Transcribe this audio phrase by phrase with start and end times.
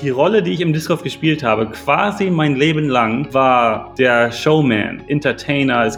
[0.00, 4.30] Die Rolle, die ich im Disc Golf gespielt habe, quasi mein Leben lang, war der
[4.30, 5.90] Showman, Entertainer.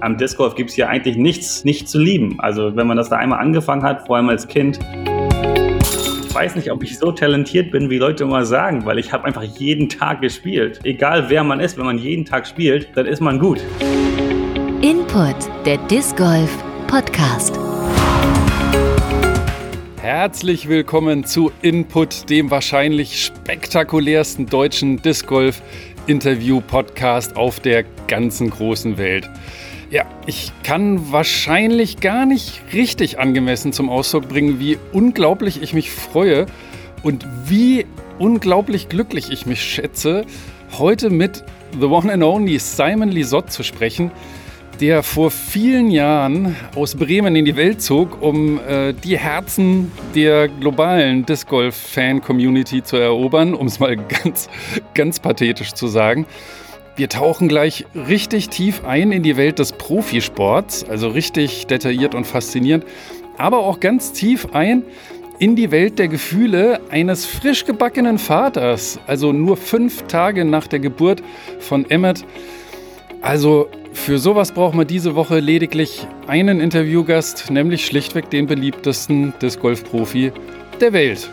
[0.00, 2.40] Am Disc Golf gibt es ja eigentlich nichts nicht zu lieben.
[2.40, 4.80] Also wenn man das da einmal angefangen hat, vor allem als Kind,
[6.26, 9.24] ich weiß nicht, ob ich so talentiert bin, wie Leute immer sagen, weil ich habe
[9.24, 10.80] einfach jeden Tag gespielt.
[10.82, 13.60] Egal wer man ist, wenn man jeden Tag spielt, dann ist man gut.
[14.82, 16.50] Input, der Disc Golf
[16.88, 17.60] Podcast.
[20.02, 25.60] Herzlich willkommen zu Input, dem wahrscheinlich spektakulärsten deutschen Disc Golf
[26.06, 29.28] Interview Podcast auf der ganzen großen Welt.
[29.90, 35.90] Ja, ich kann wahrscheinlich gar nicht richtig angemessen zum Ausdruck bringen, wie unglaublich ich mich
[35.90, 36.46] freue
[37.02, 37.84] und wie
[38.18, 40.24] unglaublich glücklich ich mich schätze,
[40.78, 41.44] heute mit
[41.78, 44.10] The One and Only Simon Lisotte zu sprechen
[44.80, 50.48] der vor vielen Jahren aus Bremen in die Welt zog, um äh, die Herzen der
[50.48, 54.48] globalen Disc Golf Fan Community zu erobern, um es mal ganz,
[54.94, 56.26] ganz pathetisch zu sagen.
[56.96, 62.26] Wir tauchen gleich richtig tief ein in die Welt des Profisports, also richtig detailliert und
[62.26, 62.84] faszinierend,
[63.36, 64.82] aber auch ganz tief ein
[65.38, 70.80] in die Welt der Gefühle eines frisch gebackenen Vaters, also nur fünf Tage nach der
[70.80, 71.22] Geburt
[71.58, 72.24] von Emmett.
[73.22, 79.60] Also für sowas braucht man diese Woche lediglich einen Interviewgast, nämlich schlichtweg den beliebtesten Disc
[79.60, 80.32] Golf Profi
[80.80, 81.28] der Welt.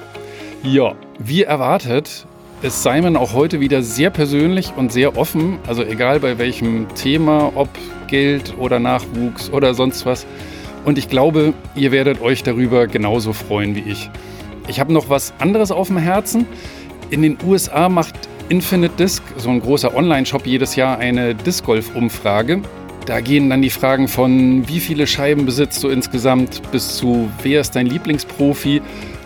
[0.64, 2.26] Ja, wie erwartet
[2.64, 7.52] ist Simon auch heute wieder sehr persönlich und sehr offen, also egal bei welchem Thema,
[7.54, 7.70] ob
[8.08, 10.26] Geld oder Nachwuchs oder sonst was.
[10.84, 14.10] Und ich glaube, ihr werdet euch darüber genauso freuen wie ich.
[14.68, 16.48] Ich habe noch was anderes auf dem Herzen.
[17.12, 18.16] In den USA macht
[18.50, 22.62] Infinite Disc, so ein großer Online-Shop, jedes Jahr eine Disc Golf-Umfrage.
[23.06, 27.62] Da gehen dann die Fragen von, wie viele Scheiben besitzt du insgesamt, bis zu, wer
[27.62, 28.81] ist dein Lieblingsprofi.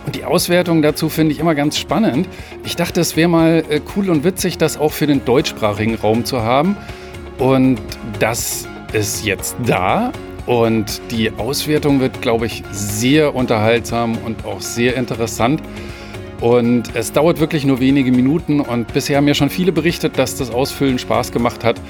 [0.06, 2.28] Und die Auswertung dazu finde ich immer ganz spannend.
[2.64, 6.24] Ich dachte, es wäre mal äh, cool und witzig, das auch für den deutschsprachigen Raum
[6.24, 6.76] zu haben.
[7.38, 7.78] Und
[8.18, 10.12] das ist jetzt da.
[10.46, 15.62] Und die Auswertung wird, glaube ich, sehr unterhaltsam und auch sehr interessant.
[16.42, 20.34] Und es dauert wirklich nur wenige Minuten und bisher haben mir schon viele berichtet, dass
[20.36, 21.80] das Ausfüllen Spaß gemacht hat.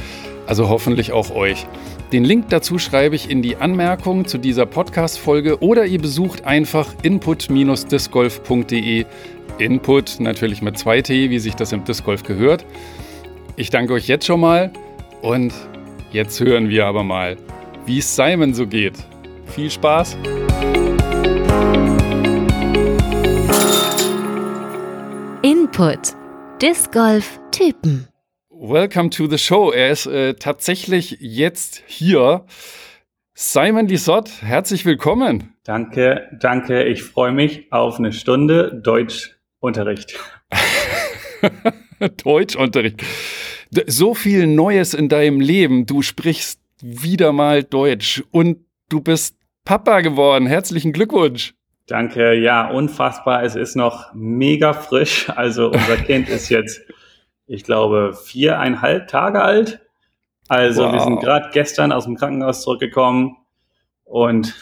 [0.46, 1.66] Also hoffentlich auch euch.
[2.12, 6.92] Den Link dazu schreibe ich in die Anmerkungen zu dieser Podcast-Folge oder ihr besucht einfach
[7.02, 9.06] input-discgolf.de.
[9.58, 12.66] Input natürlich mit zwei T, wie sich das im Disc Golf gehört.
[13.56, 14.70] Ich danke euch jetzt schon mal
[15.22, 15.54] und
[16.10, 17.38] jetzt hören wir aber mal,
[17.86, 18.96] wie es Simon so geht.
[19.46, 20.18] Viel Spaß!
[25.72, 26.12] Input.
[26.60, 28.06] Disc Golf Typen.
[28.50, 29.70] Welcome to the show.
[29.70, 32.44] Er ist äh, tatsächlich jetzt hier.
[33.32, 35.54] Simon Lisotte, herzlich willkommen.
[35.64, 36.84] Danke, danke.
[36.84, 40.18] Ich freue mich auf eine Stunde Deutschunterricht.
[42.22, 43.02] Deutschunterricht.
[43.86, 45.86] So viel Neues in deinem Leben.
[45.86, 48.58] Du sprichst wieder mal Deutsch und
[48.90, 50.46] du bist Papa geworden.
[50.46, 51.54] Herzlichen Glückwunsch.
[51.86, 53.42] Danke, ja, unfassbar.
[53.42, 55.28] Es ist noch mega frisch.
[55.30, 56.80] Also unser Kind ist jetzt,
[57.46, 59.80] ich glaube, viereinhalb Tage alt.
[60.48, 60.92] Also wow.
[60.92, 63.36] wir sind gerade gestern aus dem Krankenhaus zurückgekommen
[64.04, 64.54] und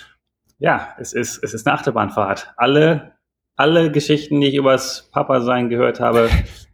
[0.58, 2.52] ja, es ist, es ist eine Achterbahnfahrt.
[2.56, 3.12] Alle,
[3.56, 6.28] alle Geschichten, die ich übers Papa-Sein gehört habe,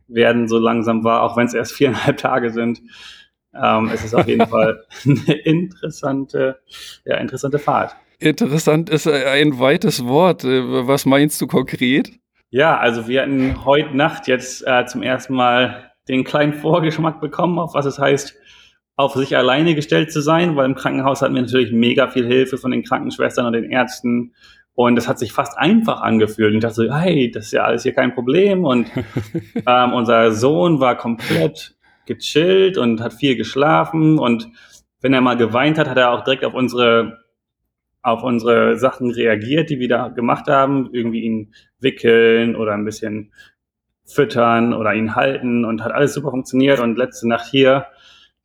[0.09, 2.83] werden so langsam wahr, auch wenn es erst viereinhalb Tage sind.
[3.55, 6.61] Ähm, es ist auf jeden Fall eine interessante,
[7.05, 7.97] ja, interessante Fahrt.
[8.19, 10.45] Interessant ist ein weites Wort.
[10.45, 12.13] Äh, was meinst du konkret?
[12.51, 17.59] Ja, also wir hatten heute Nacht jetzt äh, zum ersten Mal den kleinen Vorgeschmack bekommen,
[17.59, 18.35] auf was es heißt,
[18.97, 22.57] auf sich alleine gestellt zu sein, weil im Krankenhaus hatten wir natürlich mega viel Hilfe
[22.57, 24.33] von den Krankenschwestern und den Ärzten.
[24.75, 26.51] Und es hat sich fast einfach angefühlt.
[26.51, 28.65] Und ich dachte so, hey, das ist ja alles hier kein Problem.
[28.65, 28.91] Und
[29.67, 31.75] ähm, unser Sohn war komplett
[32.07, 34.19] gechillt und hat viel geschlafen.
[34.19, 34.49] Und
[35.01, 37.26] wenn er mal geweint hat, hat er auch direkt auf unsere
[38.07, 43.33] auf unsere Sachen reagiert, die wir da gemacht haben, irgendwie ihn wickeln oder ein bisschen
[44.05, 47.87] füttern oder ihn halten und hat alles super funktioniert und letzte Nacht hier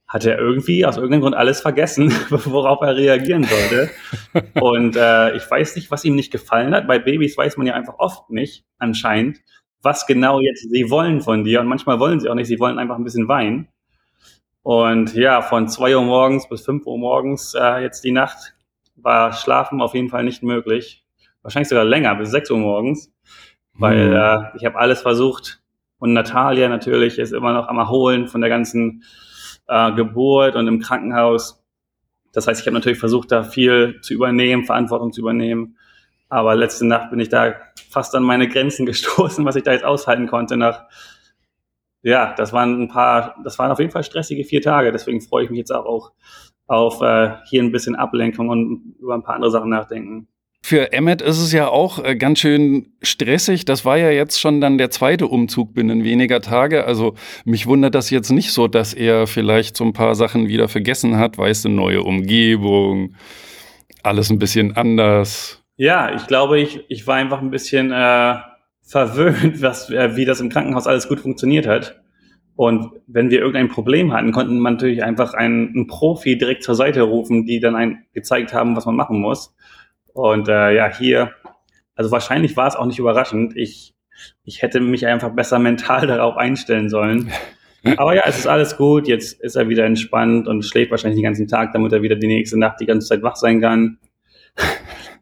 [0.07, 3.91] hat er irgendwie aus irgendeinem Grund alles vergessen, worauf er reagieren sollte.
[4.59, 6.87] und äh, ich weiß nicht, was ihm nicht gefallen hat.
[6.87, 9.41] Bei Babys weiß man ja einfach oft nicht, anscheinend,
[9.83, 11.61] was genau jetzt sie wollen von dir.
[11.61, 13.69] Und manchmal wollen sie auch nicht, sie wollen einfach ein bisschen weinen.
[14.63, 18.55] Und ja, von zwei Uhr morgens bis fünf Uhr morgens äh, jetzt die Nacht
[19.03, 21.05] war Schlafen auf jeden Fall nicht möglich.
[21.41, 23.11] Wahrscheinlich sogar länger, bis 6 Uhr morgens.
[23.73, 24.15] Weil mhm.
[24.15, 25.61] äh, ich habe alles versucht.
[25.97, 29.03] Und Natalia natürlich ist immer noch am Erholen von der ganzen
[29.67, 31.63] äh, Geburt und im Krankenhaus.
[32.33, 35.77] Das heißt, ich habe natürlich versucht, da viel zu übernehmen, Verantwortung zu übernehmen.
[36.29, 37.55] Aber letzte Nacht bin ich da
[37.89, 40.85] fast an meine Grenzen gestoßen, was ich da jetzt aushalten konnte nach,
[42.03, 44.91] ja, das waren ein paar, das waren auf jeden Fall stressige vier Tage.
[44.91, 46.11] Deswegen freue ich mich jetzt auch,
[46.71, 50.27] auf äh, hier ein bisschen Ablenkung und über ein paar andere Sachen nachdenken.
[50.63, 53.65] Für Emmet ist es ja auch äh, ganz schön stressig.
[53.65, 56.85] Das war ja jetzt schon dann der zweite Umzug binnen weniger Tage.
[56.85, 57.15] Also
[57.45, 61.17] mich wundert das jetzt nicht so, dass er vielleicht so ein paar Sachen wieder vergessen
[61.17, 61.37] hat.
[61.37, 63.15] Weißt du, neue Umgebung,
[64.03, 65.63] alles ein bisschen anders.
[65.77, 68.35] Ja, ich glaube, ich, ich war einfach ein bisschen äh,
[68.83, 72.00] verwöhnt, was, äh, wie das im Krankenhaus alles gut funktioniert hat.
[72.61, 76.75] Und wenn wir irgendein Problem hatten, konnten man natürlich einfach einen, einen Profi direkt zur
[76.75, 79.55] Seite rufen, die dann einen gezeigt haben, was man machen muss.
[80.13, 81.31] Und äh, ja, hier,
[81.95, 83.57] also wahrscheinlich war es auch nicht überraschend.
[83.57, 83.95] Ich,
[84.43, 87.31] ich hätte mich einfach besser mental darauf einstellen sollen.
[87.97, 89.07] Aber ja, es ist alles gut.
[89.07, 92.27] Jetzt ist er wieder entspannt und schläft wahrscheinlich den ganzen Tag, damit er wieder die
[92.27, 93.97] nächste Nacht die ganze Zeit wach sein kann.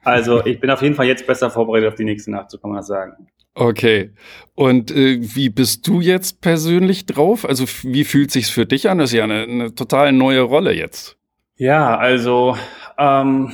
[0.04, 2.72] Also ich bin auf jeden Fall jetzt besser vorbereitet auf die nächste Nacht, so kann
[2.72, 3.28] man das sagen.
[3.56, 4.12] Okay.
[4.56, 7.46] Und äh, wie bist du jetzt persönlich drauf?
[7.46, 9.00] Also wie fühlt sich's für dich an?
[9.00, 11.18] Das ist ja eine, eine total neue Rolle jetzt.
[11.58, 12.56] Ja, also
[12.98, 13.52] ähm,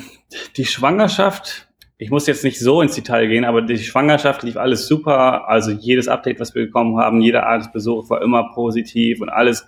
[0.57, 4.88] die Schwangerschaft, ich muss jetzt nicht so ins Detail gehen, aber die Schwangerschaft lief alles
[4.88, 5.48] super.
[5.48, 9.68] Also jedes Update, was wir bekommen haben, jeder Arztbesuch war immer positiv und alles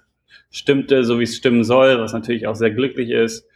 [0.51, 3.47] stimmte, so wie es stimmen soll, was natürlich auch sehr glücklich ist.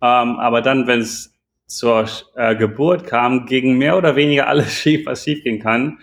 [0.00, 1.34] Ähm, aber dann, wenn es
[1.68, 5.98] zur äh, Geburt kam, ging mehr oder weniger alles schief, was schief gehen kann.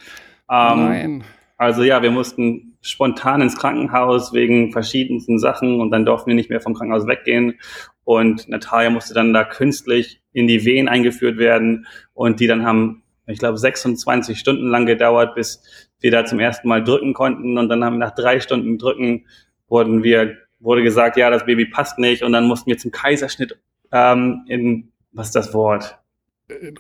[0.50, 1.24] Ähm, Nein.
[1.58, 6.50] Also ja, wir mussten spontan ins Krankenhaus wegen verschiedensten Sachen und dann durften wir nicht
[6.50, 7.60] mehr vom Krankenhaus weggehen.
[8.04, 13.04] Und Natalia musste dann da künstlich in die Wehen eingeführt werden und die dann haben,
[13.26, 15.64] ich glaube, 26 Stunden lang gedauert, bis
[16.00, 17.58] wir da zum ersten Mal drücken konnten.
[17.58, 19.26] Und dann haben nach drei Stunden Drücken
[19.68, 22.22] wurden wir, wurde gesagt, ja, das Baby passt nicht.
[22.22, 23.58] Und dann mussten wir zum Kaiserschnitt
[23.92, 25.98] ähm, in, was ist das Wort?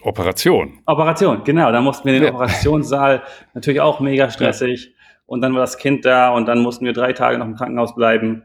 [0.03, 0.79] Operation.
[0.85, 1.71] Operation, genau.
[1.71, 2.35] Da mussten wir in den ja.
[2.35, 3.23] Operationssaal,
[3.53, 4.85] natürlich auch mega stressig.
[4.85, 4.91] Ja.
[5.25, 7.95] Und dann war das Kind da und dann mussten wir drei Tage noch im Krankenhaus
[7.95, 8.43] bleiben.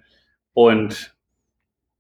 [0.55, 1.15] Und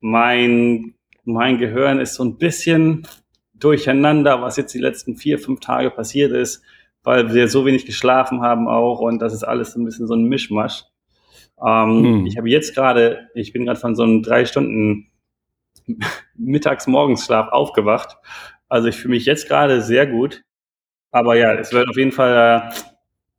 [0.00, 0.94] mein,
[1.24, 3.06] mein Gehirn ist so ein bisschen
[3.52, 6.62] durcheinander, was jetzt die letzten vier, fünf Tage passiert ist,
[7.02, 10.14] weil wir so wenig geschlafen haben auch und das ist alles so ein bisschen so
[10.14, 10.84] ein Mischmasch.
[11.62, 12.26] Ähm, hm.
[12.26, 15.09] Ich habe jetzt gerade, ich bin gerade von so einem drei Stunden
[16.34, 18.16] Mittags-Morgensschlaf aufgewacht
[18.70, 20.42] also ich fühle mich jetzt gerade sehr gut.
[21.10, 22.74] Aber ja, es wird auf jeden Fall, äh,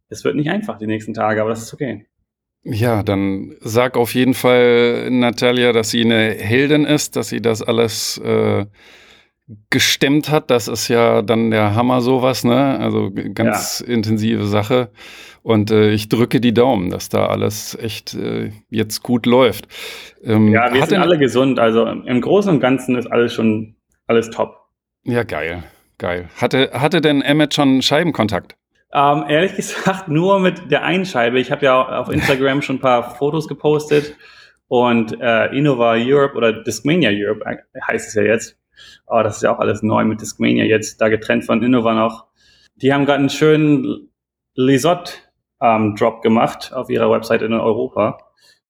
[0.10, 2.06] es wird nicht einfach die nächsten Tage, aber das ist okay.
[2.64, 7.64] Ja, dann sag auf jeden Fall Natalia, dass sie eine Heldin ist, dass sie das
[7.64, 8.66] alles äh,
[9.70, 10.50] gestemmt hat.
[10.50, 12.80] Das ist ja dann der Hammer sowas, ne?
[12.80, 13.94] Also ganz ja.
[13.94, 14.90] intensive Sache.
[15.44, 19.68] Und äh, ich drücke die Daumen, dass da alles echt äh, jetzt gut läuft.
[20.24, 21.60] Ähm, ja, wir sind alle gesund.
[21.60, 23.76] Also im Großen und Ganzen ist alles schon
[24.08, 24.58] alles top.
[25.04, 25.64] Ja, geil,
[25.98, 26.30] geil.
[26.40, 28.56] Hatte, hatte denn Emmet schon Scheibenkontakt?
[28.94, 31.40] Ähm, ehrlich gesagt, nur mit der einen Scheibe.
[31.40, 34.16] Ich habe ja auf Instagram schon ein paar Fotos gepostet
[34.68, 37.58] und äh, Innova Europe oder Discmania Europe äh,
[37.88, 38.61] heißt es ja jetzt.
[39.06, 41.94] Aber oh, das ist ja auch alles neu mit Discmania jetzt, da getrennt von Innova
[41.94, 42.28] noch.
[42.76, 44.10] Die haben gerade einen schönen
[44.56, 48.18] Lisott-Drop ähm, gemacht auf ihrer Website in Europa.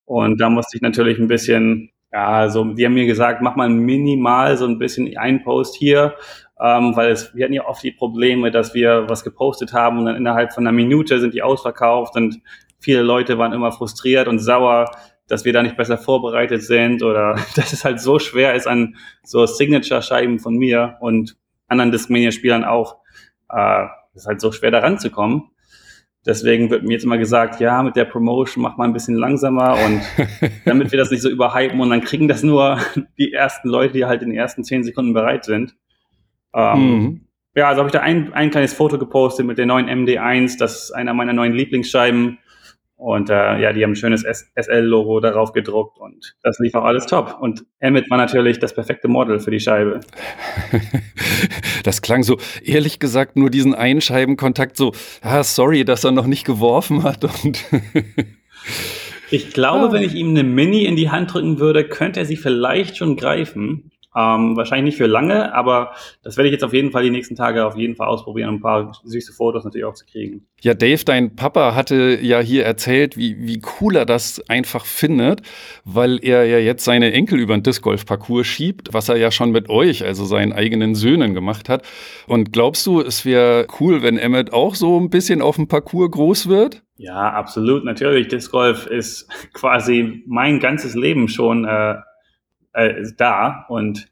[0.05, 3.69] Und da musste ich natürlich ein bisschen ja, so, die haben mir gesagt, mach mal
[3.69, 6.15] minimal so ein bisschen ein Post hier,
[6.59, 10.06] ähm, weil es, wir hatten ja oft die Probleme, dass wir was gepostet haben und
[10.06, 12.41] dann innerhalb von einer Minute sind die ausverkauft und
[12.80, 14.91] viele Leute waren immer frustriert und sauer,
[15.31, 18.97] dass wir da nicht besser vorbereitet sind oder dass es halt so schwer ist an
[19.23, 22.97] so Signature-Scheiben von mir und anderen Discmania-Spielern auch,
[23.50, 25.44] äh, ist halt so schwer da ranzukommen.
[26.26, 29.78] Deswegen wird mir jetzt immer gesagt, ja, mit der Promotion mach mal ein bisschen langsamer
[29.85, 30.02] und
[30.66, 32.78] damit wir das nicht so überhypen und dann kriegen das nur
[33.18, 35.76] die ersten Leute, die halt in den ersten zehn Sekunden bereit sind.
[36.54, 37.28] Ähm, mhm.
[37.56, 40.57] Ja, also habe ich da ein, ein kleines Foto gepostet mit der neuen MD1.
[40.57, 42.38] Das ist einer meiner neuen Lieblingsscheiben.
[43.01, 47.07] Und äh, ja, die haben ein schönes SL-Logo darauf gedruckt und das lief auch alles
[47.07, 47.35] top.
[47.41, 50.01] Und Emmet war natürlich das perfekte Model für die Scheibe.
[51.83, 54.93] Das klang so, ehrlich gesagt, nur diesen Einscheibenkontakt so,
[55.23, 57.23] ah, sorry, dass er noch nicht geworfen hat.
[57.23, 57.65] Und
[59.31, 59.91] ich glaube, ah.
[59.91, 63.15] wenn ich ihm eine Mini in die Hand drücken würde, könnte er sie vielleicht schon
[63.15, 63.91] greifen.
[64.13, 67.35] Ähm, wahrscheinlich nicht für lange, aber das werde ich jetzt auf jeden Fall die nächsten
[67.37, 70.45] Tage auf jeden Fall ausprobieren, um ein paar süße Fotos natürlich auch zu kriegen.
[70.59, 75.44] Ja, Dave, dein Papa hatte ja hier erzählt, wie, wie cool er das einfach findet,
[75.85, 79.31] weil er ja jetzt seine Enkel über den Disc Golf Parcours schiebt, was er ja
[79.31, 81.83] schon mit euch, also seinen eigenen Söhnen gemacht hat.
[82.27, 86.11] Und glaubst du, es wäre cool, wenn Emmett auch so ein bisschen auf dem Parcours
[86.11, 86.83] groß wird?
[86.97, 87.83] Ja, absolut.
[87.83, 88.27] Natürlich.
[88.27, 91.95] Disc Golf ist quasi mein ganzes Leben schon äh,
[92.73, 94.11] äh, da und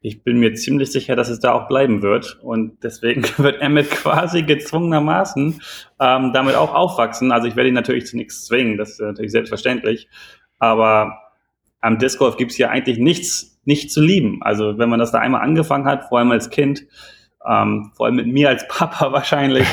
[0.00, 2.38] ich bin mir ziemlich sicher, dass es da auch bleiben wird.
[2.40, 5.60] Und deswegen wird Emmett quasi gezwungenermaßen
[6.00, 7.32] ähm, damit auch aufwachsen.
[7.32, 10.08] Also ich werde ihn natürlich zu nichts zwingen, das ist natürlich selbstverständlich.
[10.58, 11.18] Aber
[11.80, 14.42] am Disc Golf gibt es ja eigentlich nichts, nicht zu lieben.
[14.42, 16.86] Also wenn man das da einmal angefangen hat, vor allem als Kind,
[17.48, 19.66] ähm, vor allem mit mir als Papa wahrscheinlich,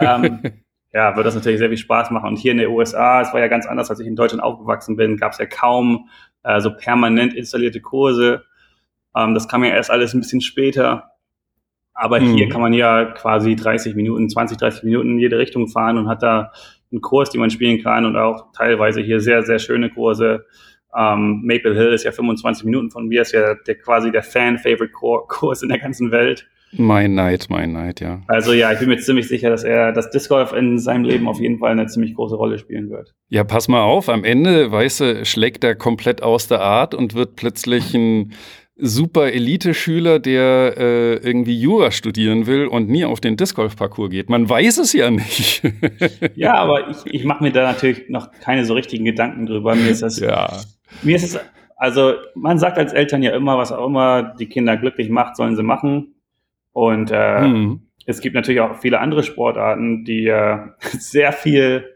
[0.00, 0.42] ähm,
[0.92, 2.28] ja, wird das natürlich sehr viel Spaß machen.
[2.28, 4.96] Und hier in den USA, es war ja ganz anders, als ich in Deutschland aufgewachsen
[4.96, 6.08] bin, gab es ja kaum
[6.42, 8.44] äh, so permanent installierte Kurse.
[9.16, 11.12] Ähm, das kam ja erst alles ein bisschen später.
[11.94, 12.34] Aber mhm.
[12.34, 16.08] hier kann man ja quasi 30 Minuten, 20, 30 Minuten in jede Richtung fahren und
[16.08, 16.52] hat da
[16.90, 20.46] einen Kurs, den man spielen kann und auch teilweise hier sehr, sehr schöne Kurse.
[20.94, 25.62] Ähm, Maple Hill ist ja 25 Minuten von mir, ist ja der, quasi der Fan-Favorite-Kurs
[25.62, 26.48] in der ganzen Welt.
[26.74, 28.22] Mein Neid, mein Neid, ja.
[28.28, 31.28] Also ja, ich bin mir ziemlich sicher, dass er das Disc Golf in seinem Leben
[31.28, 33.14] auf jeden Fall eine ziemlich große Rolle spielen wird.
[33.28, 37.14] Ja, pass mal auf, am Ende, weißt du, schlägt er komplett aus der Art und
[37.14, 38.32] wird plötzlich ein
[38.76, 44.10] super Elite-Schüler, der äh, irgendwie Jura studieren will und nie auf den Disc Golf Parcours
[44.10, 44.30] geht.
[44.30, 45.62] Man weiß es ja nicht.
[46.34, 49.74] ja, aber ich, ich mache mir da natürlich noch keine so richtigen Gedanken drüber.
[49.74, 50.50] Mir ist das, ja.
[51.02, 51.40] mir ist es,
[51.76, 55.54] also man sagt als Eltern ja immer, was auch immer die Kinder glücklich macht, sollen
[55.54, 56.14] sie machen.
[56.72, 57.82] Und äh, hm.
[58.06, 61.94] es gibt natürlich auch viele andere Sportarten, die äh, sehr viel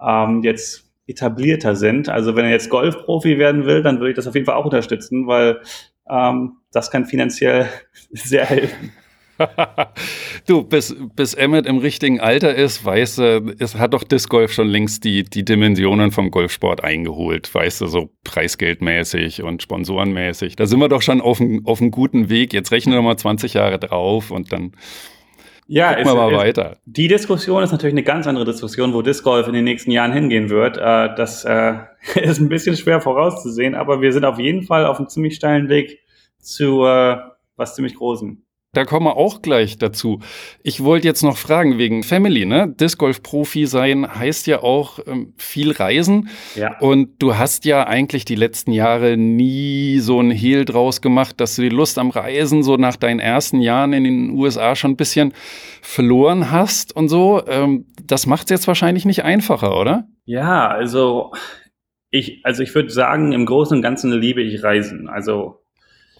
[0.00, 2.08] ähm, jetzt etablierter sind.
[2.08, 4.64] Also wenn er jetzt Golfprofi werden will, dann würde ich das auf jeden Fall auch
[4.64, 5.60] unterstützen, weil
[6.08, 7.68] ähm, das kann finanziell
[8.10, 8.92] sehr helfen.
[10.46, 14.52] du, bis, bis Emmett im richtigen Alter ist, weißt du, es hat doch Disc Golf
[14.52, 20.56] schon längst die, die Dimensionen vom Golfsport eingeholt, weißt du, so preisgeldmäßig und sponsorenmäßig.
[20.56, 22.52] Da sind wir doch schon auf einem auf guten Weg.
[22.52, 24.72] Jetzt rechnen wir mal 20 Jahre drauf und dann
[25.68, 26.76] ja, gucken wir mal ist, weiter.
[26.86, 30.12] Die Diskussion ist natürlich eine ganz andere Diskussion, wo Disc Golf in den nächsten Jahren
[30.12, 30.76] hingehen wird.
[30.76, 31.74] Äh, das äh,
[32.20, 35.68] ist ein bisschen schwer vorauszusehen, aber wir sind auf jeden Fall auf einem ziemlich steilen
[35.68, 36.00] Weg
[36.38, 37.16] zu äh,
[37.56, 38.42] was ziemlich Großem.
[38.76, 40.20] Da kommen wir auch gleich dazu.
[40.62, 42.68] Ich wollte jetzt noch fragen wegen Family, ne?
[42.78, 46.28] Disc Golf Profi sein heißt ja auch ähm, viel reisen.
[46.56, 46.78] Ja.
[46.80, 51.56] Und du hast ja eigentlich die letzten Jahre nie so ein Hehl draus gemacht, dass
[51.56, 54.96] du die Lust am Reisen so nach deinen ersten Jahren in den USA schon ein
[54.98, 55.32] bisschen
[55.80, 57.46] verloren hast und so.
[57.48, 60.06] Ähm, das macht es jetzt wahrscheinlich nicht einfacher, oder?
[60.26, 61.32] Ja, also
[62.10, 65.08] ich, also ich würde sagen, im Großen und Ganzen liebe ich Reisen.
[65.08, 65.62] Also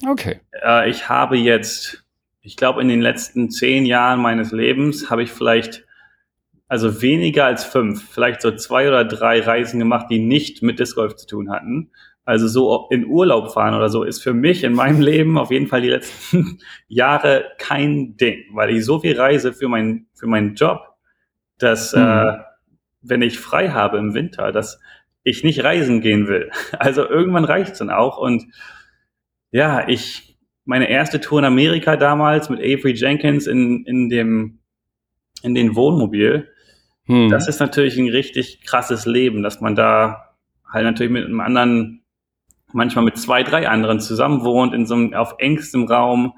[0.08, 0.40] okay.
[0.64, 2.05] Äh, ich habe jetzt
[2.46, 5.84] ich glaube, in den letzten zehn Jahren meines Lebens habe ich vielleicht,
[6.68, 10.94] also weniger als fünf, vielleicht so zwei oder drei Reisen gemacht, die nicht mit Disc
[10.94, 11.90] Golf zu tun hatten.
[12.24, 15.66] Also so in Urlaub fahren oder so ist für mich in meinem Leben auf jeden
[15.66, 20.54] Fall die letzten Jahre kein Ding, weil ich so viel reise für, mein, für meinen
[20.54, 20.94] Job,
[21.58, 22.02] dass mhm.
[22.02, 22.38] äh,
[23.02, 24.80] wenn ich frei habe im Winter, dass
[25.24, 26.52] ich nicht reisen gehen will.
[26.78, 28.52] Also irgendwann reicht's dann auch und
[29.50, 30.35] ja, ich
[30.66, 34.58] meine erste Tour in Amerika damals mit Avery Jenkins in, in dem,
[35.42, 36.48] in den Wohnmobil.
[37.04, 37.30] Hm.
[37.30, 40.34] Das ist natürlich ein richtig krasses Leben, dass man da
[40.70, 42.02] halt natürlich mit einem anderen,
[42.72, 46.34] manchmal mit zwei, drei anderen zusammen wohnt, in so einem, auf engstem Raum.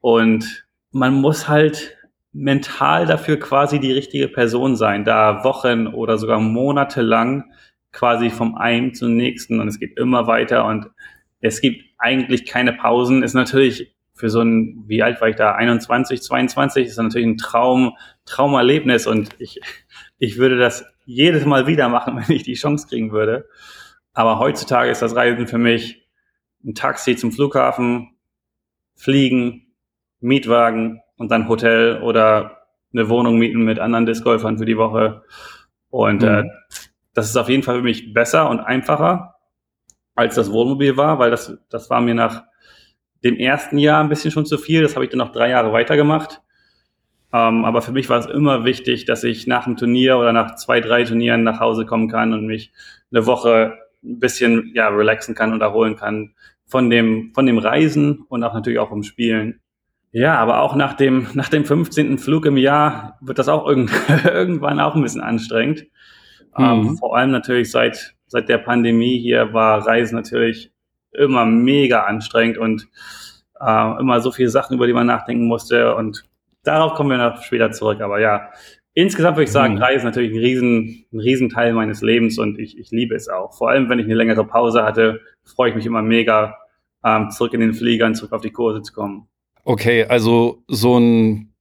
[0.00, 1.96] Und man muss halt
[2.32, 7.44] mental dafür quasi die richtige Person sein, da Wochen oder sogar Monate lang
[7.92, 10.86] quasi vom einen zum nächsten und es geht immer weiter und
[11.40, 13.22] es gibt eigentlich keine Pausen.
[13.22, 17.36] Ist natürlich für so ein, wie alt war ich da, 21, 22, ist natürlich ein
[17.36, 19.60] Traum, Traumerlebnis und ich,
[20.18, 23.48] ich würde das jedes Mal wieder machen, wenn ich die Chance kriegen würde.
[24.12, 26.08] Aber heutzutage ist das Reisen für mich
[26.64, 28.16] ein Taxi zum Flughafen,
[28.94, 29.74] Fliegen,
[30.20, 32.62] Mietwagen und dann Hotel oder
[32.92, 35.22] eine Wohnung mieten mit anderen Discgolfern für die Woche.
[35.90, 36.28] Und mhm.
[36.28, 36.44] äh,
[37.12, 39.35] das ist auf jeden Fall für mich besser und einfacher
[40.16, 42.42] als das Wohnmobil war, weil das, das war mir nach
[43.22, 44.82] dem ersten Jahr ein bisschen schon zu viel.
[44.82, 46.42] Das habe ich dann noch drei Jahre weitergemacht.
[47.32, 50.56] Ähm, aber für mich war es immer wichtig, dass ich nach dem Turnier oder nach
[50.56, 52.72] zwei, drei Turnieren nach Hause kommen kann und mich
[53.12, 56.34] eine Woche ein bisschen ja, relaxen kann und erholen kann
[56.66, 59.60] von dem, von dem Reisen und auch natürlich auch vom Spielen.
[60.12, 62.18] Ja, aber auch nach dem, nach dem 15.
[62.18, 63.68] Flug im Jahr wird das auch
[64.24, 65.86] irgendwann auch ein bisschen anstrengend.
[66.56, 66.86] Ähm, mhm.
[66.88, 70.72] Ähm, vor allem natürlich seit seit der Pandemie hier war Reisen natürlich
[71.12, 72.88] immer mega anstrengend und
[73.60, 75.94] äh, immer so viele Sachen, über die man nachdenken musste.
[75.94, 76.24] Und
[76.62, 78.00] darauf kommen wir noch später zurück.
[78.00, 78.50] Aber ja,
[78.94, 79.82] insgesamt würde ich sagen, mhm.
[79.82, 83.28] Reisen ist natürlich ein riesen, ein riesen Teil meines Lebens und ich, ich liebe es
[83.28, 83.56] auch.
[83.56, 86.56] Vor allem, wenn ich eine längere Pause hatte, freue ich mich immer mega,
[87.04, 89.28] ähm, zurück in den Fliegern, zurück auf die Kurse zu kommen.
[89.64, 91.52] Okay, also so ein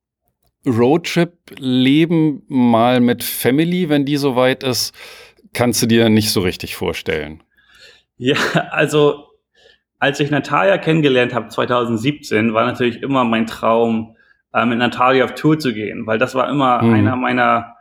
[0.66, 4.94] Roadtrip-Leben mal mit Family, wenn die soweit ist,
[5.56, 7.44] kannst du dir nicht so richtig vorstellen.
[8.18, 8.36] Ja,
[8.72, 9.26] also
[10.00, 14.16] als ich Natalia kennengelernt habe 2017, war natürlich immer mein Traum,
[14.54, 16.94] äh, mit Natalia auf Tour zu gehen, weil das war immer mhm.
[16.94, 17.76] einer meiner,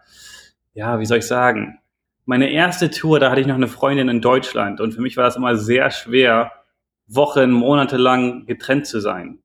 [0.72, 1.78] ja, wie soll ich sagen,
[2.24, 5.24] meine erste Tour, da hatte ich noch eine Freundin in Deutschland und für mich war
[5.24, 6.52] das immer sehr schwer,
[7.06, 9.40] Wochen, Monate lang getrennt zu sein.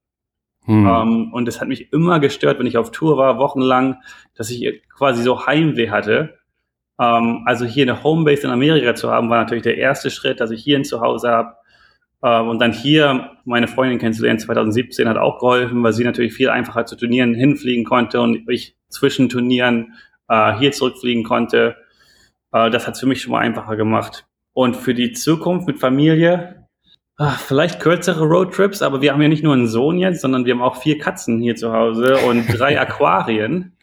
[0.65, 0.87] Mhm.
[0.87, 3.97] Ähm, und es hat mich immer gestört, wenn ich auf Tour war, wochenlang,
[4.35, 6.38] dass ich quasi so Heimweh hatte.
[6.99, 10.51] Ähm, also hier eine Homebase in Amerika zu haben, war natürlich der erste Schritt, dass
[10.51, 11.55] ich hier ein Zuhause habe.
[12.21, 16.49] Ähm, und dann hier meine Freundin kennenzulernen 2017 hat auch geholfen, weil sie natürlich viel
[16.49, 19.93] einfacher zu Turnieren hinfliegen konnte und ich zwischen Turnieren
[20.27, 21.77] äh, hier zurückfliegen konnte.
[22.51, 24.25] Äh, das hat es für mich schon mal einfacher gemacht.
[24.53, 26.67] Und für die Zukunft mit Familie,
[27.17, 30.53] ach, vielleicht kürzere Roadtrips, aber wir haben ja nicht nur einen Sohn jetzt, sondern wir
[30.53, 33.77] haben auch vier Katzen hier zu Hause und drei Aquarien.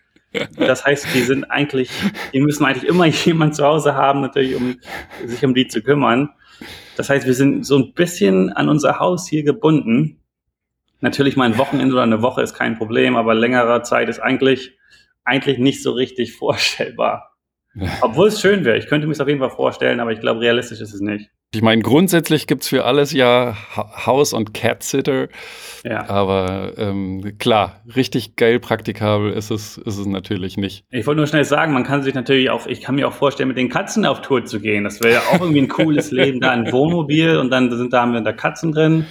[0.56, 1.90] Das heißt, die sind eigentlich,
[2.33, 4.76] die müssen eigentlich immer jemand zu Hause haben, natürlich, um
[5.25, 6.30] sich um die zu kümmern.
[6.97, 10.21] Das heißt, wir sind so ein bisschen an unser Haus hier gebunden.
[11.00, 14.78] Natürlich mal ein Wochenende oder eine Woche ist kein Problem, aber längere Zeit ist eigentlich,
[15.25, 17.33] eigentlich nicht so richtig vorstellbar.
[18.00, 18.78] Obwohl es schön wäre.
[18.78, 21.30] Ich könnte mir es auf jeden Fall vorstellen, aber ich glaube, realistisch ist es nicht.
[21.56, 25.28] Ich meine, grundsätzlich gibt es für alles ja Haus- und Cat-Sitter.
[25.84, 26.06] Ja.
[26.06, 30.84] Aber ähm, klar, richtig geil praktikabel ist es, ist es natürlich nicht.
[30.90, 33.48] Ich wollte nur schnell sagen, man kann sich natürlich auch, ich kann mir auch vorstellen,
[33.48, 34.84] mit den Katzen auf Tour zu gehen.
[34.84, 38.02] Das wäre ja auch irgendwie ein cooles Leben, da ein Wohnmobil und dann sind da
[38.02, 39.06] haben wir da Katzen drin.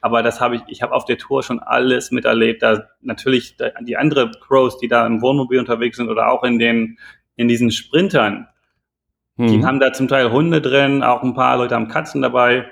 [0.00, 2.60] Aber das habe ich, ich habe auf der Tour schon alles miterlebt.
[2.64, 6.98] Da natürlich die andere Pros, die da im Wohnmobil unterwegs sind oder auch in den
[7.36, 8.48] in diesen Sprintern,
[9.36, 9.48] mhm.
[9.48, 12.66] die haben da zum Teil Hunde drin, auch ein paar Leute haben Katzen dabei.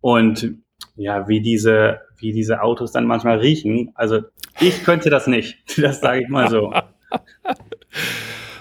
[0.00, 0.54] Und
[0.96, 3.92] ja, wie diese, wie diese Autos dann manchmal riechen.
[3.94, 4.20] Also
[4.60, 5.58] ich könnte das nicht.
[5.80, 6.72] Das sage ich mal so.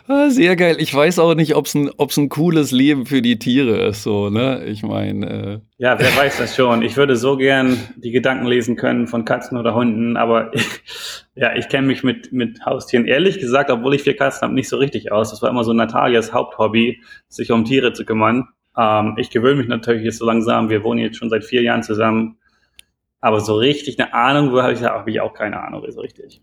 [0.08, 0.76] Ah, sehr geil.
[0.80, 4.04] Ich weiß auch nicht, ob es ein, ob's ein cooles Leben für die Tiere ist,
[4.04, 4.66] so, ne?
[4.66, 5.30] Ich meine.
[5.30, 6.82] Äh ja, wer weiß das schon.
[6.82, 10.66] Ich würde so gern die Gedanken lesen können von Katzen oder Hunden, aber ich,
[11.36, 14.68] ja, ich kenne mich mit, mit Haustieren ehrlich gesagt, obwohl ich vier Katzen habe, nicht
[14.68, 15.30] so richtig aus.
[15.30, 18.50] Das war immer so Natalias Haupthobby, sich um Tiere zu kümmern.
[18.78, 20.70] Ähm, ich gewöhne mich natürlich jetzt so langsam.
[20.70, 22.38] Wir wohnen jetzt schon seit vier Jahren zusammen.
[23.22, 26.42] Aber so richtig eine Ahnung, wo habe ich, hab ich auch keine Ahnung, so richtig.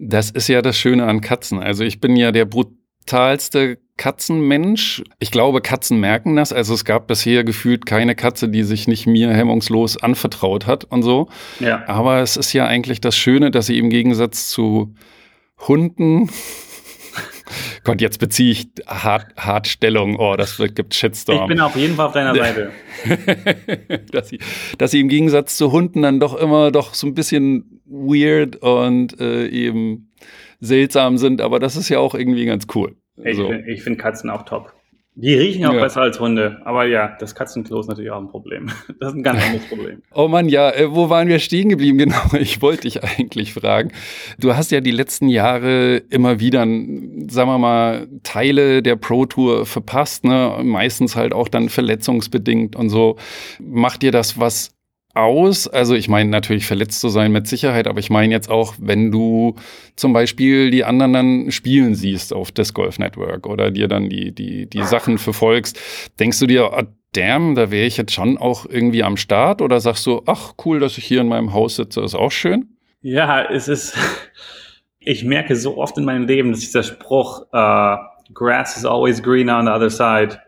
[0.00, 1.60] Das ist ja das Schöne an Katzen.
[1.60, 2.72] Also ich bin ja der Brut
[3.06, 5.02] brutalste Katzenmensch.
[5.20, 6.52] Ich glaube, Katzen merken das.
[6.52, 11.02] Also es gab bisher gefühlt keine Katze, die sich nicht mir hemmungslos anvertraut hat und
[11.02, 11.28] so.
[11.60, 11.84] Ja.
[11.86, 14.94] Aber es ist ja eigentlich das Schöne, dass sie im Gegensatz zu
[15.68, 16.28] Hunden
[17.84, 20.16] Gott, jetzt beziehe ich hart, hart Stellung.
[20.16, 21.42] Oh, das wird, gibt Shitstorm.
[21.42, 22.72] Ich bin auf jeden Fall auf deiner Seite.
[24.10, 24.40] dass, sie,
[24.78, 29.20] dass sie im Gegensatz zu Hunden dann doch immer doch so ein bisschen weird und
[29.20, 30.05] äh, eben
[30.60, 32.96] seltsam sind, aber das ist ja auch irgendwie ganz cool.
[33.24, 33.50] Ich, so.
[33.50, 34.72] ich finde Katzen auch top.
[35.18, 35.80] Die riechen auch ja.
[35.80, 36.60] besser als Hunde.
[36.66, 38.70] Aber ja, das Katzenklo ist natürlich auch ein Problem.
[39.00, 40.02] Das ist ein ganz anderes Problem.
[40.14, 41.96] Oh Mann, ja, äh, wo waren wir stehen geblieben?
[42.06, 43.92] Genau, ich wollte dich eigentlich fragen.
[44.38, 49.64] Du hast ja die letzten Jahre immer wieder, sagen wir mal, Teile der Pro Tour
[49.64, 50.58] verpasst, ne?
[50.62, 53.16] Meistens halt auch dann verletzungsbedingt und so.
[53.58, 54.75] Macht dir das was
[55.16, 55.68] aus?
[55.68, 59.10] Also ich meine natürlich verletzt zu sein mit Sicherheit, aber ich meine jetzt auch, wenn
[59.10, 59.54] du
[59.96, 64.32] zum Beispiel die anderen dann spielen siehst auf Disc Golf Network oder dir dann die,
[64.32, 65.78] die, die Sachen verfolgst,
[66.20, 69.80] denkst du dir, oh, damn, da wäre ich jetzt schon auch irgendwie am Start oder
[69.80, 72.76] sagst du, ach cool, dass ich hier in meinem Haus sitze, ist auch schön?
[73.00, 73.96] Ja, es ist,
[74.98, 77.96] ich merke so oft in meinem Leben, dass dieser Spruch, uh,
[78.34, 80.38] grass is always greener on the other side,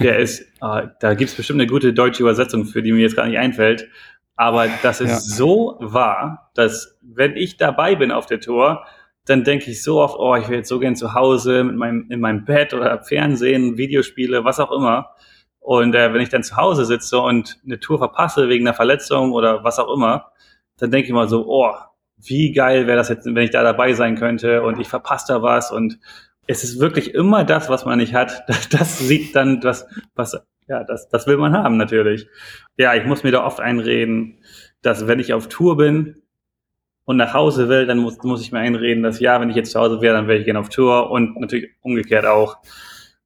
[0.00, 3.16] der ist, äh, da gibt es bestimmt eine gute deutsche Übersetzung, für die mir jetzt
[3.16, 3.88] gar nicht einfällt.
[4.36, 5.18] Aber das ist ja.
[5.18, 8.84] so wahr, dass wenn ich dabei bin auf der Tour,
[9.24, 12.06] dann denke ich so oft, oh, ich wäre jetzt so gern zu Hause mit meinem,
[12.10, 15.10] in meinem Bett oder Fernsehen, Videospiele, was auch immer.
[15.58, 19.32] Und äh, wenn ich dann zu Hause sitze und eine Tour verpasse wegen einer Verletzung
[19.32, 20.30] oder was auch immer,
[20.78, 21.72] dann denke ich mal so, oh,
[22.18, 25.42] wie geil wäre das jetzt, wenn ich da dabei sein könnte und ich verpasse da
[25.42, 25.98] was und
[26.46, 28.44] es ist wirklich immer das, was man nicht hat.
[28.48, 30.36] Das, das sieht dann das, was,
[30.68, 32.26] ja, das, das will man haben natürlich.
[32.76, 34.38] Ja, ich muss mir da oft einreden,
[34.82, 36.22] dass wenn ich auf Tour bin
[37.04, 39.72] und nach Hause will, dann muss, muss ich mir einreden, dass ja, wenn ich jetzt
[39.72, 42.58] zu Hause wäre, dann wäre ich gerne auf Tour und natürlich umgekehrt auch.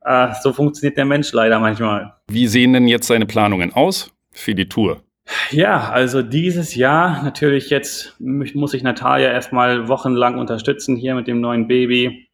[0.02, 2.14] Äh, so funktioniert der Mensch leider manchmal.
[2.28, 5.02] Wie sehen denn jetzt seine Planungen aus für die Tour?
[5.50, 11.40] Ja, also dieses Jahr natürlich jetzt muss ich Natalia erstmal wochenlang unterstützen hier mit dem
[11.40, 12.29] neuen Baby.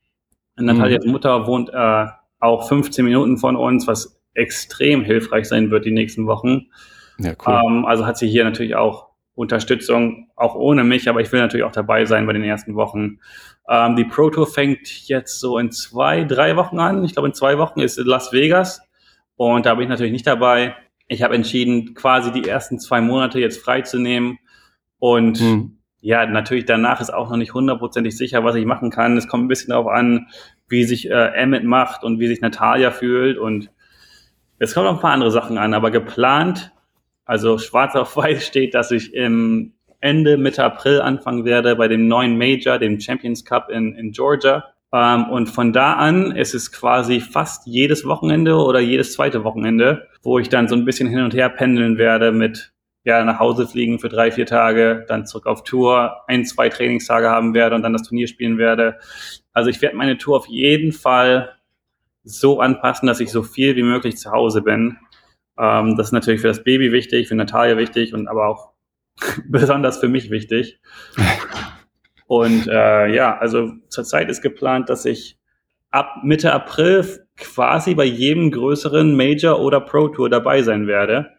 [0.57, 1.13] Natalias mhm.
[1.13, 2.07] Mutter wohnt äh,
[2.41, 6.67] auch 15 Minuten von uns, was extrem hilfreich sein wird die nächsten Wochen.
[7.19, 7.61] Ja, cool.
[7.67, 11.65] Ähm, also hat sie hier natürlich auch Unterstützung, auch ohne mich, aber ich will natürlich
[11.65, 13.19] auch dabei sein bei den ersten Wochen.
[13.69, 17.05] Ähm, die Pro Tour fängt jetzt so in zwei, drei Wochen an.
[17.05, 18.81] Ich glaube, in zwei Wochen ist Las Vegas
[19.37, 20.75] und da bin ich natürlich nicht dabei.
[21.09, 24.39] ich habe entschieden, quasi die ersten zwei Monate jetzt freizunehmen
[24.99, 25.76] und hm.
[26.07, 29.17] Ja, natürlich danach ist auch noch nicht hundertprozentig sicher, was ich machen kann.
[29.17, 30.29] Es kommt ein bisschen darauf an,
[30.69, 33.73] wie sich äh, Emmett macht und wie sich Natalia fühlt und
[34.61, 36.71] es kommt noch ein paar andere Sachen an, aber geplant,
[37.25, 42.07] also schwarz auf weiß steht, dass ich im Ende, Mitte April anfangen werde bei dem
[42.07, 44.65] neuen Major, dem Champions Cup in, in Georgia.
[44.93, 50.07] Ähm, und von da an ist es quasi fast jedes Wochenende oder jedes zweite Wochenende,
[50.23, 52.76] wo ich dann so ein bisschen hin und her pendeln werde mit
[53.07, 57.31] ja, nach Hause fliegen für drei, vier Tage, dann zurück auf Tour, ein, zwei Trainingstage
[57.31, 58.99] haben werde und dann das Turnier spielen werde.
[59.53, 61.57] Also ich werde meine Tour auf jeden Fall
[62.25, 64.99] so anpassen, dass ich so viel wie möglich zu Hause bin.
[65.57, 68.73] Ähm, das ist natürlich für das Baby wichtig, für Natalia wichtig und aber auch
[69.49, 70.81] besonders für mich wichtig.
[72.27, 75.39] Und äh, ja, also zurzeit ist geplant, dass ich
[75.93, 81.36] ab Mitte April quasi bei jedem größeren Major oder Pro Tour dabei sein werde.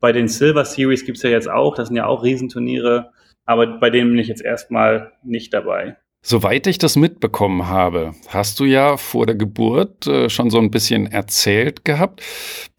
[0.00, 3.10] Bei den Silver Series gibt's ja jetzt auch, das sind ja auch Riesenturniere,
[3.44, 5.96] aber bei denen bin ich jetzt erstmal nicht dabei.
[6.20, 10.70] Soweit ich das mitbekommen habe, hast du ja vor der Geburt äh, schon so ein
[10.70, 12.22] bisschen erzählt gehabt,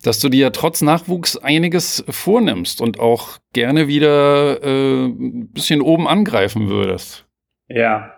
[0.04, 6.08] dass du dir trotz Nachwuchs einiges vornimmst und auch gerne wieder äh, ein bisschen oben
[6.08, 7.26] angreifen würdest.
[7.70, 8.14] Ja.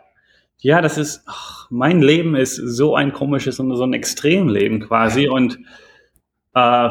[0.58, 5.28] Ja, das ist, ach, mein Leben ist so ein komisches und so ein Extremleben quasi.
[5.28, 5.60] Und
[6.56, 6.90] äh,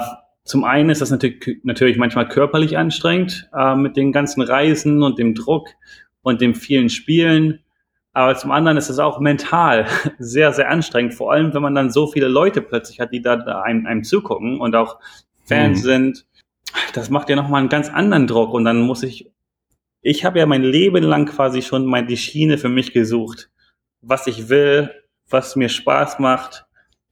[0.50, 5.18] zum einen ist das natürlich, natürlich manchmal körperlich anstrengend äh, mit den ganzen Reisen und
[5.18, 5.68] dem Druck
[6.22, 7.60] und dem vielen Spielen.
[8.12, 9.86] Aber zum anderen ist es auch mental
[10.18, 13.36] sehr, sehr anstrengend, vor allem wenn man dann so viele Leute plötzlich hat, die da
[13.62, 14.98] einem, einem zugucken und auch
[15.44, 15.84] Fans mhm.
[15.84, 16.26] sind.
[16.94, 19.30] Das macht ja nochmal einen ganz anderen Druck und dann muss ich
[20.02, 23.50] ich habe ja mein Leben lang quasi schon mal die Schiene für mich gesucht,
[24.00, 24.90] was ich will,
[25.28, 26.64] was mir Spaß macht,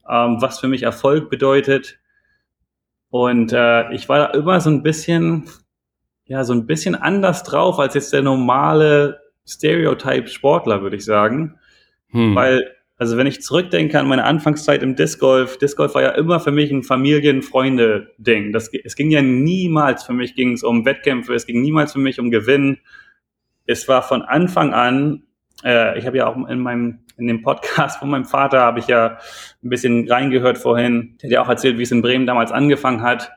[0.09, 1.99] ähm, was für mich Erfolg bedeutet.
[3.09, 5.49] Und äh, ich war da immer so ein bisschen,
[6.25, 11.57] ja, so ein bisschen anders drauf als jetzt der normale Stereotype-Sportler, würde ich sagen.
[12.09, 12.35] Hm.
[12.35, 16.09] Weil also wenn ich zurückdenke an meine Anfangszeit im Disc Golf, Disc Golf war ja
[16.09, 18.53] immer für mich ein Familien-Freunde-Ding.
[18.53, 22.19] es ging ja niemals für mich ging es um Wettkämpfe, es ging niemals für mich
[22.19, 22.79] um Gewinn.
[23.65, 25.23] Es war von Anfang an,
[25.63, 28.87] äh, ich habe ja auch in meinem in dem Podcast von meinem Vater habe ich
[28.87, 29.17] ja
[29.63, 31.17] ein bisschen reingehört vorhin.
[31.21, 33.31] Der hat ja auch erzählt, wie es in Bremen damals angefangen hat.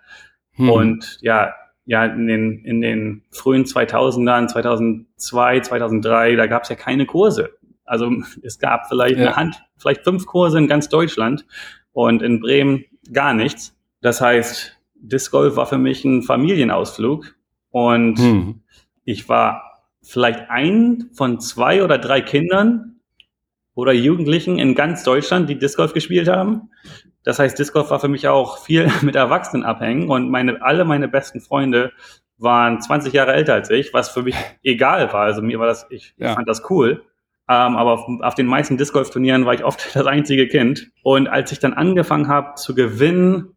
[0.52, 0.70] Hm.
[0.70, 6.76] Und ja, ja, in den, in den frühen 2000ern, 2002, 2003, da gab es ja
[6.76, 7.50] keine Kurse.
[7.84, 8.10] Also
[8.42, 9.26] es gab vielleicht ja.
[9.26, 11.46] eine Hand, vielleicht fünf Kurse in ganz Deutschland
[11.92, 13.76] und in Bremen gar nichts.
[14.00, 17.34] Das heißt, Disc Golf war für mich ein Familienausflug
[17.70, 18.62] und hm.
[19.04, 22.91] ich war vielleicht ein von zwei oder drei Kindern
[23.74, 26.70] oder Jugendlichen in ganz Deutschland, die Disc Golf gespielt haben.
[27.24, 30.84] Das heißt, Disc Golf war für mich auch viel mit Erwachsenen abhängen und meine, alle
[30.84, 31.92] meine besten Freunde
[32.38, 35.22] waren 20 Jahre älter als ich, was für mich egal war.
[35.22, 36.34] Also mir war das, ich, ja.
[36.34, 37.04] fand das cool.
[37.48, 40.90] Ähm, aber auf, auf, den meisten Disc Golf Turnieren war ich oft das einzige Kind.
[41.02, 43.56] Und als ich dann angefangen habe zu gewinnen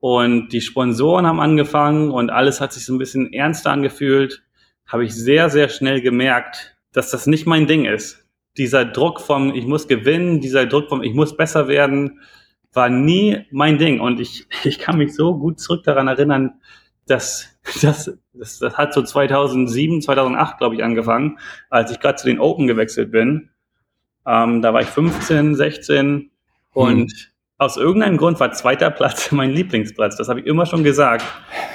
[0.00, 4.42] und die Sponsoren haben angefangen und alles hat sich so ein bisschen ernster angefühlt,
[4.86, 8.25] habe ich sehr, sehr schnell gemerkt, dass das nicht mein Ding ist.
[8.56, 12.20] Dieser Druck vom ich muss gewinnen, dieser Druck vom ich muss besser werden,
[12.72, 14.00] war nie mein Ding.
[14.00, 16.60] Und ich, ich kann mich so gut zurück daran erinnern,
[17.06, 21.38] dass das, das, das hat so 2007, 2008, glaube ich, angefangen,
[21.70, 23.50] als ich gerade zu den Open gewechselt bin.
[24.26, 26.30] Ähm, da war ich 15, 16
[26.72, 27.18] und hm.
[27.58, 30.16] aus irgendeinem Grund war zweiter Platz mein Lieblingsplatz.
[30.16, 31.24] Das habe ich immer schon gesagt.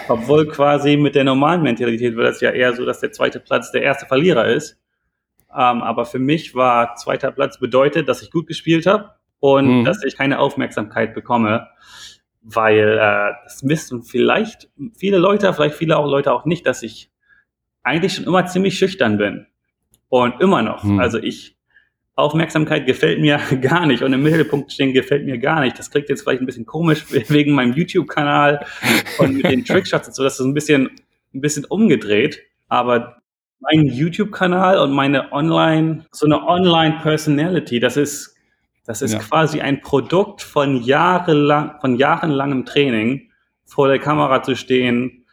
[0.09, 3.71] Obwohl quasi mit der normalen Mentalität wird das ja eher so, dass der zweite Platz
[3.71, 4.80] der erste Verlierer ist.
[5.53, 9.85] Ähm, aber für mich war zweiter Platz bedeutet, dass ich gut gespielt habe und hm.
[9.85, 11.67] dass ich keine Aufmerksamkeit bekomme
[12.41, 17.11] weil äh, das wissen vielleicht viele Leute, vielleicht viele auch Leute auch nicht, dass ich
[17.83, 19.47] eigentlich schon immer ziemlich schüchtern bin.
[20.09, 20.83] Und immer noch.
[20.83, 20.99] Hm.
[20.99, 21.55] Also ich,
[22.15, 25.79] Aufmerksamkeit gefällt mir gar nicht und im Mittelpunkt stehen gefällt mir gar nicht.
[25.79, 28.65] Das klingt jetzt vielleicht ein bisschen komisch wegen meinem YouTube-Kanal
[29.19, 30.89] und mit den Trickshots und so, das ist ein bisschen,
[31.33, 32.41] ein bisschen umgedreht.
[32.67, 33.20] Aber
[33.61, 38.35] mein YouTube-Kanal und meine Online, so eine Online-Personality, das ist
[38.85, 39.19] das ist ja.
[39.19, 43.29] quasi ein Produkt von jahrelang, von jahrenlangem Training,
[43.65, 45.25] vor der Kamera zu stehen.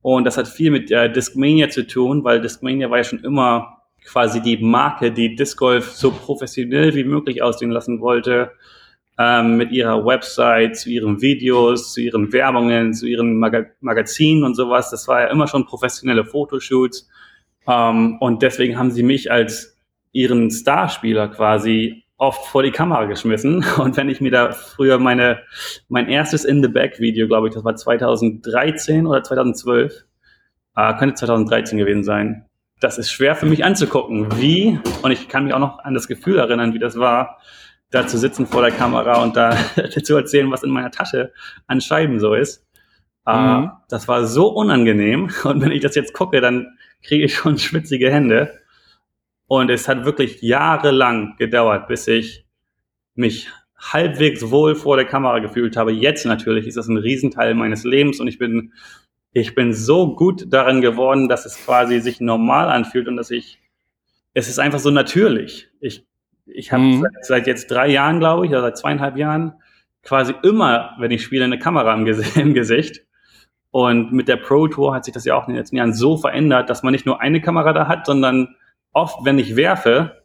[0.00, 3.82] Und das hat viel mit äh, Discmania zu tun, weil Discmania war ja schon immer
[4.04, 8.52] quasi die Marke, die Disc Golf so professionell wie möglich aussehen lassen wollte.
[9.16, 14.56] Ähm, mit ihrer Website, zu ihren Videos, zu ihren Werbungen, zu ihren Mag Magazinen und
[14.56, 14.90] sowas.
[14.90, 17.08] Das war ja immer schon professionelle Fotoshoots.
[17.66, 19.78] Ähm, und deswegen haben sie mich als
[20.12, 23.64] ihren Starspieler quasi oft vor die Kamera geschmissen.
[23.78, 25.40] Und wenn ich mir da früher meine,
[25.88, 30.04] mein erstes In the Back Video, glaube ich, das war 2013 oder 2012,
[30.76, 32.46] äh, könnte 2013 gewesen sein.
[32.80, 34.28] Das ist schwer für mich anzugucken.
[34.38, 37.38] Wie, und ich kann mich auch noch an das Gefühl erinnern, wie das war,
[37.90, 39.56] da zu sitzen vor der Kamera und da
[40.02, 41.32] zu erzählen, was in meiner Tasche
[41.66, 42.64] an Scheiben so ist.
[43.26, 43.70] Äh, mhm.
[43.88, 45.30] das war so unangenehm.
[45.44, 48.58] Und wenn ich das jetzt gucke, dann kriege ich schon schwitzige Hände.
[49.46, 52.44] Und es hat wirklich jahrelang gedauert, bis ich
[53.14, 55.92] mich halbwegs wohl vor der Kamera gefühlt habe.
[55.92, 58.72] Jetzt natürlich ist das ein Riesenteil meines Lebens und ich bin,
[59.32, 63.60] ich bin so gut darin geworden, dass es quasi sich normal anfühlt und dass ich,
[64.32, 65.68] es ist einfach so natürlich.
[65.80, 66.06] Ich,
[66.46, 67.02] ich habe mhm.
[67.02, 69.52] seit, seit, jetzt drei Jahren, glaube ich, oder seit zweieinhalb Jahren,
[70.02, 73.04] quasi immer, wenn ich spiele, eine Kamera im, im Gesicht.
[73.74, 76.16] Und mit der Pro Tour hat sich das ja auch in den letzten Jahren so
[76.16, 78.54] verändert, dass man nicht nur eine Kamera da hat, sondern
[78.92, 80.22] oft, wenn ich werfe,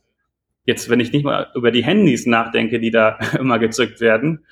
[0.65, 4.45] jetzt, wenn ich nicht mal über die Handys nachdenke, die da immer gezückt werden,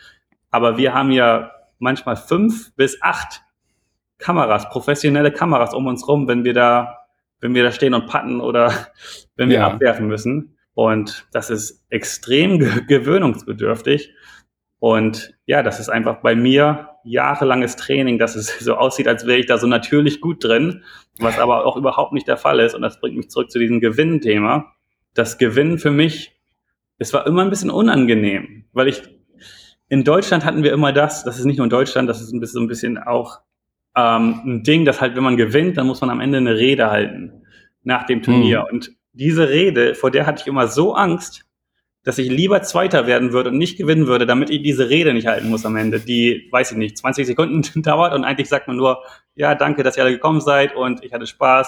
[0.49, 3.43] aber wir haben ja manchmal fünf bis acht
[4.17, 7.05] Kameras, professionelle Kameras um uns rum, wenn wir da,
[7.39, 8.73] wenn wir da stehen und patten oder
[9.35, 9.67] wenn wir ja.
[9.67, 10.57] abwerfen müssen.
[10.73, 12.57] Und das ist extrem
[12.87, 14.11] gewöhnungsbedürftig.
[14.79, 19.39] Und ja, das ist einfach bei mir jahrelanges Training, dass es so aussieht, als wäre
[19.39, 20.83] ich da so natürlich gut drin,
[21.19, 22.75] was aber auch überhaupt nicht der Fall ist.
[22.75, 24.73] Und das bringt mich zurück zu diesem Gewinnen-Thema.
[25.13, 26.35] Das Gewinnen für mich,
[26.99, 29.01] es war immer ein bisschen unangenehm, weil ich
[29.89, 32.39] in Deutschland hatten wir immer das, das ist nicht nur in Deutschland, das ist ein
[32.39, 33.39] bisschen, so ein bisschen auch
[33.95, 36.91] ähm, ein Ding, dass halt, wenn man gewinnt, dann muss man am Ende eine Rede
[36.91, 37.43] halten
[37.83, 38.65] nach dem Turnier.
[38.67, 38.75] Mhm.
[38.75, 41.46] Und diese Rede, vor der hatte ich immer so Angst,
[42.07, 45.27] dass ich lieber Zweiter werden würde und nicht gewinnen würde, damit ich diese Rede nicht
[45.27, 48.77] halten muss am Ende, die, weiß ich nicht, 20 Sekunden dauert und eigentlich sagt man
[48.77, 49.03] nur,
[49.35, 51.67] ja, danke, dass ihr alle gekommen seid und ich hatte Spaß,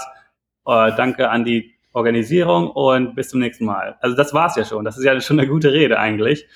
[0.66, 3.98] äh, danke an die Organisierung und bis zum nächsten Mal.
[4.00, 6.48] Also das war's ja schon, das ist ja schon eine gute Rede eigentlich.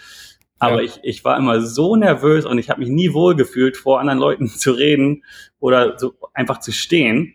[0.60, 0.84] Aber ja.
[0.84, 4.20] ich, ich war immer so nervös und ich habe mich nie wohl gefühlt, vor anderen
[4.20, 5.26] Leuten zu reden
[5.60, 7.34] oder so einfach zu stehen.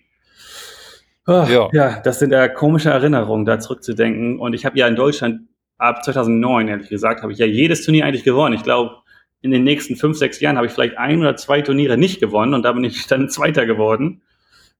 [1.27, 1.69] Oh, ja.
[1.73, 4.41] ja, das sind ja komische Erinnerungen, da zurückzudenken.
[4.41, 5.43] Und ich habe ja in Deutschland
[5.79, 8.55] ab 2009, ehrlich gesagt, habe ich ja jedes Turnier eigentlich gewonnen.
[8.55, 8.97] Ich glaube,
[9.41, 12.55] in den nächsten fünf, sechs Jahren habe ich vielleicht ein oder zwei Turniere nicht gewonnen
[12.55, 14.23] und da bin ich dann Zweiter geworden.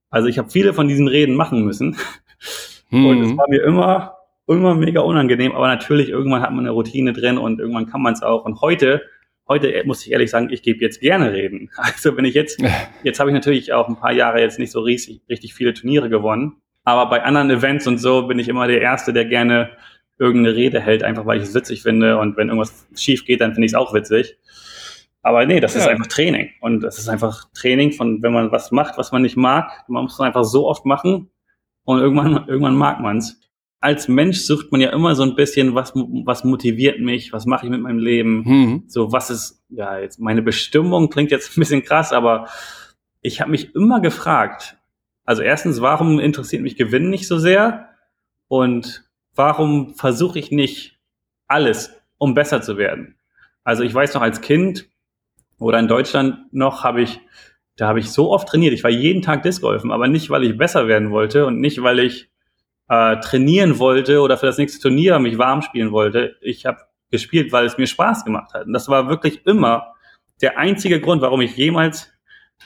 [0.09, 1.95] Also ich habe viele von diesen Reden machen müssen.
[2.89, 3.05] Hm.
[3.05, 7.13] Und es war mir immer, immer mega unangenehm, aber natürlich irgendwann hat man eine Routine
[7.13, 8.43] drin und irgendwann kann man es auch.
[8.43, 9.03] Und heute,
[9.47, 11.69] heute muss ich ehrlich sagen, ich gebe jetzt gerne Reden.
[11.77, 12.61] Also wenn ich jetzt,
[13.03, 16.09] jetzt habe ich natürlich auch ein paar Jahre jetzt nicht so riesig, richtig viele Turniere
[16.09, 16.57] gewonnen.
[16.83, 19.69] Aber bei anderen Events und so bin ich immer der Erste, der gerne
[20.19, 22.17] irgendeine Rede hält, einfach weil ich es witzig finde.
[22.17, 24.37] Und wenn irgendwas schief geht, dann finde ich es auch witzig.
[25.21, 25.81] Aber nee, das ja.
[25.81, 26.49] ist einfach Training.
[26.61, 30.03] Und das ist einfach Training von, wenn man was macht, was man nicht mag, man
[30.03, 31.29] muss es einfach so oft machen
[31.83, 33.39] und irgendwann, irgendwann mag man es.
[33.81, 37.65] Als Mensch sucht man ja immer so ein bisschen, was, was motiviert mich, was mache
[37.65, 38.83] ich mit meinem Leben, mhm.
[38.87, 42.47] so was ist, ja, jetzt meine Bestimmung klingt jetzt ein bisschen krass, aber
[43.21, 44.77] ich habe mich immer gefragt,
[45.23, 47.89] also erstens, warum interessiert mich Gewinnen nicht so sehr?
[48.47, 50.99] Und warum versuche ich nicht
[51.47, 53.17] alles, um besser zu werden?
[53.63, 54.89] Also ich weiß noch als Kind
[55.59, 57.19] oder in Deutschland noch habe ich,
[57.75, 58.73] da habe ich so oft trainiert.
[58.73, 61.81] Ich war jeden Tag Disc golfen, aber nicht, weil ich besser werden wollte und nicht,
[61.83, 62.29] weil ich
[62.89, 66.35] äh, trainieren wollte oder für das nächste Turnier mich warm spielen wollte.
[66.41, 66.79] Ich habe
[67.11, 68.65] gespielt, weil es mir Spaß gemacht hat.
[68.65, 69.93] Und das war wirklich immer
[70.41, 72.11] der einzige Grund, warum ich jemals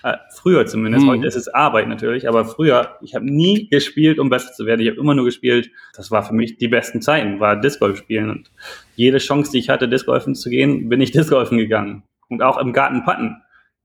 [0.01, 1.10] äh, früher zumindest, mhm.
[1.10, 4.82] heute ist es Arbeit natürlich, aber früher, ich habe nie gespielt, um besser zu werden.
[4.82, 7.99] Ich habe immer nur gespielt, das war für mich die besten Zeiten, war Disc Golf
[7.99, 8.29] spielen.
[8.29, 8.51] Und
[8.95, 12.03] jede Chance, die ich hatte, Disc Golfen zu gehen, bin ich Disc Golfen gegangen.
[12.27, 13.41] Und auch im Garten patten.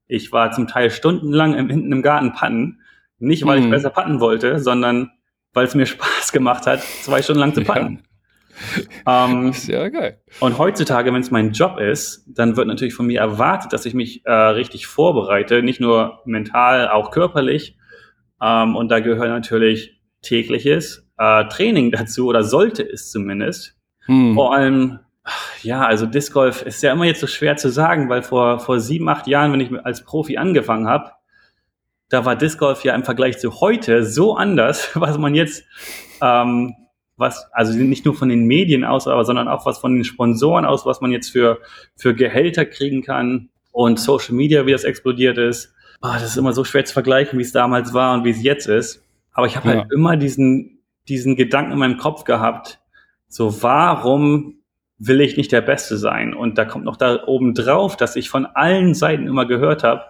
[0.07, 2.81] Ich war zum Teil stundenlang im, hinten im Garten patten.
[3.19, 3.67] Nicht, weil mhm.
[3.67, 5.11] ich besser patten wollte, sondern
[5.53, 8.01] weil es mir Spaß gemacht hat, zwei Stunden lang zu patten.
[8.03, 8.08] Ja.
[9.07, 10.21] Ähm, Sehr geil.
[10.41, 13.95] Und heutzutage, wenn es mein Job ist, dann wird natürlich von mir erwartet, dass ich
[13.95, 17.77] mich äh, richtig vorbereite, nicht nur mental, auch körperlich.
[18.41, 23.77] Ähm, und da gehört natürlich tägliches äh, Training dazu oder sollte es zumindest.
[24.07, 24.35] Hm.
[24.35, 25.01] Vor allem,
[25.63, 28.81] ja, also Disc Golf ist ja immer jetzt so schwer zu sagen, weil vor, vor
[28.81, 31.13] sieben, acht Jahren, wenn ich als Profi angefangen habe,
[32.09, 35.65] da war Disc Golf ja im Vergleich zu heute so anders, was man jetzt
[36.23, 36.75] ähm,
[37.19, 40.65] was, also nicht nur von den Medien aus, aber sondern auch was von den Sponsoren
[40.65, 41.59] aus, was man jetzt für,
[41.97, 45.75] für Gehälter kriegen kann und Social Media, wie das explodiert ist.
[46.01, 48.43] Oh, das ist immer so schwer zu vergleichen, wie es damals war und wie es
[48.43, 49.05] jetzt ist.
[49.33, 49.83] Aber ich habe halt ja.
[49.83, 52.81] halt immer diesen, diesen Gedanken in meinem Kopf gehabt,
[53.29, 54.55] so warum
[54.99, 56.35] will ich nicht der Beste sein?
[56.35, 60.03] Und da kommt noch da oben drauf, dass ich von allen Seiten immer gehört habe,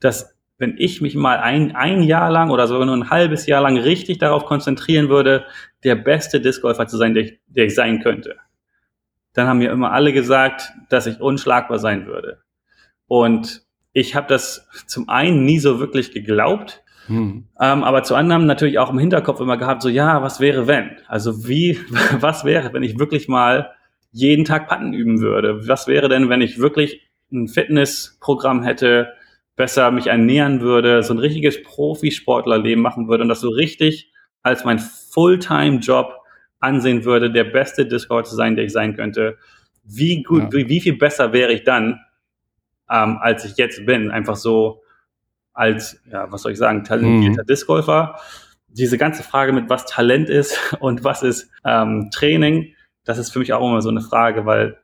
[0.00, 3.62] dass wenn ich mich mal ein, ein Jahr lang oder sogar nur ein halbes Jahr
[3.62, 5.44] lang richtig darauf konzentrieren würde,
[5.82, 8.36] der beste Discgolfer zu sein, der ich, der ich sein könnte,
[9.32, 12.42] dann haben mir immer alle gesagt, dass ich unschlagbar sein würde.
[13.06, 13.62] Und
[13.92, 17.48] ich habe das zum einen nie so wirklich geglaubt, hm.
[17.60, 20.90] Ähm, aber zu anderem natürlich auch im Hinterkopf immer gehabt, so ja, was wäre wenn?
[21.06, 21.78] Also wie,
[22.20, 23.72] was wäre, wenn ich wirklich mal
[24.10, 25.68] jeden Tag Patten üben würde?
[25.68, 29.12] Was wäre denn, wenn ich wirklich ein Fitnessprogramm hätte,
[29.56, 34.12] besser mich ernähren würde, so ein richtiges Profisportlerleben machen würde und das so richtig
[34.42, 36.12] als mein Fulltime-Job
[36.60, 39.38] ansehen würde, der beste Discord zu sein, der ich sein könnte.
[39.84, 40.52] Wie gut, ja.
[40.52, 42.00] wie, wie viel besser wäre ich dann,
[42.90, 44.10] ähm, als ich jetzt bin?
[44.10, 44.82] Einfach so
[45.52, 47.46] als, ja, was soll ich sagen, talentierter mhm.
[47.46, 48.18] Discgolfer.
[48.68, 53.38] Diese ganze Frage mit was Talent ist und was ist ähm, Training, das ist für
[53.38, 54.78] mich auch immer so eine Frage, weil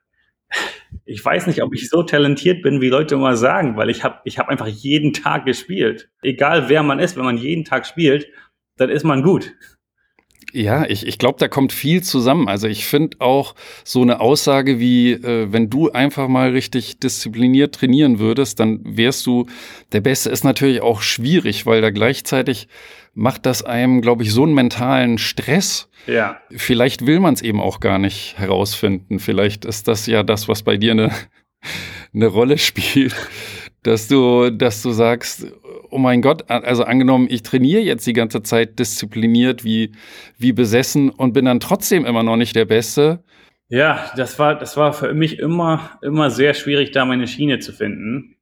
[1.04, 4.20] ich weiß nicht, ob ich so talentiert bin, wie Leute immer sagen, weil ich habe
[4.24, 6.08] ich hab einfach jeden Tag gespielt.
[6.22, 8.28] Egal wer man ist, wenn man jeden Tag spielt,
[8.76, 9.52] dann ist man gut.
[10.52, 12.48] Ja, ich, ich glaube, da kommt viel zusammen.
[12.48, 17.74] Also ich finde auch so eine Aussage wie, äh, wenn du einfach mal richtig diszipliniert
[17.74, 19.46] trainieren würdest, dann wärst du
[19.92, 22.66] der Beste, ist natürlich auch schwierig, weil da gleichzeitig
[23.14, 25.88] macht das einem, glaube ich, so einen mentalen Stress.
[26.06, 26.40] Ja.
[26.50, 29.18] Vielleicht will man es eben auch gar nicht herausfinden.
[29.18, 31.10] Vielleicht ist das ja das, was bei dir eine,
[32.14, 33.14] eine Rolle spielt,
[33.82, 35.46] dass du, dass du sagst,
[35.90, 39.92] oh mein Gott, also angenommen, ich trainiere jetzt die ganze Zeit diszipliniert wie,
[40.38, 43.24] wie besessen und bin dann trotzdem immer noch nicht der Beste.
[43.68, 47.72] Ja, das war, das war für mich immer, immer sehr schwierig, da meine Schiene zu
[47.72, 48.36] finden.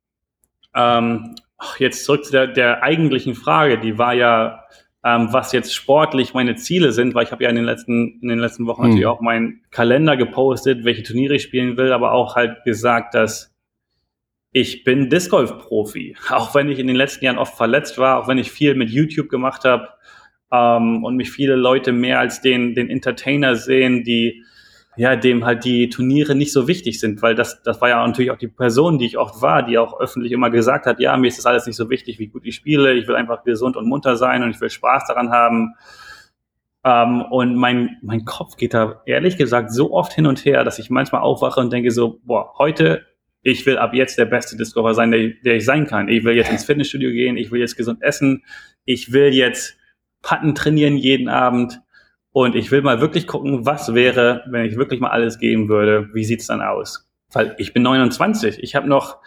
[0.75, 1.35] Ähm,
[1.79, 4.65] jetzt zurück zu der, der eigentlichen Frage, die war ja,
[5.05, 8.29] ähm, was jetzt sportlich meine Ziele sind, weil ich habe ja in den letzten, in
[8.29, 8.89] den letzten Wochen mhm.
[8.89, 13.55] natürlich auch meinen Kalender gepostet, welche Turniere ich spielen will, aber auch halt gesagt, dass
[14.51, 18.23] ich bin Disc Golf Profi, auch wenn ich in den letzten Jahren oft verletzt war,
[18.23, 19.89] auch wenn ich viel mit YouTube gemacht habe
[20.53, 24.45] ähm, und mich viele Leute mehr als den, den Entertainer sehen, die
[24.99, 28.33] ja, dem halt die Turniere nicht so wichtig sind, weil das, das war ja natürlich
[28.33, 31.29] auch die Person, die ich oft war, die auch öffentlich immer gesagt hat, ja, mir
[31.29, 33.89] ist das alles nicht so wichtig, wie gut ich spiele, ich will einfach gesund und
[33.89, 35.75] munter sein und ich will Spaß daran haben.
[36.83, 40.81] Ähm, und mein, mein Kopf geht da ehrlich gesagt so oft hin und her, dass
[40.81, 43.07] ich manchmal aufwache und denke so, boah, heute,
[43.43, 46.09] ich will ab jetzt der beste Discover sein, der, der ich sein kann.
[46.09, 48.43] Ich will jetzt ins Fitnessstudio gehen, ich will jetzt gesund essen,
[48.85, 49.77] ich will jetzt
[50.23, 51.81] Patten trainieren jeden Abend
[52.33, 56.09] und ich will mal wirklich gucken, was wäre, wenn ich wirklich mal alles geben würde.
[56.13, 57.09] Wie sieht's dann aus?
[57.33, 58.63] Weil ich bin 29.
[58.63, 59.19] Ich habe noch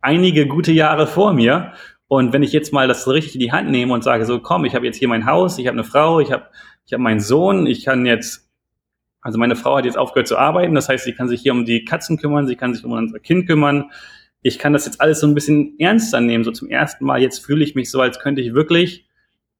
[0.00, 1.72] einige gute Jahre vor mir.
[2.08, 4.40] Und wenn ich jetzt mal das so richtig in die Hand nehme und sage, so
[4.40, 6.48] komm, ich habe jetzt hier mein Haus, ich habe eine Frau, ich habe
[6.86, 8.48] ich hab meinen Sohn, ich kann jetzt,
[9.20, 11.64] also meine Frau hat jetzt aufgehört zu arbeiten, das heißt, sie kann sich hier um
[11.64, 13.90] die Katzen kümmern, sie kann sich um unser Kind kümmern.
[14.42, 17.20] Ich kann das jetzt alles so ein bisschen ernster nehmen, so zum ersten Mal.
[17.20, 19.06] Jetzt fühle ich mich so, als könnte ich wirklich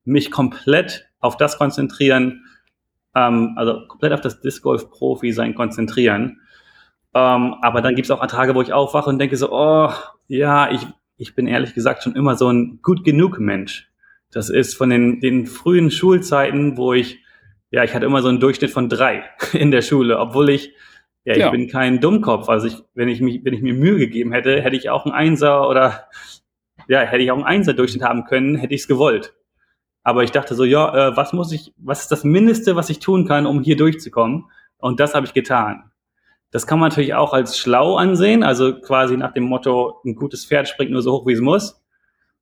[0.05, 2.47] mich komplett auf das konzentrieren,
[3.15, 6.41] ähm, also komplett auf das Disc Golf Profi sein konzentrieren.
[7.15, 9.91] Ähm, aber dann gibt es auch Tage, wo ich aufwache und denke so, oh,
[10.29, 13.91] ja, ich, ich bin ehrlich gesagt schon immer so ein gut genug Mensch.
[14.31, 17.19] Das ist von den, den frühen Schulzeiten, wo ich,
[17.73, 20.73] ja, ich hatte immer so einen Durchschnitt von drei in der Schule, obwohl ich,
[21.25, 21.51] ja, ich ja.
[21.51, 22.49] bin kein Dummkopf.
[22.49, 25.15] Also ich, wenn ich mich, wenn ich mir Mühe gegeben hätte, hätte ich auch einen
[25.15, 26.09] Einser oder,
[26.87, 29.35] ja, hätte ich auch einen Einser-Durchschnitt haben können, hätte ich es gewollt.
[30.03, 33.01] Aber ich dachte so, ja, äh, was muss ich, was ist das Mindeste, was ich
[33.01, 34.47] tun kann, um hier durchzukommen?
[34.79, 35.91] Und das habe ich getan.
[36.51, 40.45] Das kann man natürlich auch als schlau ansehen, also quasi nach dem Motto, ein gutes
[40.45, 41.81] Pferd springt nur so hoch, wie es muss.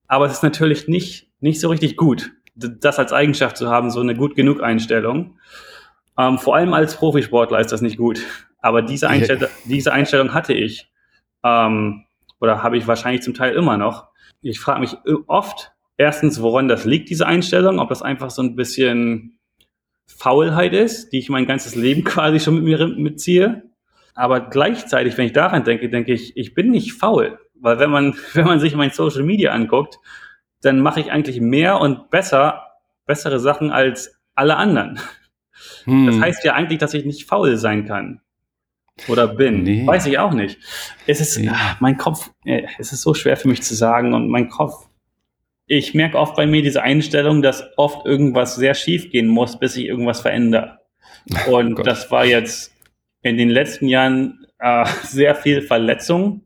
[0.07, 4.01] Aber es ist natürlich nicht, nicht so richtig gut, das als Eigenschaft zu haben, so
[4.01, 5.38] eine gut genug Einstellung.
[6.16, 8.21] Ähm, vor allem als Profisportler ist das nicht gut.
[8.61, 10.90] Aber diese, Einstell diese Einstellung hatte ich.
[11.44, 12.05] Ähm,
[12.40, 14.09] oder habe ich wahrscheinlich zum Teil immer noch.
[14.40, 18.56] Ich frage mich oft, erstens, woran das liegt, diese Einstellung, ob das einfach so ein
[18.56, 19.38] bisschen
[20.06, 23.64] Faulheit ist, die ich mein ganzes Leben quasi schon mit mir mitziehe.
[24.14, 27.38] Aber gleichzeitig, wenn ich daran denke, denke ich, ich bin nicht faul.
[27.54, 29.98] Weil wenn man, wenn man sich mein Social Media anguckt,
[30.62, 32.62] dann mache ich eigentlich mehr und besser,
[33.06, 34.98] bessere Sachen als alle anderen.
[35.84, 36.06] Hm.
[36.06, 38.20] Das heißt ja eigentlich, dass ich nicht faul sein kann.
[39.06, 39.62] Oder bin.
[39.62, 39.87] Nee.
[39.87, 40.58] Weiß ich auch nicht.
[41.06, 41.50] Es ist, nee.
[41.78, 44.88] mein Kopf, äh, es ist so schwer für mich zu sagen und mein Kopf
[45.68, 49.77] ich merke oft bei mir diese Einstellung, dass oft irgendwas sehr schief gehen muss, bis
[49.77, 50.79] ich irgendwas verändere.
[51.50, 52.75] Und oh das war jetzt
[53.23, 56.42] in den letzten Jahren äh, sehr viel Verletzung.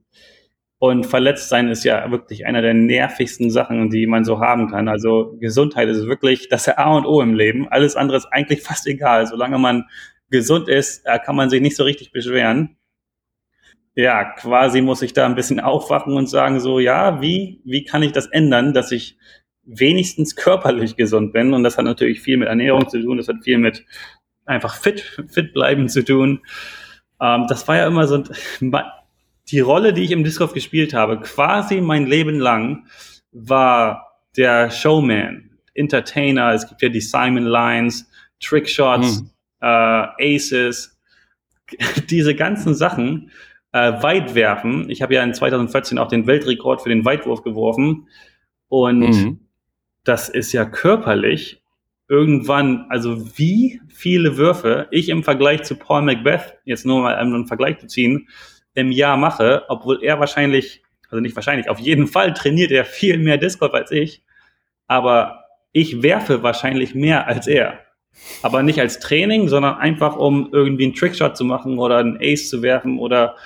[0.79, 4.89] Und verletzt sein ist ja wirklich einer der nervigsten Sachen, die man so haben kann.
[4.89, 7.69] Also Gesundheit ist wirklich das A und O im Leben.
[7.69, 9.29] Alles andere ist eigentlich fast egal.
[9.29, 9.85] Solange man
[10.29, 12.77] gesund ist, äh, kann man sich nicht so richtig beschweren
[13.95, 18.03] ja, quasi muss ich da ein bisschen aufwachen und sagen so, ja, wie, wie kann
[18.03, 19.17] ich das ändern, dass ich
[19.65, 21.55] wenigstens körperlich gesund bin?
[21.55, 23.85] Und das hat natürlich viel mit Ernährung zu tun, das hat viel mit
[24.45, 26.41] einfach fit, fit bleiben zu tun.
[27.21, 28.23] Ähm, das war ja immer so
[29.51, 32.87] die Rolle, die ich im Disc Golf gespielt habe, quasi mein Leben lang,
[33.33, 36.53] war der Showman, Entertainer.
[36.53, 39.31] Es gibt ja die Simon Lines, Trickshots, hm.
[39.61, 40.99] äh, Aces,
[42.11, 43.31] diese ganzen Sachen.
[43.73, 44.91] Äh, Weitwerfen.
[44.91, 48.09] Ich habe ja in 2014 auch den Weltrekord für den Weitwurf geworfen.
[48.69, 49.41] Und mhm.
[50.05, 51.63] das ist ja körperlich
[52.09, 57.47] irgendwann, also wie viele Würfe ich im Vergleich zu Paul Macbeth, jetzt nur mal einen
[57.47, 58.29] Vergleich zu ziehen,
[58.75, 63.19] im Jahr mache, obwohl er wahrscheinlich, also nicht wahrscheinlich, auf jeden Fall trainiert er viel
[63.19, 64.23] mehr Disc Golf als ich,
[64.87, 67.79] aber ich werfe wahrscheinlich mehr als er.
[68.43, 72.51] Aber nicht als Training, sondern einfach, um irgendwie einen Trickshot zu machen oder einen Ace
[72.51, 73.37] zu werfen oder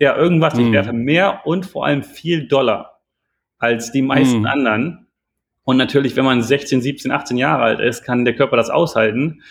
[0.00, 0.54] ja, irgendwas.
[0.54, 0.72] Ich hm.
[0.72, 3.00] werfe mehr und vor allem viel Dollar
[3.58, 4.46] als die meisten mm.
[4.46, 5.06] anderen.
[5.64, 9.42] Und natürlich, wenn man 16, 17, 18 Jahre alt ist, kann der Körper das aushalten.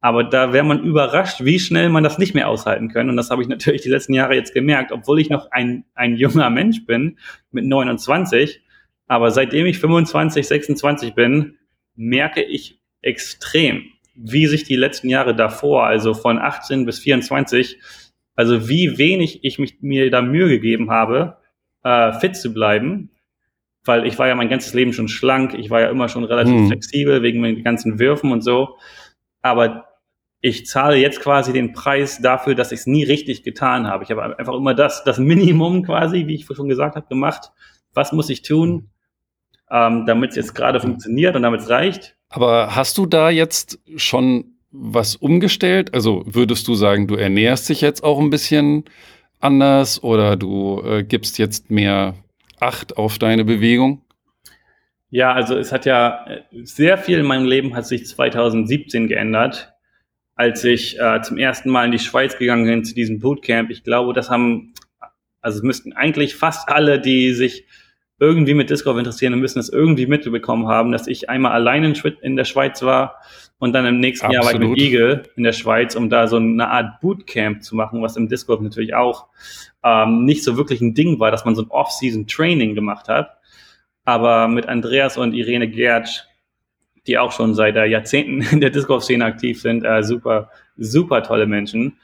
[0.00, 3.08] Aber da wäre man überrascht, wie schnell man das nicht mehr aushalten kann.
[3.10, 6.16] Und das habe ich natürlich die letzten Jahre jetzt gemerkt, obwohl ich noch ein, ein
[6.16, 7.18] junger Mensch bin
[7.50, 8.62] mit 29.
[9.06, 11.58] Aber seitdem ich 25, 26 bin,
[11.94, 17.78] merke ich extrem, wie sich die letzten Jahre davor, also von 18 bis 24,
[18.34, 21.38] also wie wenig ich mich, mir da Mühe gegeben habe,
[21.82, 23.10] äh, fit zu bleiben,
[23.84, 26.54] weil ich war ja mein ganzes Leben schon schlank, ich war ja immer schon relativ
[26.54, 26.66] hm.
[26.68, 28.76] flexibel wegen meinen ganzen Würfen und so.
[29.42, 29.86] Aber
[30.40, 34.04] ich zahle jetzt quasi den Preis dafür, dass ich es nie richtig getan habe.
[34.04, 37.50] Ich habe einfach immer das, das Minimum quasi, wie ich schon gesagt habe, gemacht.
[37.94, 38.90] Was muss ich tun,
[39.70, 42.16] ähm, damit es jetzt gerade funktioniert und damit es reicht?
[42.28, 45.94] Aber hast du da jetzt schon was umgestellt?
[45.94, 48.84] Also würdest du sagen, du ernährst dich jetzt auch ein bisschen
[49.38, 52.14] anders oder du äh, gibst jetzt mehr
[52.60, 54.02] Acht auf deine Bewegung?
[55.10, 59.72] Ja, also es hat ja äh, sehr viel in meinem Leben hat sich 2017 geändert,
[60.34, 63.70] als ich äh, zum ersten Mal in die Schweiz gegangen bin zu diesem Bootcamp.
[63.70, 64.72] Ich glaube, das haben,
[65.40, 67.66] also müssten eigentlich fast alle, die sich
[68.18, 72.36] irgendwie mit Disc Golf interessieren, müssen es irgendwie mitbekommen haben, dass ich einmal allein in
[72.36, 73.20] der Schweiz war
[73.58, 74.44] und dann im nächsten Absolut.
[74.44, 77.76] Jahr war ich mit Eagle in der Schweiz, um da so eine Art Bootcamp zu
[77.76, 79.26] machen, was im Disc Golf natürlich auch
[79.82, 83.38] ähm, nicht so wirklich ein Ding war, dass man so ein Off-Season-Training gemacht hat.
[84.04, 86.24] Aber mit Andreas und Irene Gertsch,
[87.06, 91.22] die auch schon seit äh, Jahrzehnten in der Disc Golf-Szene aktiv sind, äh, super, super
[91.22, 91.98] tolle Menschen.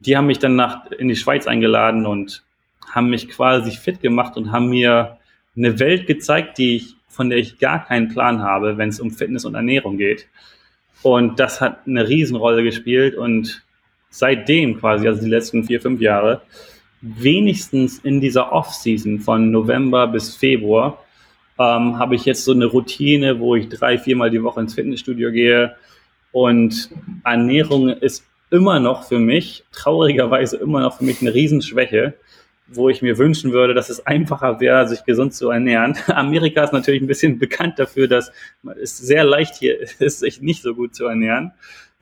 [0.00, 2.44] Die haben mich dann nach, in die Schweiz eingeladen und
[2.92, 5.18] haben mich quasi fit gemacht und haben mir
[5.56, 9.10] eine Welt gezeigt, die ich, von der ich gar keinen Plan habe, wenn es um
[9.10, 10.28] Fitness und Ernährung geht.
[11.04, 13.62] Und das hat eine Riesenrolle gespielt und
[14.08, 16.40] seitdem quasi, also die letzten vier, fünf Jahre,
[17.02, 21.04] wenigstens in dieser Off-Season von November bis Februar
[21.58, 25.30] ähm, habe ich jetzt so eine Routine, wo ich drei, viermal die Woche ins Fitnessstudio
[25.30, 25.76] gehe.
[26.32, 26.88] Und
[27.22, 32.14] Ernährung ist immer noch für mich, traurigerweise immer noch für mich eine Riesenschwäche
[32.66, 35.96] wo ich mir wünschen würde, dass es einfacher wäre, sich gesund zu ernähren.
[36.06, 38.32] Amerika ist natürlich ein bisschen bekannt dafür, dass
[38.80, 41.52] es sehr leicht hier ist, sich nicht so gut zu ernähren.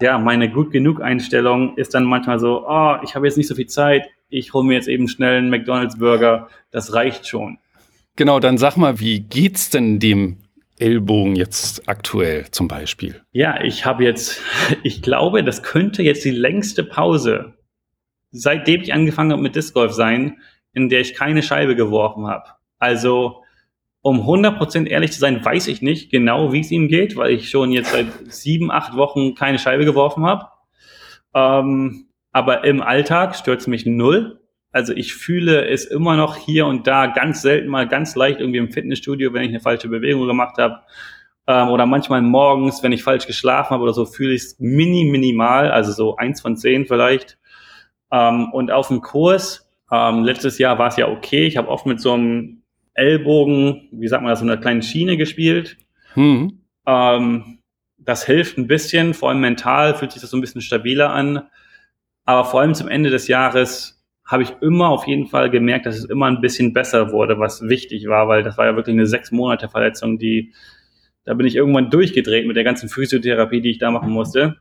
[0.01, 3.55] Ja, meine gut genug Einstellung ist dann manchmal so, oh, ich habe jetzt nicht so
[3.55, 7.59] viel Zeit, ich hole mir jetzt eben schnell einen McDonald's Burger, das reicht schon.
[8.17, 10.39] Genau, dann sag mal, wie geht's denn dem
[10.79, 13.21] Ellbogen jetzt aktuell zum Beispiel?
[13.33, 14.41] Ja, ich habe jetzt,
[14.83, 17.55] ich glaube, das könnte jetzt die längste Pause
[18.33, 20.39] seitdem ich angefangen habe mit Disc Golf sein,
[20.75, 22.45] in der ich keine Scheibe geworfen habe.
[22.79, 23.43] Also,
[24.01, 27.51] um 100% ehrlich zu sein, weiß ich nicht genau, wie es ihm geht, weil ich
[27.51, 30.49] schon jetzt seit sieben, acht Wochen keine Scheibe geworfen habe.
[31.35, 34.41] Ähm, aber im Alltag stört es mich null.
[34.73, 38.59] Also ich fühle es immer noch hier und da ganz selten mal ganz leicht irgendwie
[38.59, 40.81] im Fitnessstudio, wenn ich eine falsche Bewegung gemacht habe.
[41.47, 45.05] Ähm, oder manchmal morgens, wenn ich falsch geschlafen habe oder so, fühle ich es mini,
[45.05, 47.39] minimal, also so eins von zehn vielleicht.
[48.11, 51.47] Ähm, und auf dem Kurs, ähm, letztes Jahr war es ja okay.
[51.47, 52.63] Ich habe oft mit so einem
[52.95, 55.77] Ellbogen, wie sagt man das, so einer kleinen Schiene gespielt.
[56.15, 56.61] Hm.
[56.87, 57.59] Ähm,
[57.99, 61.43] das hilft ein bisschen, vor allem mental fühlt sich das so ein bisschen stabiler an.
[62.25, 65.99] Aber vor allem zum Ende des Jahres habe ich immer auf jeden Fall gemerkt, dass
[65.99, 69.07] es immer ein bisschen besser wurde, was wichtig war, weil das war ja wirklich eine
[69.07, 70.53] sechs Monate Verletzung, die
[71.25, 74.57] da bin ich irgendwann durchgedreht mit der ganzen Physiotherapie, die ich da machen musste.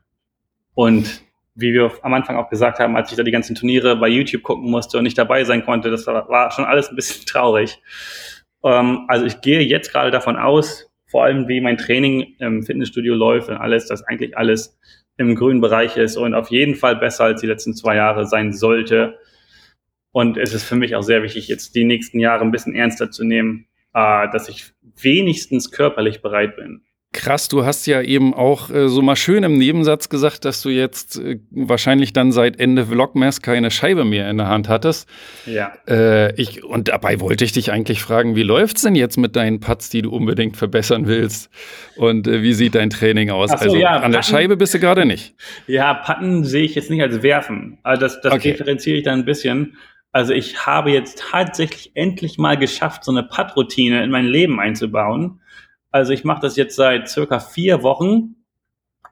[0.76, 1.24] Und
[1.56, 4.43] wie wir am Anfang auch gesagt haben, als ich da die ganzen Turniere bei YouTube
[4.43, 7.82] gucken musste und nicht dabei sein konnte, das war, schon alles ein bisschen traurig.
[8.64, 13.14] Ähm, also ich gehe jetzt gerade davon aus, vor allem wie mein Training im Fitnessstudio
[13.14, 14.78] läuft und alles, dass eigentlich alles
[15.18, 18.54] im grünen Bereich ist und auf jeden Fall besser als die letzten zwei Jahre sein
[18.54, 19.20] sollte.
[20.12, 23.12] Und es ist für mich auch sehr wichtig, jetzt die nächsten Jahre ein bisschen ernster
[23.12, 26.84] zu nehmen, äh, dass ich wenigstens körperlich bereit bin.
[27.14, 30.70] Krass, du hast ja eben auch äh, so mal schön im Nebensatz gesagt, dass du
[30.70, 35.09] jetzt äh, wahrscheinlich dann seit Ende Vlogmas keine Scheibe mehr in der Hand hattest.
[35.45, 35.74] Ja.
[35.89, 39.59] Äh, ich, und dabei wollte ich dich eigentlich fragen, wie läuft's denn jetzt mit deinen
[39.59, 41.49] Putts, die du unbedingt verbessern willst?
[41.97, 43.49] Und äh, wie sieht dein Training aus?
[43.51, 45.36] So, also ja, an der Putten- Scheibe bist du gerade nicht.
[45.68, 47.78] Ja, Patten sehe ich jetzt nicht als Werfen.
[47.84, 48.51] Also das, das Okay.
[48.53, 49.76] differenziere ich dann ein bisschen.
[50.14, 55.41] Also ich habe jetzt tatsächlich endlich mal geschafft, so eine Putt-Routine in mein Leben einzubauen.
[55.92, 58.36] Also ich mache das jetzt seit circa vier Wochen.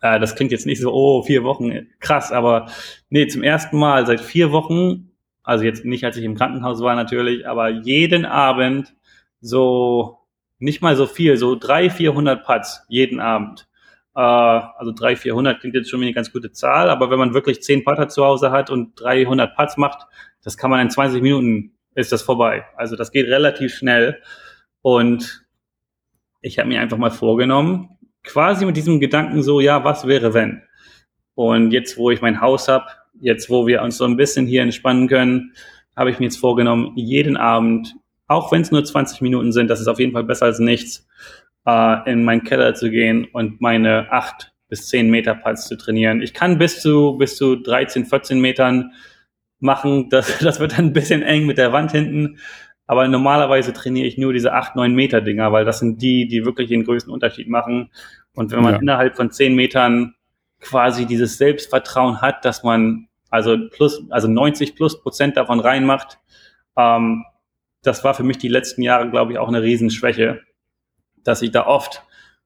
[0.02, 2.68] Äh, das klingt jetzt nicht so, oh, vier Wochen, krass, aber
[3.10, 5.12] nee, zum ersten Mal seit vier Wochen,
[5.44, 8.96] also jetzt nicht, als ich im Krankenhaus war natürlich, aber jeden Abend
[9.42, 10.20] so,
[10.60, 13.68] nicht mal so viel, so drei, 400 Putts jeden Abend.
[14.16, 17.62] Äh, also 300, 400 klingt jetzt schon eine ganz gute Zahl, aber wenn man wirklich
[17.62, 20.08] 10 Putter zu Hause hat und 300 Putts macht,
[20.44, 22.66] das kann man in 20 Minuten, ist das vorbei.
[22.78, 24.22] Also das geht relativ schnell
[24.82, 25.46] und
[26.42, 30.62] ich habe mir einfach mal vorgenommen, quasi mit diesem Gedanken so, ja, was wäre wenn?
[31.36, 32.86] Und jetzt, wo ich mein Haus habe,
[33.20, 35.54] jetzt, wo wir uns so ein bisschen hier entspannen können,
[35.96, 37.96] habe ich mir jetzt vorgenommen, jeden Abend,
[38.28, 41.08] auch wenn es nur 20 Minuten sind, das ist auf jeden Fall besser als nichts,
[41.66, 46.22] äh, in meinen Keller zu gehen und meine acht bis zehn Meter Putts zu trainieren.
[46.22, 48.94] Ich kann bis zu, bis zu 13, 14 Metern
[49.60, 50.10] machen.
[50.10, 52.38] Das, das wird dann ein bisschen eng mit der Wand hinten.
[52.90, 56.44] Aber normalerweise trainiere ich nur diese acht, neun Meter Dinger, weil das sind die, die
[56.44, 57.92] wirklich den größten Unterschied machen.
[58.34, 58.80] Und wenn man Ja.
[58.80, 60.16] innerhalb von zehn Metern
[60.60, 66.18] quasi dieses Selbstvertrauen hat, dass man also plus, also 90 plus Prozent davon reinmacht,
[66.78, 67.26] ähm,
[67.84, 70.42] das war für mich die letzten Jahre, glaube ich, auch eine Riesenschwäche,
[71.24, 72.02] dass ich da oft,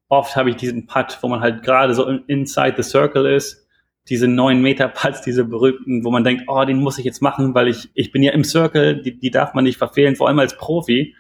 [0.10, 3.63] oft habe ich diesen Putt, wo man halt gerade so in- inside the circle ist,
[4.10, 7.56] diese neun Meter Putts, diese berühmten, wo man denkt, oh, den muss ich jetzt machen,
[7.56, 10.40] weil ich, ich bin ja im Circle, die, die darf man nicht verfehlen, vor allem
[10.40, 11.16] als Profi.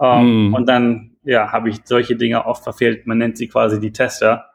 [0.00, 0.54] Ähm, Mm.
[0.54, 3.06] Und dann, ja, habe ich solche Dinge oft verfehlt.
[3.06, 4.50] Man nennt sie quasi die Tester.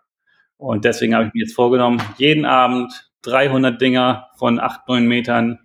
[0.58, 5.60] Und deswegen habe ich mir jetzt vorgenommen, jeden Abend 300 Dinger von 8, 9 Metern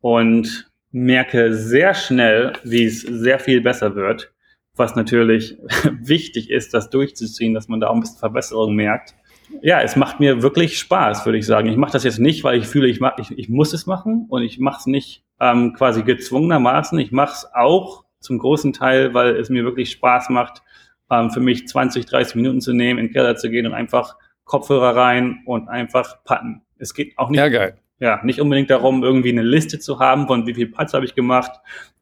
[0.00, 4.32] und merke sehr schnell, wie es sehr viel besser wird.
[4.76, 5.56] Was natürlich
[6.00, 9.14] wichtig ist, das durchzuziehen, dass man da auch ein bisschen Verbesserung merkt.
[9.62, 11.68] Ja, es macht mir wirklich Spaß, würde ich sagen.
[11.68, 14.26] Ich mache das jetzt nicht, weil ich fühle, ich, mach, ich, ich muss es machen
[14.28, 16.98] und ich mache es nicht ähm, quasi gezwungenermaßen.
[16.98, 20.62] Ich mache es auch zum großen Teil, weil es mir wirklich Spaß macht,
[21.10, 24.16] ähm, für mich 20, 30 Minuten zu nehmen, in den Keller zu gehen und einfach
[24.44, 26.62] Kopfhörer rein und einfach putten.
[26.78, 27.78] Es geht auch nicht Ja, geil.
[27.98, 31.14] ja, nicht unbedingt darum, irgendwie eine Liste zu haben, von wie viel Putts habe ich
[31.14, 31.52] gemacht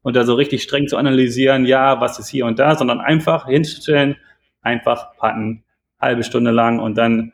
[0.03, 3.47] und da so richtig streng zu analysieren, ja, was ist hier und da, sondern einfach
[3.47, 4.17] hinzustellen,
[4.61, 5.63] einfach putten,
[6.03, 7.33] halbe Stunde lang und dann,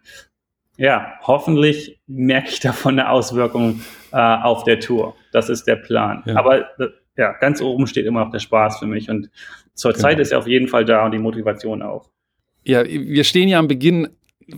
[0.77, 3.81] ja, hoffentlich merke ich davon eine Auswirkung
[4.12, 5.16] äh, auf der Tour.
[5.33, 6.23] Das ist der Plan.
[6.27, 6.37] Ja.
[6.37, 9.31] Aber äh, ja, ganz oben steht immer noch der Spaß für mich und
[9.75, 10.03] zur Genau.
[10.03, 12.09] Zeit ist er auf jeden Fall da und die Motivation auch.
[12.64, 14.09] Ja, wir stehen ja am Beginn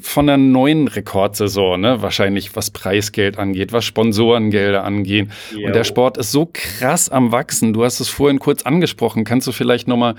[0.01, 2.01] von einer neuen Rekordsaison, ne?
[2.01, 5.33] Wahrscheinlich was Preisgeld angeht, was Sponsorengelder angehen.
[5.55, 7.73] Und der Sport ist so krass am Wachsen.
[7.73, 9.25] Du hast es vorhin kurz angesprochen.
[9.25, 10.15] Kannst du vielleicht nochmal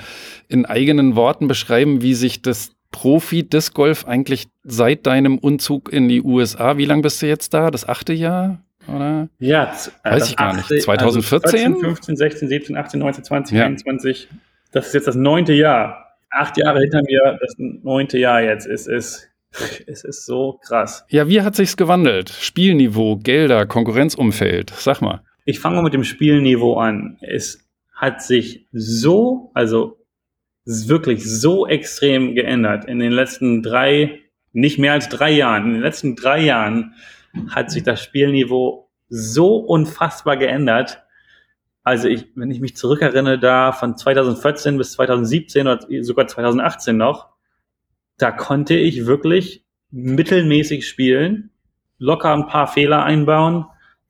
[0.49, 6.21] in eigenen Worten beschreiben, wie sich das Profi-Disc Golf eigentlich seit deinem Umzug in die
[6.21, 7.71] USA, wie lange bist du jetzt da?
[7.71, 8.61] Das achte Jahr?
[8.87, 9.29] Oder?
[9.39, 10.65] Ja, äh, Weiß das ich gar nicht.
[10.65, 11.03] achte- 2014?
[11.05, 13.65] Also 14, 15, 16, 17, 18, 19, 20, Ja.
[13.65, 14.27] 21.
[14.71, 16.07] Das ist jetzt das neunte Jahr.
[16.31, 18.65] Acht Jahre hinter mir, das neunte Jahr jetzt.
[18.65, 19.27] Es ist,
[19.87, 21.05] es ist so krass.
[21.09, 22.29] Ja, wie hat sich's gewandelt?
[22.29, 24.71] Spielniveau, Gelder, Konkurrenzumfeld.
[24.75, 25.21] Sag mal.
[25.45, 27.17] Ich fange mal mit dem Spielniveau an.
[27.21, 29.97] Es hat sich so, also
[30.87, 34.21] wirklich so extrem geändert in den letzten drei,
[34.53, 35.67] nicht mehr als drei Jahren.
[35.67, 36.93] In den letzten drei Jahren
[37.49, 41.03] hat sich das Spielniveau so unfassbar geändert.
[41.83, 47.29] Also ich, wenn ich mich zurückerinnere, da von 2014 bis 2017 oder sogar 2018 noch,
[48.17, 51.51] da konnte ich wirklich mittelmäßig spielen,
[51.97, 53.65] locker ein paar Fehler einbauen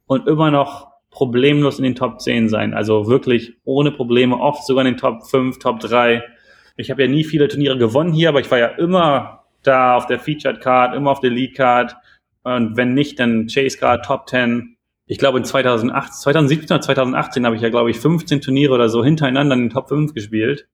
[0.06, 2.74] und immer noch problemlos in den Top 10 sein.
[2.74, 6.24] Also wirklich ohne Probleme, oft sogar in den Top 5, Top 3.
[6.82, 10.08] Ich habe ja nie viele Turniere gewonnen hier, aber ich war ja immer da auf
[10.08, 11.96] der Featured Card, immer auf der Lead Card.
[12.44, 14.76] Und wenn nicht, dann Chase Card, Top 10.
[15.06, 18.90] Ich glaube, in 2008, 2017 oder 2018 habe ich ja, glaube ich, 15 Turniere oder
[18.90, 20.68] so hintereinander in den Top 5 gespielt.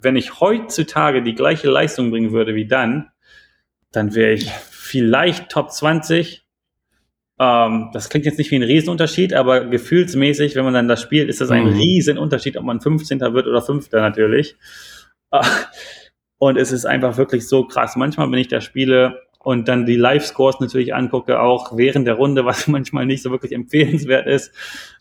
[0.00, 3.10] Wenn ich heutzutage die gleiche Leistung bringen würde wie dann,
[3.92, 6.44] dann wäre ich vielleicht Top 20.
[7.38, 11.28] Ähm, das klingt jetzt nicht wie ein Riesenunterschied, aber gefühlsmäßig, wenn man dann das spielt,
[11.28, 11.76] ist das ein Mhm.
[11.76, 13.20] Riesenunterschied, ob man 15.
[13.20, 13.90] wird oder 5.
[13.92, 14.56] natürlich.
[16.38, 17.94] Und es ist einfach wirklich so krass.
[17.94, 22.44] Manchmal, wenn ich da spiele und dann die Live-Scores natürlich angucke, auch während der Runde,
[22.44, 24.52] was manchmal nicht so wirklich empfehlenswert ist.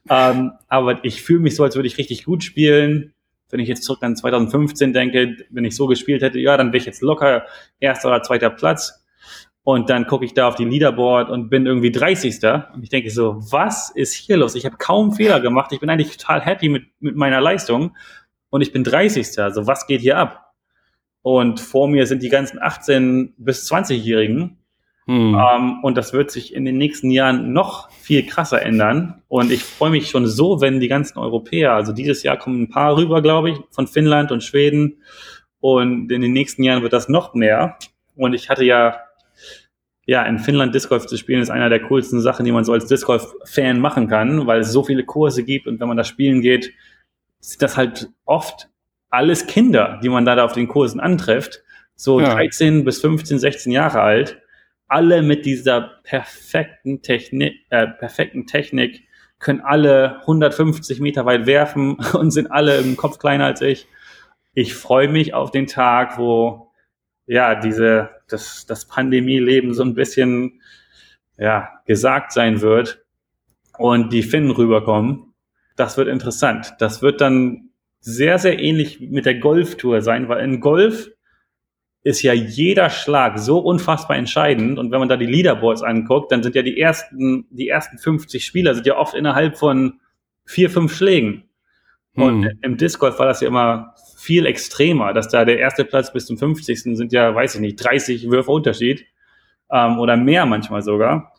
[0.09, 3.13] Ähm, aber ich fühle mich so, als würde ich richtig gut spielen.
[3.49, 6.77] wenn ich jetzt zurück an 2015 denke, wenn ich so gespielt hätte, ja, dann wäre
[6.77, 7.45] ich jetzt locker
[7.79, 9.03] erster oder zweiter Platz.
[9.63, 12.39] Und dann gucke ich da auf die Leaderboard und bin irgendwie 30.
[12.73, 14.55] Und ich denke so, was ist hier los?
[14.55, 15.71] Ich habe kaum Fehler gemacht.
[15.71, 17.95] Ich bin eigentlich total happy mit, mit meiner Leistung.
[18.51, 19.39] Und ich bin 30.
[19.39, 20.53] Also was geht hier ab?
[21.23, 24.57] Und vor mir sind die ganzen 18 bis 20-Jährigen.
[25.05, 25.35] Hm.
[25.35, 29.23] Ähm, und das wird sich in den nächsten Jahren noch viel krasser ändern.
[29.27, 32.69] Und ich freue mich schon so, wenn die ganzen Europäer, also dieses Jahr kommen ein
[32.69, 35.01] paar rüber, glaube ich, von Finnland und Schweden.
[35.59, 37.77] Und in den nächsten Jahren wird das noch mehr.
[38.15, 38.99] Und ich hatte ja
[40.05, 42.73] ja, in Finnland Disc Golf zu spielen ist einer der coolsten Sachen, die man so
[42.73, 45.97] als Disc Golf Fan machen kann, weil es so viele Kurse gibt und wenn man
[45.97, 46.73] da spielen geht,
[47.41, 48.69] sind das halt oft
[49.09, 51.61] alles Kinder, die man da, auf den Kursen antrifft,
[51.95, 52.33] so ja.
[52.33, 54.41] 13 bis 15, 16 Jahre alt,
[54.87, 59.07] alle mit dieser perfekten Technik, äh, perfekten Technik,
[59.39, 63.87] können alle 150 Meter weit werfen und sind alle im Kopf kleiner als ich.
[64.53, 66.71] Ich freue mich auf den Tag, wo
[67.25, 70.61] ja, diese, das, das Pandemieleben so ein bisschen,
[71.37, 73.05] ja, gesagt sein wird
[73.77, 75.30] und die Finnen rüberkommen.
[75.81, 76.75] Das wird interessant.
[76.77, 77.71] Das wird dann
[78.01, 81.09] sehr, sehr ähnlich mit der Golftour sein, weil in Golf
[82.03, 84.77] ist ja jeder Schlag so unfassbar entscheidend.
[84.77, 88.45] Und wenn man da die Leaderboards anguckt, dann sind ja die ersten, die ersten 50
[88.45, 89.99] Spieler sind ja oft innerhalb von
[90.45, 91.45] vier, fünf Schlägen.
[92.13, 92.59] Und hm.
[92.61, 96.27] im Disc Golf war das ja immer viel extremer, dass da der erste Platz bis
[96.27, 96.83] zum 50.
[96.95, 99.03] sind ja, weiß ich nicht, 30 Würfe Unterschied
[99.71, 101.33] ähm, oder mehr manchmal sogar.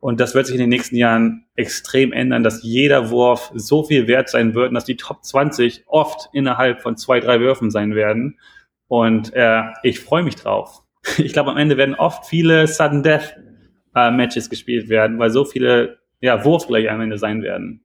[0.00, 4.06] Und das wird sich in den nächsten Jahren extrem ändern, dass jeder Wurf so viel
[4.06, 8.38] wert sein wird dass die Top 20 oft innerhalb von zwei, drei Würfen sein werden.
[8.86, 10.82] Und äh, ich freue mich drauf.
[11.18, 13.34] Ich glaube, am Ende werden oft viele Sudden Death
[13.94, 17.84] äh, Matches gespielt werden, weil so viele ja, Wurfgleich am Ende sein werden.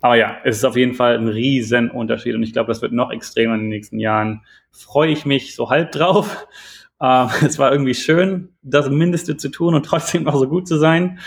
[0.00, 2.92] Aber ja, es ist auf jeden Fall ein riesen Unterschied und ich glaube, das wird
[2.92, 4.42] noch extremer in den nächsten Jahren.
[4.70, 6.46] Freue ich mich so halb drauf.
[7.04, 10.78] Ähm, es war irgendwie schön, das Mindeste zu tun und trotzdem noch so gut zu
[10.78, 11.18] sein.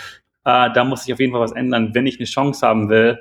[0.46, 3.18] Äh, da muss sich auf jeden Fall was ändern, wenn ich eine Chance haben will,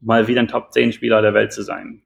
[0.00, 2.02] mal wieder ein Top 10 Spieler der Welt zu sein.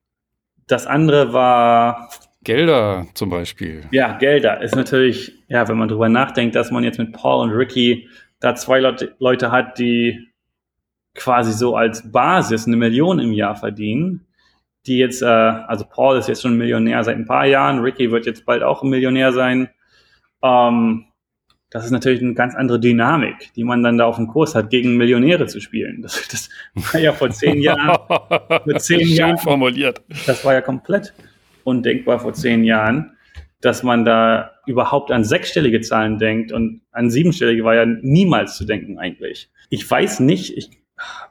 [0.66, 2.10] Das andere war
[2.44, 3.84] Gelder zum Beispiel.
[3.90, 7.56] Ja, Gelder ist natürlich, ja, wenn man drüber nachdenkt, dass man jetzt mit Paul und
[7.56, 8.08] Ricky
[8.38, 10.28] da zwei Leute, Leute hat, die
[11.14, 14.26] quasi so als Basis eine Million im Jahr verdienen,
[14.86, 18.26] die jetzt, äh, also Paul ist jetzt schon Millionär seit ein paar Jahren, Ricky wird
[18.26, 19.70] jetzt bald auch ein Millionär sein.
[20.42, 21.06] Ähm,
[21.70, 24.70] das ist natürlich eine ganz andere Dynamik, die man dann da auf dem Kurs hat,
[24.70, 26.02] gegen Millionäre zu spielen.
[26.02, 27.98] Das, das war ja vor zehn Jahren.
[28.08, 30.02] vor zehn Schön Jahren, formuliert.
[30.26, 31.14] Das war ja komplett
[31.64, 33.16] undenkbar vor zehn Jahren,
[33.60, 38.64] dass man da überhaupt an sechsstellige Zahlen denkt und an siebenstellige war ja niemals zu
[38.64, 39.48] denken eigentlich.
[39.68, 40.70] Ich weiß nicht, ich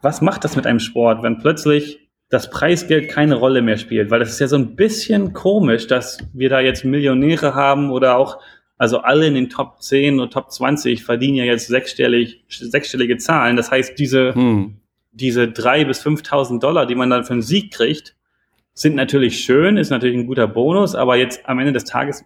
[0.01, 4.11] was macht das mit einem Sport, wenn plötzlich das Preisgeld keine Rolle mehr spielt?
[4.11, 8.17] Weil das ist ja so ein bisschen komisch, dass wir da jetzt Millionäre haben oder
[8.17, 8.41] auch,
[8.79, 13.57] also alle in den Top 10 und Top 20 verdienen ja jetzt sechsstellig, sechsstellige Zahlen.
[13.57, 14.77] Das heißt, diese, hm.
[15.11, 18.15] diese drei bis 5.000 Dollar, die man dann für einen Sieg kriegt,
[18.73, 22.23] sind natürlich schön, ist natürlich ein guter Bonus, aber jetzt am Ende des Tages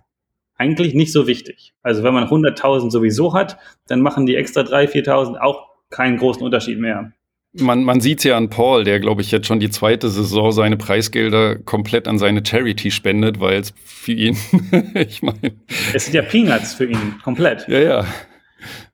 [0.55, 1.73] eigentlich nicht so wichtig.
[1.81, 6.43] Also wenn man 100.000 sowieso hat, dann machen die extra 3.000, 4.000 auch keinen großen
[6.43, 7.13] Unterschied mehr.
[7.55, 10.51] Man, man sieht es ja an Paul, der, glaube ich, jetzt schon die zweite Saison
[10.51, 14.37] seine Preisgelder komplett an seine Charity spendet, weil es für ihn,
[14.95, 15.53] ich meine.
[15.93, 17.67] Es sind ja Peanuts für ihn, komplett.
[17.67, 18.05] Ja, ja.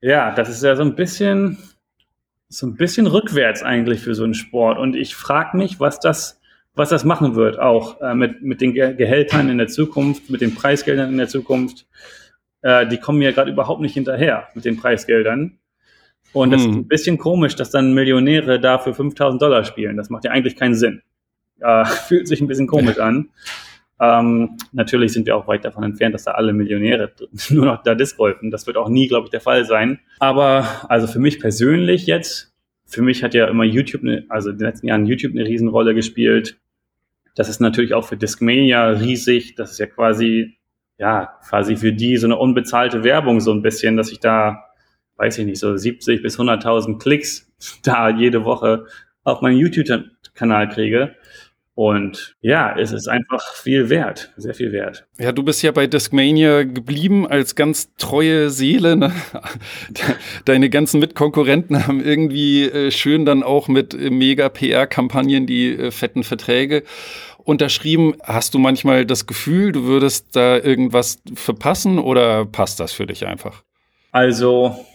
[0.02, 1.58] Ja, das ist ja so ein bisschen,
[2.50, 4.78] so ein bisschen rückwärts eigentlich für so einen Sport.
[4.78, 6.42] Und ich frage mich, was das,
[6.76, 10.56] was das machen wird, auch äh, mit, mit den Gehältern in der Zukunft, mit den
[10.56, 11.86] Preisgeldern in der Zukunft.
[12.62, 15.59] Äh, die kommen ja gerade überhaupt nicht hinterher mit den Preisgeldern.
[16.34, 16.70] Und es hm.
[16.70, 19.98] ist ein bisschen komisch, dass dann Millionäre da für 5000 Dollar spielen.
[19.98, 21.02] Das macht ja eigentlich keinen Sinn.
[21.60, 23.30] Äh, fühlt sich ein bisschen komisch an.
[24.02, 27.12] Ähm, natürlich sind wir auch weit davon entfernt, dass da alle Millionäre
[27.50, 28.50] nur noch da Disc golfen.
[28.52, 30.00] Das wird auch nie, glaube ich, der Fall sein.
[30.20, 32.54] Aber also für mich persönlich jetzt,
[32.86, 35.94] für mich hat ja immer YouTube, ne, also in den letzten Jahren YouTube eine Riesenrolle
[35.94, 36.58] gespielt.
[37.36, 39.56] Das ist natürlich auch für Discmania riesig.
[39.56, 40.58] Das ist ja quasi,
[40.98, 44.69] ja, quasi für die so eine unbezahlte Werbung so ein bisschen, dass ich da
[45.20, 47.52] weiß ich nicht, so 70 bis 100.000 Klicks
[47.84, 48.86] da jede Woche
[49.24, 51.16] auf meinen YouTube-Kanal kriege.
[51.76, 55.08] Und ja, es ist einfach viel wert, sehr viel wert.
[55.18, 58.98] Ja, du bist ja bei Discmania geblieben als ganz treue Seele.
[58.98, 59.14] Ne?
[60.46, 65.92] Deine ganzen Mitkonkurrenten haben irgendwie äh, schön dann auch mit äh, mega PR-Kampagnen die äh,
[65.92, 66.84] fetten Verträge
[67.38, 68.14] unterschrieben.
[68.24, 73.26] Hast du manchmal das Gefühl, du würdest da irgendwas verpassen oder passt das für dich
[73.26, 73.64] einfach?
[74.12, 74.86] Also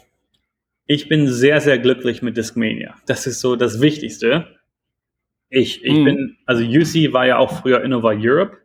[0.87, 2.95] ich bin sehr, sehr glücklich mit Discmania.
[3.07, 4.47] Das ist so das Wichtigste.
[5.49, 6.05] Ich, ich mhm.
[6.05, 8.59] bin, also UC war ja auch früher Innova Europe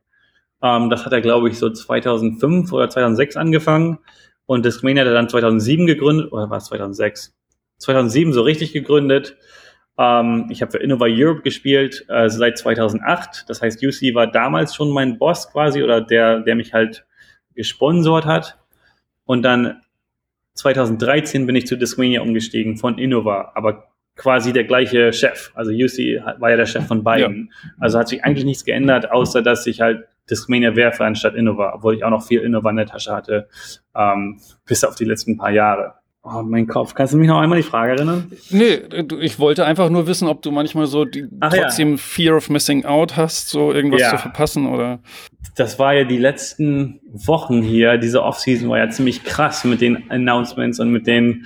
[0.62, 4.00] Ähm, das hat er, glaube ich, so 2005 oder 2006 angefangen.
[4.46, 7.36] Und Discmania hat er dann 2007 gegründet, oder war es 2006?
[7.78, 9.38] 2007 so richtig gegründet.
[9.98, 13.46] Ähm, ich habe für Innova Europe gespielt äh, seit 2008.
[13.48, 17.06] Das heißt, UC war damals schon mein Boss quasi oder der, der mich halt
[17.56, 18.58] gesponsert hat.
[19.26, 19.82] Und dann
[20.60, 25.52] 2013 bin ich zu Discmania umgestiegen von Innova, aber quasi der gleiche Chef.
[25.56, 27.50] Also UC war ja der Chef von beiden.
[27.52, 27.70] Ja.
[27.80, 31.96] Also hat sich eigentlich nichts geändert, außer dass ich halt Discmania Werfe anstatt Innova, obwohl
[31.96, 33.48] ich auch noch viel Innova in der Tasche hatte,
[33.96, 35.96] ähm, bis auf die letzten paar Jahre.
[36.22, 36.94] Oh, mein Kopf.
[36.96, 38.30] Kannst du mich noch einmal die Frage erinnern?
[38.50, 38.82] Nee,
[39.22, 41.98] ich wollte einfach nur wissen, ob du manchmal so die, trotzdem ja.
[41.98, 44.10] Fear of Missing Out hast, so irgendwas ja.
[44.12, 45.00] zu verpassen oder.
[45.56, 47.98] Das war ja die letzten Wochen hier.
[47.98, 51.46] Diese Offseason war ja ziemlich krass mit den Announcements und mit den,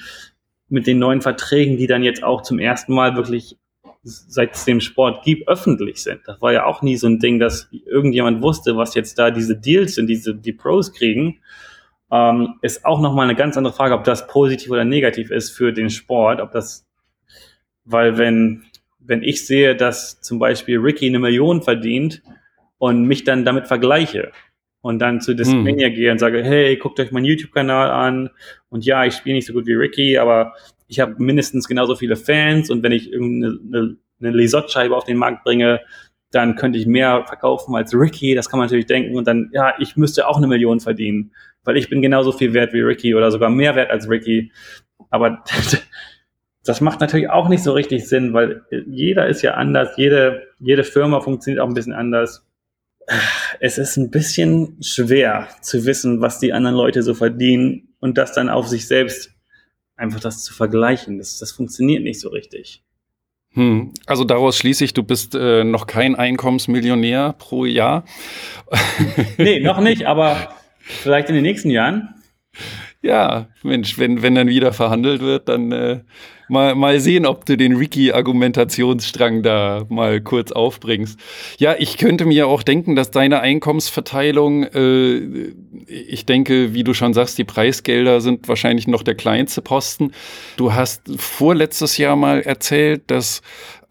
[0.70, 3.58] mit den neuen Verträgen, die dann jetzt auch zum ersten Mal wirklich
[4.02, 6.22] seit es dem Sport gibt, öffentlich sind.
[6.26, 9.56] Das war ja auch nie so ein Ding, dass irgendjemand wusste, was jetzt da diese
[9.56, 11.40] Deals sind, diese, die Pros kriegen
[12.14, 15.74] ähm, ist auch nochmal eine ganz andere Frage, ob das positiv oder negativ ist für
[15.74, 16.86] den Sport, ob das,
[17.86, 18.66] weil wenn,
[19.00, 22.22] wenn ich sehe, dass zum Beispiel Ricky eine Million verdient
[22.78, 24.32] und mich dann damit vergleiche
[24.82, 25.96] und dann zu Discmania hm.
[25.96, 28.30] gehe und sage, hey, guckt euch meinen YouTube-Kanal an
[28.70, 30.54] und ja, ich spiele nicht so gut wie Ricky, aber
[30.88, 35.18] ich habe mindestens genauso viele Fans und wenn ich irgendeine eine, eine Lisotte-Scheibe auf den
[35.18, 35.82] Markt bringe,
[36.30, 39.74] dann könnte ich mehr verkaufen als Ricky, das kann man natürlich denken und dann, ja,
[39.80, 41.32] ich müsste auch eine Million verdienen
[41.64, 44.52] weil ich bin genauso viel wert wie Ricky oder sogar mehr wert als Ricky.
[45.10, 45.44] Aber
[46.64, 50.84] das macht natürlich auch nicht so richtig Sinn, weil jeder ist ja anders, jede, jede
[50.84, 52.46] Firma funktioniert auch ein bisschen anders.
[53.60, 58.34] Es ist ein bisschen schwer zu wissen, was die anderen Leute so verdienen und das
[58.34, 59.32] dann auf sich selbst
[59.96, 61.18] einfach das zu vergleichen.
[61.18, 62.84] Das, das funktioniert nicht so richtig.
[63.52, 63.94] Hm.
[64.06, 68.04] Also daraus schließe ich, du bist äh, noch kein Einkommensmillionär pro Jahr.
[69.38, 70.50] nee, noch nicht, aber
[70.84, 72.10] Vielleicht in den nächsten Jahren?
[73.02, 76.00] Ja, Mensch, wenn, wenn dann wieder verhandelt wird, dann äh,
[76.48, 81.20] mal, mal sehen, ob du den Wiki-Argumentationsstrang da mal kurz aufbringst.
[81.58, 85.52] Ja, ich könnte mir auch denken, dass deine Einkommensverteilung, äh,
[85.88, 90.12] ich denke, wie du schon sagst, die Preisgelder sind wahrscheinlich noch der kleinste Posten.
[90.56, 93.42] Du hast vorletztes Jahr mal erzählt, dass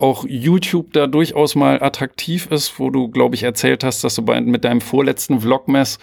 [0.03, 4.23] auch YouTube da durchaus mal attraktiv ist, wo du, glaube ich, erzählt hast, dass du
[4.23, 5.99] bei, mit deinem vorletzten Vlogmess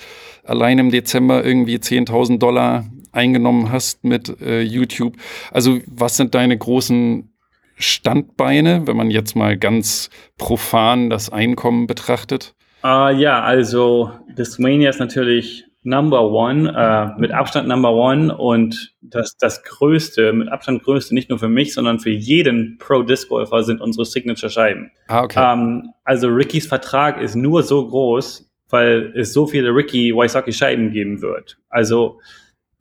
[0.46, 5.18] allein im Dezember irgendwie 10.000 Dollar eingenommen hast mit äh, YouTube.
[5.52, 7.30] Also was sind deine großen
[7.76, 12.56] Standbeine, wenn man jetzt mal ganz profan das Einkommen betrachtet?
[12.84, 19.38] Uh, ja, also Discmania ist natürlich Number One, äh, mit Abstand Number One und das,
[19.38, 24.06] das Größte, mit Abstand Größte, nicht nur für mich, sondern für jeden Pro-Disc-Golfer sind unsere
[24.06, 24.92] Signature-Scheiben.
[25.08, 25.54] Ah, okay.
[25.54, 31.22] Ähm, also Rickys Vertrag ist nur so groß, weil es so viele Ricky Wysocki-Scheiben geben
[31.22, 31.58] wird.
[31.70, 32.20] Also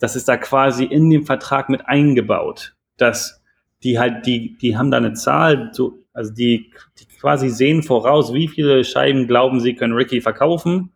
[0.00, 3.42] das ist da quasi in dem Vertrag mit eingebaut, dass
[3.84, 8.34] die halt, die, die haben da eine Zahl, so, also die, die quasi sehen voraus,
[8.34, 10.92] wie viele Scheiben glauben sie können Ricky verkaufen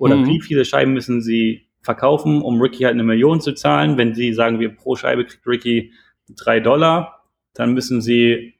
[0.00, 0.26] oder mhm.
[0.26, 3.98] wie viele Scheiben müssen sie verkaufen, um Ricky halt eine Million zu zahlen.
[3.98, 5.92] Wenn sie sagen, wir pro Scheibe kriegt Ricky
[6.30, 7.24] drei Dollar,
[7.54, 8.54] dann müssen sie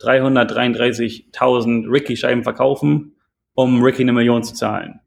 [0.00, 3.16] 333.000 Ricky-Scheiben verkaufen,
[3.54, 5.00] um Ricky eine Million zu zahlen.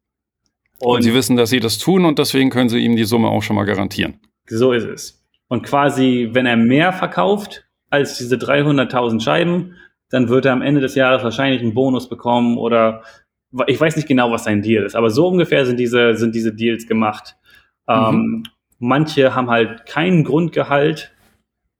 [0.79, 3.29] Und, und, sie wissen, dass sie das tun und deswegen können sie ihm die Summe
[3.29, 4.19] auch schon mal garantieren.
[4.47, 5.23] So ist es.
[5.47, 9.75] Und quasi, wenn er mehr verkauft als diese 300.000 Scheiben,
[10.09, 13.03] dann wird er am Ende des Jahres wahrscheinlich einen Bonus bekommen oder
[13.67, 16.53] ich weiß nicht genau, was sein Deal ist, aber so ungefähr sind diese, sind diese
[16.53, 17.35] Deals gemacht.
[17.87, 18.07] Ähm, mhm.
[18.07, 18.43] Ähm,
[18.79, 21.13] manche haben halt keinen Grundgehalt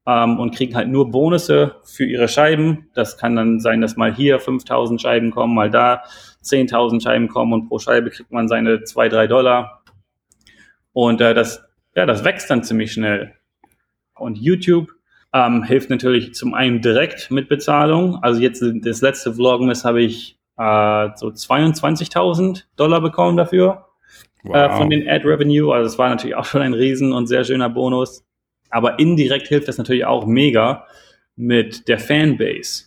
[0.06, 2.88] ähm, und kriegen halt nur Bonusse für ihre Scheiben.
[2.94, 6.02] Das kann dann sein, dass mal hier 5000 Scheiben kommen, mal da
[6.44, 9.82] 10.000 Scheiben kommen und pro Scheibe kriegt man seine zwei, drei Dollar.
[10.92, 11.64] Und äh, das,
[11.94, 13.34] ja, das wächst dann ziemlich schnell.
[14.14, 14.92] Und YouTube
[15.32, 18.16] ähm, hilft natürlich zum einen direkt mit Bezahlung.
[18.22, 23.86] Also jetzt das letzte Vlogmas habe ich äh, so 22.000 Dollar bekommen dafür
[24.44, 24.56] wow.
[24.56, 25.72] äh, von den Ad Revenue.
[25.72, 28.24] Also das war natürlich auch schon ein riesen und sehr schöner Bonus.
[28.70, 30.86] Aber indirekt hilft das natürlich auch mega
[31.36, 32.84] mit der Fanbase.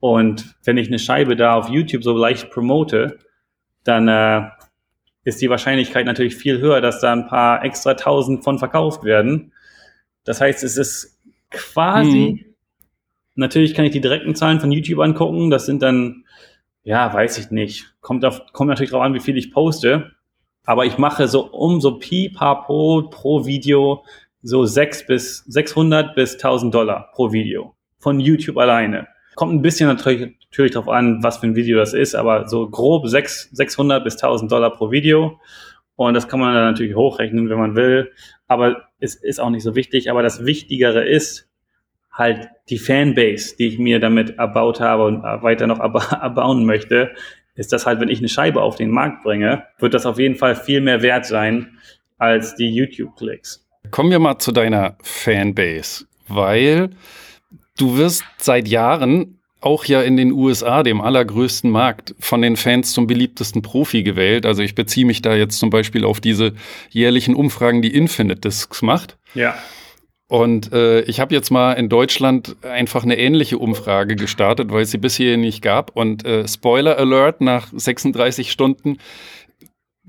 [0.00, 3.18] Und wenn ich eine Scheibe da auf YouTube so leicht promote,
[3.84, 4.48] dann äh,
[5.24, 9.52] ist die Wahrscheinlichkeit natürlich viel höher, dass da ein paar extra tausend von verkauft werden.
[10.24, 11.20] Das heißt, es ist
[11.50, 12.54] quasi, hm.
[13.36, 15.50] natürlich kann ich die direkten Zahlen von YouTube angucken.
[15.50, 16.24] Das sind dann,
[16.84, 17.94] ja, weiß ich nicht.
[18.00, 20.12] Kommt, auf, kommt natürlich darauf an, wie viel ich poste.
[20.64, 24.04] Aber ich mache so um so Pi pro, pro Video
[24.42, 29.06] so sechs bis 600 bis 1000 Dollar pro Video von YouTube alleine.
[29.34, 32.68] Kommt ein bisschen natürlich natürlich darauf an, was für ein Video das ist, aber so
[32.68, 35.40] grob 6, 600 bis 1000 Dollar pro Video.
[35.96, 38.12] Und das kann man dann natürlich hochrechnen, wenn man will.
[38.48, 40.10] Aber es ist auch nicht so wichtig.
[40.10, 41.48] Aber das Wichtigere ist
[42.12, 45.80] halt die Fanbase, die ich mir damit erbaut habe und weiter noch
[46.12, 47.12] erbauen möchte,
[47.54, 50.36] ist das halt, wenn ich eine Scheibe auf den Markt bringe, wird das auf jeden
[50.36, 51.78] Fall viel mehr wert sein
[52.18, 53.66] als die YouTube-Klicks.
[53.90, 56.90] Kommen wir mal zu deiner Fanbase, weil
[57.78, 62.92] du wirst seit Jahren auch ja in den USA, dem allergrößten Markt, von den Fans
[62.92, 64.44] zum beliebtesten Profi gewählt.
[64.44, 66.54] Also ich beziehe mich da jetzt zum Beispiel auf diese
[66.90, 69.16] jährlichen Umfragen, die Infinite Discs macht.
[69.34, 69.54] Ja.
[70.32, 74.90] Und äh, ich habe jetzt mal in Deutschland einfach eine ähnliche Umfrage gestartet, weil es
[74.90, 75.94] sie bisher nicht gab.
[75.94, 78.96] Und äh, Spoiler Alert, nach 36 Stunden,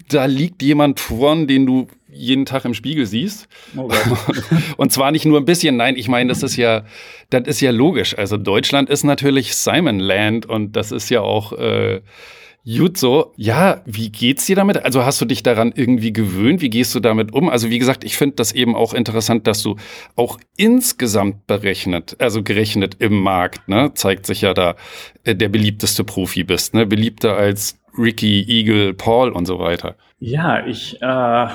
[0.07, 3.49] da liegt jemand vorn, den du jeden Tag im Spiegel siehst.
[3.75, 3.89] Oh
[4.77, 6.85] und zwar nicht nur ein bisschen, nein, ich meine, das ist ja,
[7.29, 8.17] das ist ja logisch.
[8.17, 11.99] Also Deutschland ist natürlich Simon Land und das ist ja auch äh,
[12.65, 13.33] gut so.
[13.35, 14.83] Ja, wie geht's dir damit?
[14.83, 16.61] Also hast du dich daran irgendwie gewöhnt?
[16.61, 17.49] Wie gehst du damit um?
[17.49, 19.75] Also wie gesagt, ich finde das eben auch interessant, dass du
[20.15, 24.75] auch insgesamt berechnet, also gerechnet im Markt, ne, zeigt sich ja da
[25.23, 29.95] äh, der beliebteste Profi bist, ne, beliebter als Ricky, Eagle, Paul und so weiter.
[30.19, 31.47] Ja, ich äh,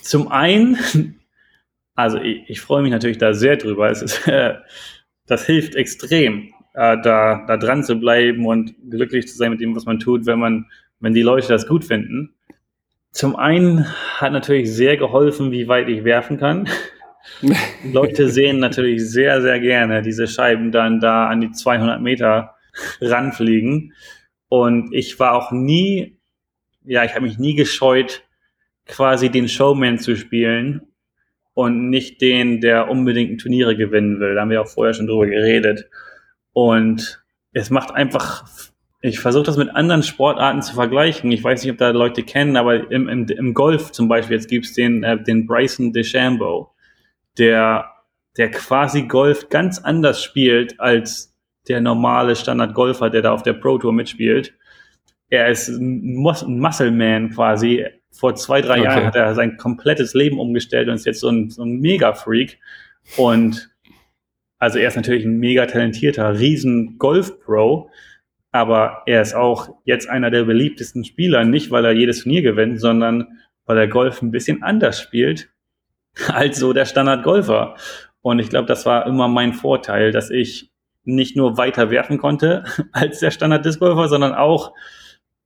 [0.00, 1.20] zum einen,
[1.94, 3.90] also ich, ich freue mich natürlich da sehr drüber.
[3.90, 4.54] Es ist, äh,
[5.26, 9.74] das hilft extrem, äh, da, da dran zu bleiben und glücklich zu sein mit dem,
[9.74, 10.66] was man tut, wenn man,
[11.00, 12.34] wenn die Leute das gut finden.
[13.12, 13.86] Zum einen
[14.18, 16.68] hat natürlich sehr geholfen, wie weit ich werfen kann.
[17.82, 22.54] Leute sehen natürlich sehr, sehr gerne diese Scheiben dann da an die 200 Meter
[23.00, 23.94] ranfliegen.
[24.48, 26.18] Und ich war auch nie,
[26.84, 28.22] ja, ich habe mich nie gescheut,
[28.84, 30.82] quasi den Showman zu spielen
[31.54, 34.34] und nicht den, der unbedingt Turniere gewinnen will.
[34.34, 35.88] Da haben wir auch vorher schon drüber geredet.
[36.56, 38.46] Und es macht einfach,
[39.02, 41.30] ich versuche das mit anderen Sportarten zu vergleichen.
[41.30, 44.48] Ich weiß nicht, ob da Leute kennen, aber im, im, im Golf zum Beispiel, jetzt
[44.48, 46.72] gibt's den, äh, den Bryson DeChambeau,
[47.36, 47.92] der,
[48.38, 51.36] der quasi Golf ganz anders spielt als
[51.68, 54.54] der normale Standard-Golfer, der da auf der Pro Tour mitspielt.
[55.28, 57.84] Er ist ein, Mus ein Muscle Man quasi.
[58.12, 58.84] Vor zwei, drei okay.
[58.84, 62.58] Jahren hat er sein komplettes Leben umgestellt und ist jetzt so ein, so ein Mega-Freak.
[63.18, 63.75] Und
[64.58, 67.90] also er ist natürlich ein mega talentierter, riesen Golf-Pro,
[68.52, 72.80] aber er ist auch jetzt einer der beliebtesten Spieler, nicht weil er jedes Turnier gewinnt,
[72.80, 73.26] sondern
[73.66, 75.50] weil er Golf ein bisschen anders spielt
[76.28, 77.76] als so der Standard-Golfer.
[78.22, 80.70] Und ich glaube, das war immer mein Vorteil, dass ich
[81.04, 84.72] nicht nur weiter werfen konnte als der Standard-Disc-Golfer, sondern auch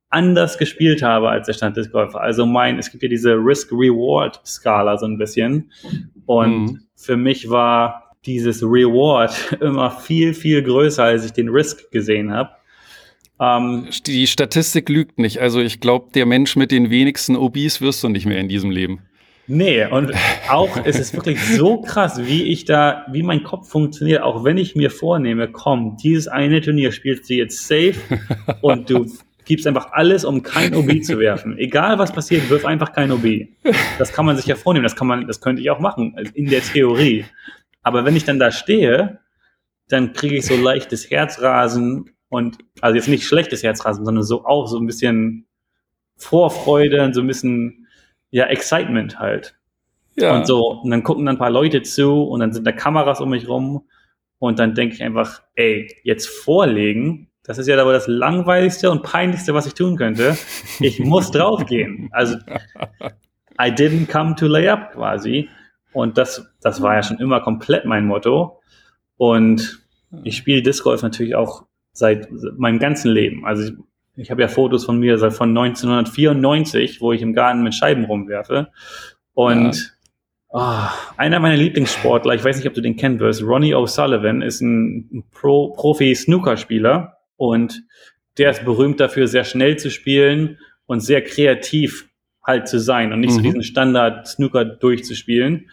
[0.09, 2.19] anders gespielt habe als der Standard-Disc-Golfer.
[2.19, 5.71] Also mein, es gibt ja diese Risk-Reward-Skala so ein bisschen.
[6.25, 6.79] Und mhm.
[6.95, 12.49] für mich war dieses Reward immer viel, viel größer, als ich den Risk gesehen habe.
[13.39, 15.39] Ähm, die Statistik lügt nicht.
[15.39, 18.69] Also ich glaube, der Mensch mit den wenigsten OBs wirst du nicht mehr in diesem
[18.69, 18.99] Leben.
[19.47, 20.13] Nee, und
[20.49, 24.57] auch es ist wirklich so krass, wie ich da, wie mein Kopf funktioniert, auch wenn
[24.57, 27.95] ich mir vornehme, komm, dieses eine Turnier spielst du jetzt safe
[28.61, 29.11] und du
[29.43, 31.57] gibst einfach alles, um kein OB zu werfen.
[31.57, 33.47] Egal was passiert, wirf einfach kein OB.
[33.97, 36.45] Das kann man sich ja vornehmen, das kann man, das könnte ich auch machen, in
[36.45, 37.25] der Theorie.
[37.83, 39.19] Aber wenn ich dann da stehe,
[39.87, 44.67] dann kriege ich so leichtes Herzrasen und, also jetzt nicht schlechtes Herzrasen, sondern so auch
[44.67, 45.47] so ein bisschen
[46.17, 47.87] Vorfreude und so ein bisschen
[48.29, 49.57] ja, Excitement halt.
[50.15, 50.35] Ja.
[50.35, 53.21] Und so, und dann gucken dann ein paar Leute zu und dann sind da Kameras
[53.21, 53.87] um mich rum
[54.39, 59.03] und dann denke ich einfach, ey, jetzt vorlegen, das ist ja aber das langweiligste und
[59.03, 60.37] peinlichste, was ich tun könnte.
[60.79, 62.09] Ich muss draufgehen.
[62.11, 62.37] Also,
[63.59, 65.49] I didn't come to lay up quasi.
[65.93, 68.61] Und das, das war ja schon immer komplett mein Motto.
[69.17, 69.79] Und
[70.23, 73.45] ich spiele Disc Golf natürlich auch seit meinem ganzen Leben.
[73.45, 73.73] Also ich
[74.15, 78.69] ich habe ja Fotos von mir von 1994, wo ich im Garten mit Scheiben rumwerfe.
[79.33, 79.95] Und
[80.53, 80.91] ja.
[81.09, 84.61] oh, einer meiner Lieblingssportler, ich weiß nicht, ob du den kennen wirst, Ronnie O'Sullivan, ist
[84.61, 87.83] ein Pro Profi-Snooker-Spieler und
[88.37, 92.09] der ist berühmt dafür, sehr schnell zu spielen und sehr kreativ
[92.43, 93.35] halt zu sein und nicht mhm.
[93.35, 95.69] so diesen Standard-Snooker durchzuspielen.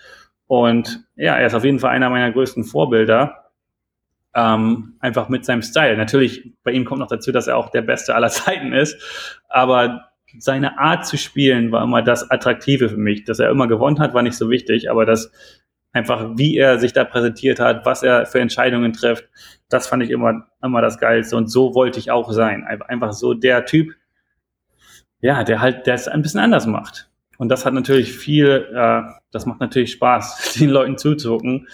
[0.47, 3.49] Und ja, er ist auf jeden Fall einer meiner größten Vorbilder
[4.35, 5.97] ähm, einfach mit seinem Style.
[5.97, 8.97] Natürlich, bei ihm kommt noch dazu, dass er auch der Beste aller Zeiten ist,
[9.49, 10.09] aber
[10.39, 13.25] seine Art zu spielen war immer das Attraktive für mich.
[13.25, 15.33] Dass er immer gewonnen hat, war nicht so wichtig, aber das
[15.93, 19.29] einfach, wie er sich da präsentiert hat, was er für Entscheidungen trifft,
[19.69, 21.37] das fand ich immer, immer das Geilste.
[21.37, 22.65] Und so wollte ich auch sein.
[22.65, 23.95] Einfach so der Typ,
[25.21, 27.09] ja, der halt, der es ein bisschen anders macht.
[27.39, 31.69] Und das hat natürlich viel, äh, das macht natürlich Spaß, den Leuten zuzugucken,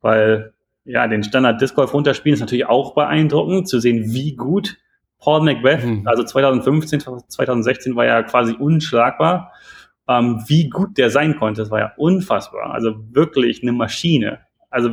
[0.00, 0.52] weil
[0.84, 4.78] ja, den Standard Disc Golf runterspielen, ist natürlich auch beeindruckend, zu sehen, wie gut
[5.18, 6.06] Paul Macbeth, mhm.
[6.06, 9.52] also 2015, 2016 war ja quasi unschlagbar,
[10.08, 12.72] ähm, wie gut der sein konnte, das war ja unfassbar.
[12.72, 14.40] Also wirklich eine Maschine.
[14.70, 14.90] Also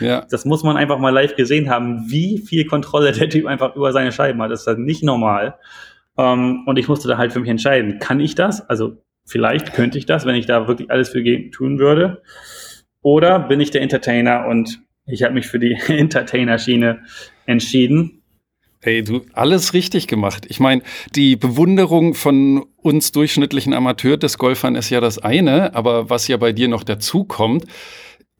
[0.00, 0.26] ja.
[0.30, 3.92] das muss man einfach mal live gesehen haben, wie viel Kontrolle der Typ einfach über
[3.92, 4.50] seine Scheiben hat.
[4.50, 5.58] Das ist halt nicht normal.
[6.20, 8.60] Ähm, und ich musste da halt für mich entscheiden, kann ich das?
[8.68, 12.22] Also vielleicht könnte ich das, wenn ich da wirklich alles für tun würde.
[13.02, 17.00] Oder bin ich der Entertainer und ich habe mich für die Entertainer-Schiene
[17.46, 18.22] entschieden.
[18.82, 20.46] Ey, du, alles richtig gemacht.
[20.48, 20.82] Ich meine,
[21.14, 26.38] die Bewunderung von uns durchschnittlichen Amateur des Golfern ist ja das eine, aber was ja
[26.38, 27.66] bei dir noch dazu kommt,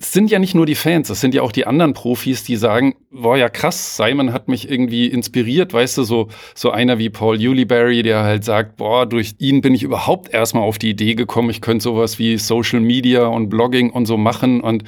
[0.00, 2.56] es sind ja nicht nur die Fans, es sind ja auch die anderen Profis, die
[2.56, 7.10] sagen, boah, ja krass, Simon hat mich irgendwie inspiriert, weißt du, so, so einer wie
[7.10, 11.14] Paul Ulibarry, der halt sagt, boah, durch ihn bin ich überhaupt erstmal auf die Idee
[11.14, 14.62] gekommen, ich könnte sowas wie Social Media und Blogging und so machen.
[14.62, 14.84] Und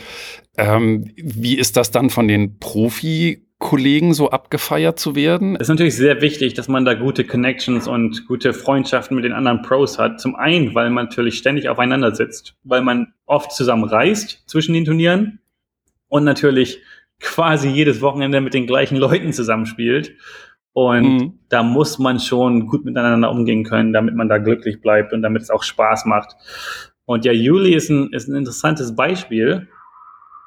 [0.56, 5.54] ähm, wie ist das dann von den Profi Kollegen so abgefeiert zu werden?
[5.54, 9.32] Es ist natürlich sehr wichtig, dass man da gute Connections und gute Freundschaften mit den
[9.32, 10.20] anderen Pros hat.
[10.20, 14.84] Zum einen, weil man natürlich ständig aufeinander sitzt, weil man oft zusammen reist zwischen den
[14.84, 15.38] Turnieren
[16.08, 16.80] und natürlich
[17.20, 20.12] quasi jedes Wochenende mit den gleichen Leuten zusammenspielt.
[20.72, 21.38] Und mhm.
[21.48, 25.42] da muss man schon gut miteinander umgehen können, damit man da glücklich bleibt und damit
[25.42, 26.34] es auch Spaß macht.
[27.04, 29.68] Und ja, Juli ist ein, ist ein interessantes Beispiel,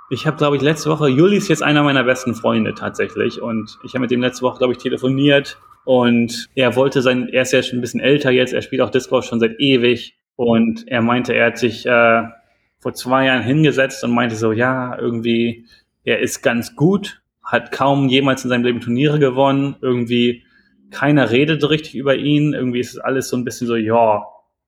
[0.09, 3.41] ich habe, glaube ich, letzte Woche, Juli ist jetzt einer meiner besten Freunde tatsächlich.
[3.41, 5.57] Und ich habe mit ihm letzte Woche, glaube ich, telefoniert.
[5.83, 8.89] Und er wollte sein, er ist ja schon ein bisschen älter jetzt, er spielt auch
[8.89, 10.17] Discord schon seit ewig.
[10.35, 12.23] Und er meinte, er hat sich äh,
[12.79, 15.65] vor zwei Jahren hingesetzt und meinte so, ja, irgendwie,
[16.03, 19.75] er ist ganz gut, hat kaum jemals in seinem Leben Turniere gewonnen.
[19.81, 20.43] Irgendwie
[20.91, 22.53] keiner redet so richtig über ihn.
[22.53, 24.23] Irgendwie ist es alles so ein bisschen so, ja,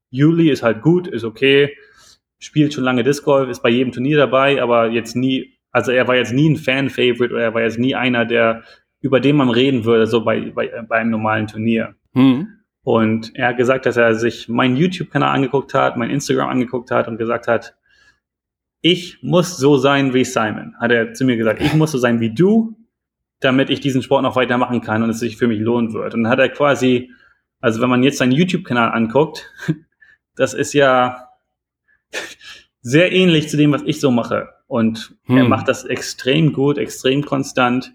[0.10, 1.76] Juli ist halt gut, ist okay
[2.40, 6.08] spielt schon lange Disc Golf, ist bei jedem Turnier dabei, aber jetzt nie, also er
[6.08, 8.64] war jetzt nie ein Fan-Favorite oder er war jetzt nie einer, der,
[9.02, 11.96] über den man reden würde, so bei, bei, bei einem normalen Turnier.
[12.14, 12.48] Mhm.
[12.84, 17.08] Und er hat gesagt, dass er sich meinen YouTube-Kanal angeguckt hat, mein Instagram angeguckt hat
[17.08, 17.76] und gesagt hat,
[18.82, 21.62] ich muss so sein wie Simon, hat er zu mir gesagt.
[21.62, 22.78] Ich muss so sein wie du,
[23.40, 26.14] damit ich diesen Sport noch weitermachen kann und es sich für mich lohnen wird.
[26.14, 27.12] Und dann hat er quasi,
[27.60, 29.52] also wenn man jetzt seinen YouTube-Kanal anguckt,
[30.36, 31.27] das ist ja,
[32.82, 34.50] sehr ähnlich zu dem, was ich so mache.
[34.68, 35.38] Und hm.
[35.38, 37.94] er macht das extrem gut, extrem konstant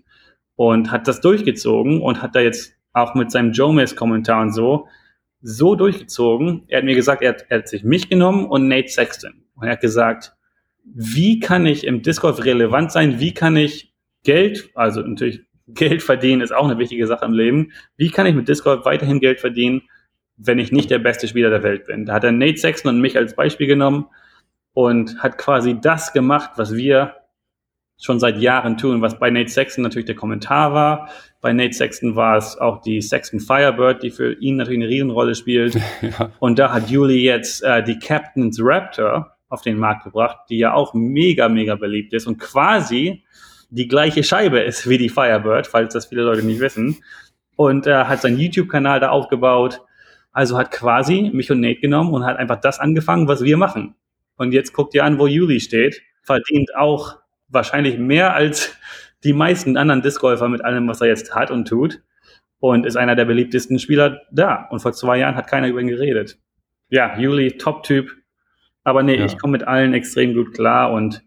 [0.56, 4.86] und hat das durchgezogen und hat da jetzt auch mit seinem Jomis-Kommentar und so
[5.42, 6.64] so durchgezogen.
[6.68, 9.44] Er hat mir gesagt, er hat, er hat sich mich genommen und Nate Sexton.
[9.54, 10.34] Und er hat gesagt,
[10.84, 13.20] wie kann ich im Disc Golf relevant sein?
[13.20, 13.92] Wie kann ich
[14.24, 17.72] Geld, also natürlich Geld verdienen ist auch eine wichtige Sache im Leben.
[17.96, 19.82] Wie kann ich mit Disc Golf weiterhin Geld verdienen?
[20.44, 22.06] Wenn ich nicht der beste Spieler der Welt bin.
[22.06, 24.06] Da hat er Nate Sexton und mich als Beispiel genommen
[24.74, 27.16] und hat quasi das gemacht, was wir
[28.00, 31.08] schon seit Jahren tun, was bei Nate Sexton natürlich der Kommentar war.
[31.40, 35.34] Bei Nate Sexton war es auch die Sexton Firebird, die für ihn natürlich eine Riesenrolle
[35.34, 35.74] spielt.
[36.00, 36.32] ja.
[36.40, 40.72] Und da hat Julie jetzt äh, die Captain's Raptor auf den Markt gebracht, die ja
[40.72, 43.22] auch mega, mega beliebt ist und quasi
[43.70, 46.98] die gleiche Scheibe ist wie die Firebird, falls das viele Leute nicht wissen.
[47.54, 49.82] Und äh, hat seinen YouTube-Kanal da aufgebaut
[50.32, 53.94] also hat quasi mich und Nate genommen und hat einfach das angefangen, was wir machen.
[54.36, 56.02] Und jetzt guckt ihr an, wo Juli steht.
[56.22, 57.18] Verdient auch
[57.48, 58.74] wahrscheinlich mehr als
[59.24, 62.02] die meisten anderen Discgolfer mit allem, was er jetzt hat und tut.
[62.58, 64.68] Und ist einer der beliebtesten Spieler da.
[64.70, 66.38] Und vor zwei Jahren hat keiner über ihn geredet.
[66.88, 68.10] Ja, Juli, Top-Typ.
[68.84, 69.24] Aber nee, ja.
[69.24, 71.22] ich komme mit allen extrem gut klar und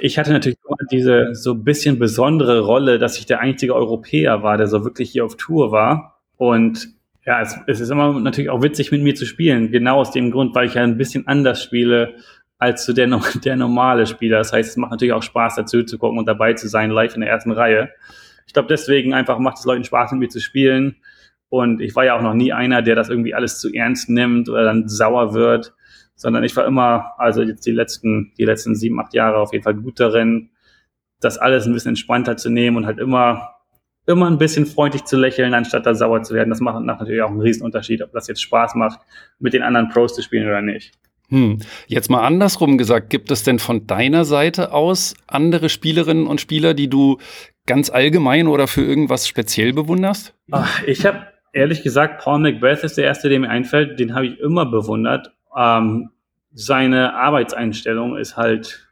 [0.00, 4.42] ich hatte natürlich immer diese so ein bisschen besondere Rolle, dass ich der einzige Europäer
[4.42, 6.22] war, der so wirklich hier auf Tour war.
[6.36, 6.93] Und
[7.26, 9.70] ja, es, es ist immer natürlich auch witzig, mit mir zu spielen.
[9.70, 12.14] Genau aus dem Grund, weil ich ja ein bisschen anders spiele
[12.58, 13.06] als so der,
[13.44, 14.38] der normale Spieler.
[14.38, 17.14] Das heißt, es macht natürlich auch Spaß, dazu zu gucken und dabei zu sein, live
[17.14, 17.90] in der ersten Reihe.
[18.46, 20.96] Ich glaube, deswegen einfach macht es Leuten Spaß, mit mir zu spielen.
[21.48, 24.48] Und ich war ja auch noch nie einer, der das irgendwie alles zu ernst nimmt
[24.48, 25.72] oder dann sauer wird,
[26.16, 29.64] sondern ich war immer, also jetzt die letzten, die letzten sieben, acht Jahre auf jeden
[29.64, 30.50] Fall gut darin,
[31.20, 33.53] das alles ein bisschen entspannter zu nehmen und halt immer
[34.06, 36.50] immer ein bisschen freundlich zu lächeln, anstatt da sauer zu werden.
[36.50, 39.00] Das macht natürlich auch einen Riesenunterschied, ob das jetzt Spaß macht,
[39.38, 40.92] mit den anderen Pros zu spielen oder nicht.
[41.30, 41.58] Hm.
[41.86, 46.74] Jetzt mal andersrum gesagt, gibt es denn von deiner Seite aus andere Spielerinnen und Spieler,
[46.74, 47.18] die du
[47.66, 50.34] ganz allgemein oder für irgendwas speziell bewunderst?
[50.50, 53.98] Ach, ich habe ehrlich gesagt, Paul Macbeth ist der erste, der mir einfällt.
[53.98, 55.32] Den habe ich immer bewundert.
[55.56, 56.10] Ähm,
[56.52, 58.86] seine Arbeitseinstellung ist halt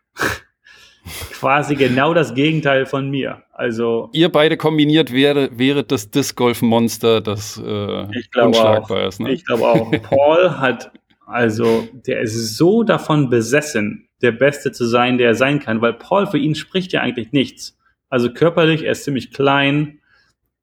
[1.33, 3.43] quasi genau das Gegenteil von mir.
[3.53, 8.07] Also ihr beide kombiniert wäre, wäre das Disc Golf Monster, das äh,
[8.41, 9.09] unschlagbar auch.
[9.09, 9.21] ist.
[9.21, 9.33] Ne?
[9.33, 9.91] Ich glaube auch.
[10.03, 10.93] Paul hat
[11.33, 15.95] also, der ist so davon besessen, der Beste zu sein, der er sein kann, weil
[15.95, 17.79] Paul für ihn spricht ja eigentlich nichts.
[18.11, 20.01] Also körperlich, er ist ziemlich klein,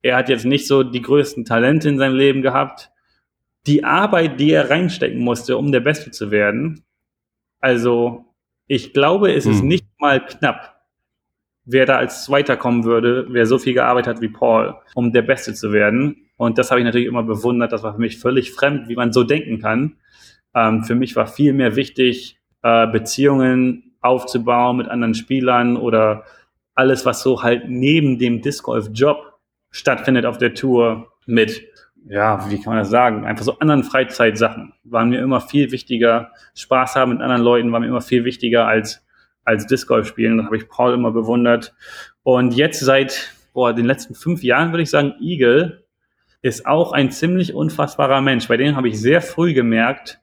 [0.03, 2.91] er hat jetzt nicht so die größten Talente in seinem Leben gehabt.
[3.65, 6.83] Die Arbeit, die er reinstecken musste, um der Beste zu werden,
[7.59, 8.25] also
[8.69, 9.51] ich glaube, es hm.
[9.51, 10.79] ist nicht mal knapp,
[11.65, 15.23] wer da als Zweiter kommen würde, wer so viel gearbeitet hat wie Paul, um der
[15.23, 16.29] Beste zu werden.
[16.37, 17.71] Und das habe ich natürlich immer bewundert.
[17.71, 19.97] Das war für mich völlig fremd, wie man so denken kann.
[20.55, 26.23] Ähm, für mich war viel mehr wichtig, äh, Beziehungen aufzubauen mit anderen Spielern oder
[26.75, 29.39] alles, was so halt neben dem Disc Golf Job
[29.71, 31.63] stattfindet auf der Tour mit,
[32.07, 36.31] ja, wie kann man das sagen, einfach so anderen Freizeitsachen waren mir immer viel wichtiger.
[36.55, 39.05] Spaß haben mit anderen Leuten war mir immer viel wichtiger als
[39.43, 40.37] als Disc Golf spielen.
[40.37, 41.73] Das habe ich Paul immer bewundert.
[42.23, 45.83] Und jetzt seit boah, den letzten fünf Jahren würde ich sagen, Eagle
[46.41, 48.47] ist auch ein ziemlich unfassbarer Mensch.
[48.47, 50.21] Bei dem habe ich sehr früh gemerkt,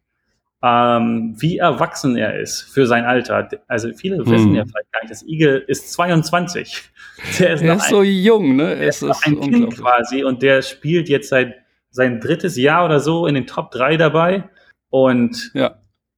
[0.62, 3.48] ähm, wie erwachsen er ist für sein Alter.
[3.68, 4.30] Also viele hm.
[4.30, 6.82] wissen ja vielleicht gar nicht, dass Eagle ist 22.
[7.38, 8.74] Der ist, er ist ein, so jung, ne?
[8.74, 11.54] Er ist, ist ein Kind quasi und der spielt jetzt seit
[11.96, 14.44] sein drittes Jahr oder so in den Top 3 dabei.
[14.90, 15.76] Und ja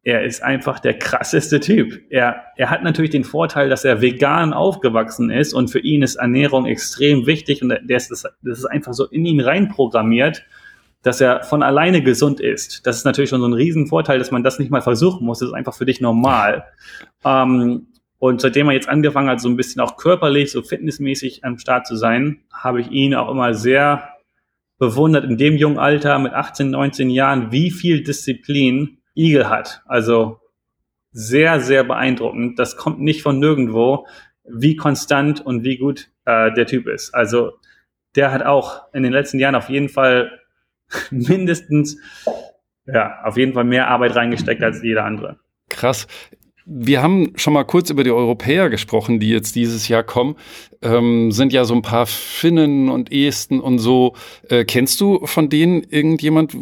[0.08, 2.00] er ist einfach der krasseste Typ.
[2.08, 6.16] Er, er hat natürlich den Vorteil, dass er vegan aufgewachsen ist und für ihn ist
[6.16, 10.44] Ernährung extrem wichtig und der ist, das ist einfach so in ihn reinprogrammiert,
[11.02, 12.86] dass er von alleine gesund ist.
[12.86, 15.40] Das ist natürlich schon so ein Riesenvorteil, dass man das nicht mal versuchen muss.
[15.40, 16.64] Das ist einfach für dich normal.
[17.22, 21.58] Ähm, und seitdem er jetzt angefangen hat, so ein bisschen auch körperlich, so fitnessmäßig am
[21.58, 24.08] Start zu sein, habe ich ihn auch immer sehr
[24.78, 29.82] bewundert in dem jungen Alter mit 18, 19 Jahren, wie viel Disziplin Eagle hat.
[29.86, 30.40] Also
[31.10, 32.58] sehr, sehr beeindruckend.
[32.58, 34.06] Das kommt nicht von nirgendwo,
[34.44, 37.14] wie konstant und wie gut äh, der Typ ist.
[37.14, 37.52] Also
[38.14, 40.38] der hat auch in den letzten Jahren auf jeden Fall
[41.10, 41.98] mindestens,
[42.86, 45.38] ja, auf jeden Fall mehr Arbeit reingesteckt als jeder andere.
[45.68, 46.06] Krass.
[46.70, 50.36] Wir haben schon mal kurz über die Europäer gesprochen, die jetzt dieses Jahr kommen.
[50.82, 54.14] Ähm, sind ja so ein paar Finnen und Esten und so.
[54.50, 56.54] Äh, kennst du von denen irgendjemand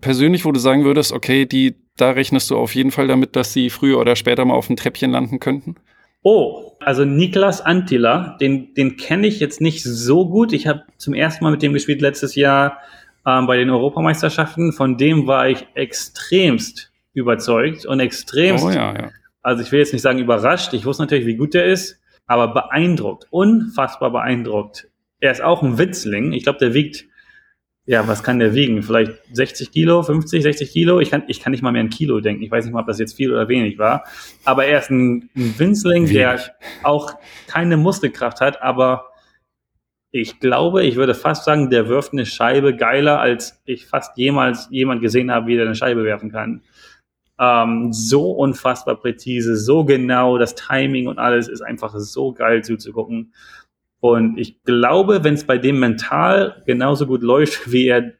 [0.00, 3.52] persönlich, wo du sagen würdest, okay, die, da rechnest du auf jeden Fall damit, dass
[3.52, 5.74] sie früher oder später mal auf dem Treppchen landen könnten?
[6.22, 10.52] Oh, also Niklas Antila, den, den kenne ich jetzt nicht so gut.
[10.52, 12.78] Ich habe zum ersten Mal mit dem gespielt letztes Jahr
[13.26, 14.72] ähm, bei den Europameisterschaften.
[14.72, 19.10] Von dem war ich extremst überzeugt und extremst, oh, ja, ja.
[19.42, 22.48] also ich will jetzt nicht sagen überrascht, ich wusste natürlich, wie gut der ist, aber
[22.48, 24.88] beeindruckt, unfassbar beeindruckt.
[25.20, 26.32] Er ist auch ein Witzling.
[26.32, 27.06] Ich glaube, der wiegt,
[27.84, 28.82] ja, was kann der wiegen?
[28.82, 31.00] Vielleicht 60 Kilo, 50, 60 Kilo?
[31.00, 32.42] Ich kann, ich kann nicht mal mehr ein Kilo denken.
[32.42, 34.04] Ich weiß nicht mal, ob das jetzt viel oder wenig war.
[34.44, 36.40] Aber er ist ein, ein Winzling, der
[36.84, 37.14] auch
[37.48, 39.06] keine Muskelkraft hat, aber
[40.12, 44.68] ich glaube, ich würde fast sagen, der wirft eine Scheibe geiler, als ich fast jemals
[44.70, 46.62] jemand gesehen habe, wie der eine Scheibe werfen kann.
[47.42, 53.34] Ähm, so unfassbar präzise, so genau, das Timing und alles ist einfach so geil zuzugucken.
[53.98, 58.12] Und ich glaube, wenn es bei dem mental genauso gut läuft, wie er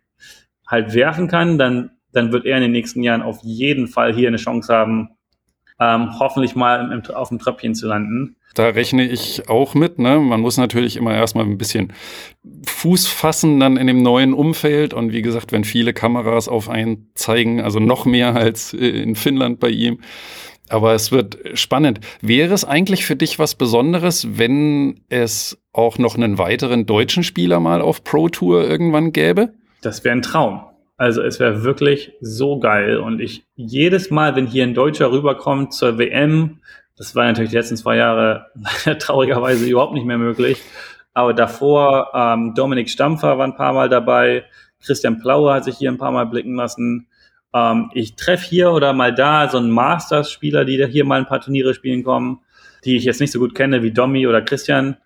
[0.67, 4.27] halt werfen kann, dann, dann wird er in den nächsten Jahren auf jeden Fall hier
[4.27, 5.11] eine Chance haben,
[5.81, 8.37] ähm, hoffentlich mal im, auf dem Treppchen zu landen.
[8.55, 9.99] Da rechne ich auch mit.
[9.99, 10.19] Ne?
[10.19, 11.93] Man muss natürlich immer erstmal ein bisschen
[12.67, 14.93] Fuß fassen dann in dem neuen Umfeld.
[14.93, 19.59] Und wie gesagt, wenn viele Kameras auf einen zeigen, also noch mehr als in Finnland
[19.59, 20.01] bei ihm.
[20.69, 22.01] Aber es wird spannend.
[22.21, 27.61] Wäre es eigentlich für dich was Besonderes, wenn es auch noch einen weiteren deutschen Spieler
[27.61, 29.53] mal auf Pro Tour irgendwann gäbe?
[29.83, 30.63] Das wäre ein Traum.
[31.03, 32.99] Also es wäre wirklich so geil.
[32.99, 36.61] Und ich jedes Mal, wenn hier ein Deutscher rüberkommt zur WM,
[36.97, 38.53] das war natürlich die letzten zwei Jahre
[39.01, 40.63] traurigerweise überhaupt nicht mehr möglich.
[41.13, 44.45] Aber davor, ähm, Dominik Stampfer war ein paar Mal dabei,
[44.81, 47.09] Christian Plauer hat sich hier ein paar Mal blicken lassen.
[47.53, 51.41] Ähm, ich treffe hier oder mal da so einen Masters-Spieler, die hier mal ein paar
[51.41, 52.43] Turniere spielen kommen,
[52.85, 54.99] die ich jetzt nicht so gut kenne wie Domi oder Christian.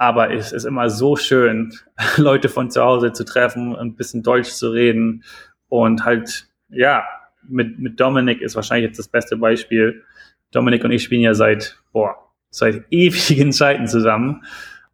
[0.00, 1.74] Aber es ist immer so schön,
[2.16, 5.24] Leute von zu Hause zu treffen, ein bisschen Deutsch zu reden
[5.68, 7.04] und halt, ja,
[7.46, 10.02] mit, mit Dominik ist wahrscheinlich jetzt das beste Beispiel.
[10.52, 12.16] Dominik und ich spielen ja seit, boah,
[12.48, 14.42] seit ewigen Zeiten zusammen.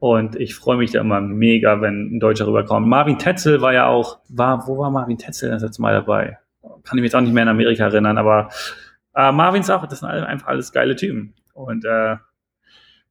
[0.00, 2.88] Und ich freue mich da immer mega, wenn ein Deutscher rüberkommt.
[2.88, 6.38] Marvin Tetzel war ja auch, war, wo war Marvin Tetzel das letzte Mal dabei?
[6.82, 8.48] Kann ich mich jetzt auch nicht mehr in Amerika erinnern, aber
[9.14, 11.32] äh, Marvin ist auch, das sind einfach alles geile Typen.
[11.54, 12.16] Und äh,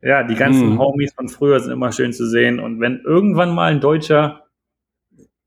[0.06, 0.80] ja, die ganzen hm.
[0.80, 2.60] Homies von früher sind immer schön zu sehen.
[2.60, 4.46] Und wenn irgendwann mal ein Deutscher,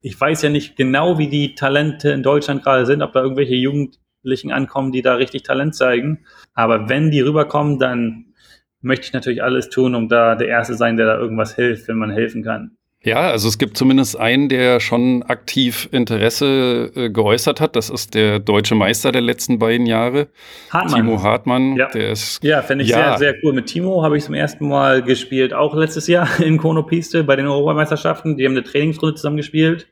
[0.00, 3.54] ich weiß ja nicht genau, wie die Talente in Deutschland gerade sind, ob da irgendwelche
[3.54, 6.24] Jugendlichen ankommen, die da richtig Talent zeigen.
[6.54, 8.34] Aber wenn die rüberkommen, dann
[8.80, 11.98] möchte ich natürlich alles tun, um da der Erste sein, der da irgendwas hilft, wenn
[11.98, 12.77] man helfen kann.
[13.04, 17.76] Ja, also es gibt zumindest einen, der schon aktiv Interesse äh, geäußert hat.
[17.76, 20.26] Das ist der deutsche Meister der letzten beiden Jahre,
[20.70, 20.94] Hartmann.
[21.00, 21.76] Timo Hartmann.
[21.76, 21.88] Ja.
[21.90, 23.16] Der ist Ja, finde ich Ja.
[23.16, 23.52] sehr, sehr cool.
[23.52, 27.46] Mit Timo habe ich zum ersten Mal gespielt, auch letztes Jahr in Konopiste bei den
[27.46, 28.36] Europameisterschaften.
[28.36, 29.86] Die haben eine Trainingsrunde zusammen gespielt.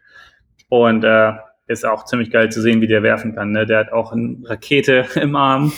[0.69, 1.33] Und äh,
[1.69, 3.53] ist auch ziemlich geil zu sehen, wie der werfen kann.
[3.53, 3.67] Ne?
[3.67, 5.73] Der hat auch eine Rakete im Arm.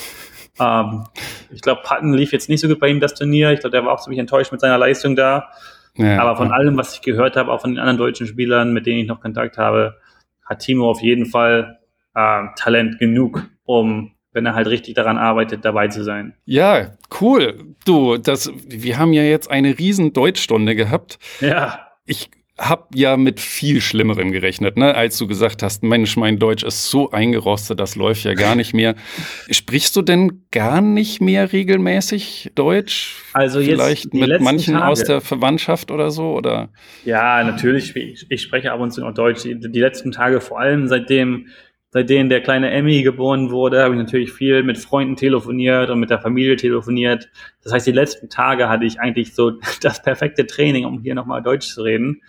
[0.59, 1.05] Ähm,
[1.53, 3.53] ich glaube, Patton lief jetzt nicht so gut bei ihm das Turnier.
[3.53, 5.51] Ich glaube, der war auch ziemlich enttäuscht mit seiner Leistung da.
[5.99, 6.55] Ja, Aber von ja.
[6.55, 9.21] allem, was ich gehört habe, auch von den anderen deutschen Spielern, mit denen ich noch
[9.21, 9.97] Kontakt habe,
[10.45, 11.79] hat Timo auf jeden Fall
[12.15, 16.35] äh, Talent genug, um, wenn er halt richtig daran arbeitet, dabei zu sein.
[16.45, 17.75] ja, cool.
[17.85, 21.19] Du, das, wir haben ja jetzt eine riesen Deutschstunde gehabt.
[21.41, 24.95] Ja, Ich habe ja mit viel Schlimmerem gerechnet, ne?
[24.95, 28.75] als du gesagt hast, Mensch, mein Deutsch ist so eingerostet, das läuft ja gar nicht
[28.75, 28.97] mehr.
[29.51, 33.23] Sprichst du denn gar nicht mehr regelmäßig Deutsch?
[33.33, 34.87] Also jetzt Vielleicht mit manchen Tage.
[34.87, 36.35] aus der Verwandtschaft oder so?
[36.37, 36.71] Oder?
[37.05, 37.95] ja, natürlich.
[37.95, 39.43] Ich, ich spreche ab und zu noch Deutsch.
[39.43, 41.47] Die, die letzten Tage, vor allem seitdem,
[41.91, 46.11] seitdem der kleine Emmy geboren wurde, habe ich natürlich viel mit Freunden telefoniert und mit
[46.11, 47.29] der Familie telefoniert.
[47.63, 49.53] Das heißt, die letzten Tage hatte ich eigentlich so
[49.83, 52.23] das perfekte Training, um hier nochmal Deutsch zu reden.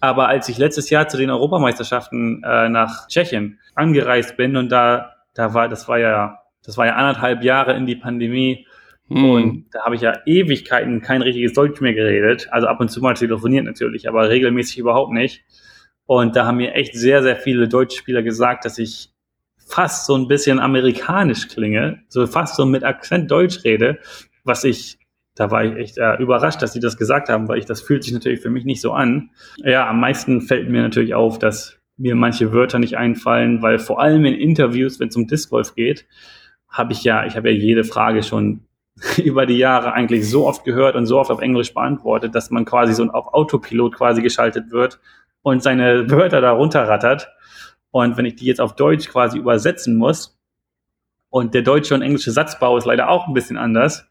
[0.00, 5.16] Aber als ich letztes Jahr zu den Europameisterschaften äh, nach Tschechien angereist bin und da,
[5.34, 8.66] da war, das war ja, das war ja anderthalb Jahre in die Pandemie,
[9.10, 9.24] Hm.
[9.24, 12.48] und da habe ich ja Ewigkeiten kein richtiges Deutsch mehr geredet.
[12.52, 15.44] Also ab und zu mal telefoniert natürlich, aber regelmäßig überhaupt nicht.
[16.10, 19.12] Und da haben mir echt sehr, sehr viele Deutschspieler gesagt, dass ich
[19.56, 24.00] fast so ein bisschen amerikanisch klinge, so fast so mit Akzent Deutsch rede,
[24.42, 24.98] was ich,
[25.36, 28.02] da war ich echt äh, überrascht, dass sie das gesagt haben, weil ich das fühlt
[28.02, 29.30] sich natürlich für mich nicht so an.
[29.58, 34.00] Ja, am meisten fällt mir natürlich auf, dass mir manche Wörter nicht einfallen, weil vor
[34.00, 36.08] allem in Interviews, wenn es um Disc Golf geht,
[36.68, 38.62] habe ich ja, ich habe ja jede Frage schon
[39.22, 42.64] über die Jahre eigentlich so oft gehört und so oft auf Englisch beantwortet, dass man
[42.64, 44.98] quasi so auf Autopilot quasi geschaltet wird
[45.42, 47.28] und seine Wörter da runterrattert.
[47.90, 50.38] Und wenn ich die jetzt auf Deutsch quasi übersetzen muss
[51.28, 54.06] und der deutsche und englische Satzbau ist leider auch ein bisschen anders,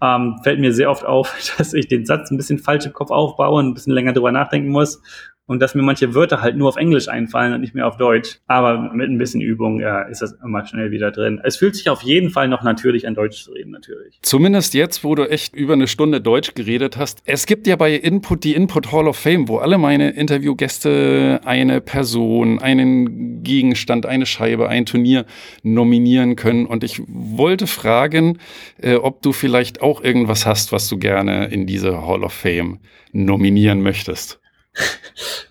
[0.00, 3.10] ähm, fällt mir sehr oft auf, dass ich den Satz ein bisschen falsch im Kopf
[3.10, 5.00] aufbaue und ein bisschen länger drüber nachdenken muss
[5.46, 8.40] und dass mir manche Wörter halt nur auf Englisch einfallen und nicht mehr auf Deutsch.
[8.46, 11.40] Aber mit ein bisschen Übung ja, ist das immer schnell wieder drin.
[11.42, 14.18] Es fühlt sich auf jeden Fall noch natürlich an Deutsch zu reden, natürlich.
[14.22, 17.22] Zumindest jetzt, wo du echt über eine Stunde Deutsch geredet hast.
[17.24, 21.80] Es gibt ja bei Input die Input Hall of Fame, wo alle meine Interviewgäste eine
[21.80, 25.26] Person, einen Gegenstand, eine Scheibe, ein Turnier
[25.62, 26.66] nominieren können.
[26.66, 28.38] Und ich wollte fragen,
[28.82, 32.80] äh, ob du vielleicht auch irgendwas hast, was du gerne in diese Hall of Fame
[33.12, 34.40] nominieren möchtest.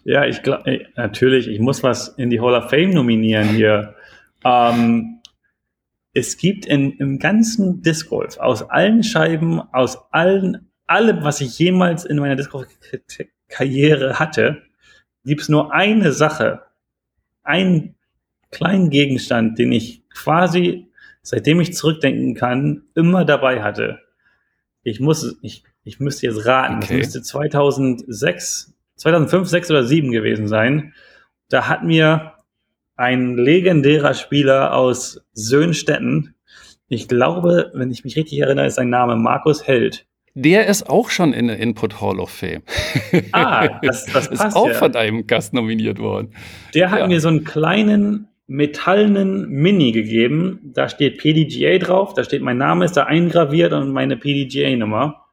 [0.04, 3.96] Ja, ich glaube, natürlich, ich muss was in die Hall of Fame nominieren hier.
[4.44, 5.20] Ähm,
[6.14, 11.58] es gibt in, im ganzen Disc Golf aus allen Scheiben, aus allen, allem, was ich
[11.58, 12.68] jemals in meiner Disc Golf
[13.50, 14.62] Karriere hatte,
[15.26, 16.62] gibt es nur eine Sache,
[17.44, 17.96] einen
[18.52, 20.88] kleinen Gegenstand, den ich quasi,
[21.22, 24.00] seitdem ich zurückdenken kann, immer dabei hatte.
[24.84, 26.98] Ich muss, ich, ich müsste jetzt raten, Okay.
[26.98, 30.94] müsste 2006, 2005, 6 oder 7 gewesen sein.
[31.50, 32.34] Da hat mir
[32.96, 36.36] ein legendärer Spieler aus Söhnstetten,
[36.88, 40.06] ich glaube, wenn ich mich richtig erinnere, ist sein Name Markus Held.
[40.36, 42.62] Der ist auch schon in der Input Hall of Fame.
[43.32, 44.74] Ah, das, das ist passt auch ja.
[44.76, 46.36] von einem Gast nominiert worden.
[46.74, 47.08] Der hat Ja.
[47.08, 50.60] mir so einen kleinen metallenen Mini gegeben.
[50.76, 55.26] Da steht PDGA drauf, da steht mein Name, ist da eingraviert und meine PDGA-Nummer.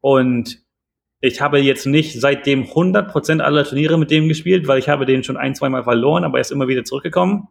[0.00, 0.62] Und
[1.20, 5.22] ich habe jetzt nicht seitdem 100% aller Turniere mit dem gespielt, weil ich habe den
[5.22, 7.48] schon ein, zweimal verloren, aber er ist immer wieder zurückgekommen.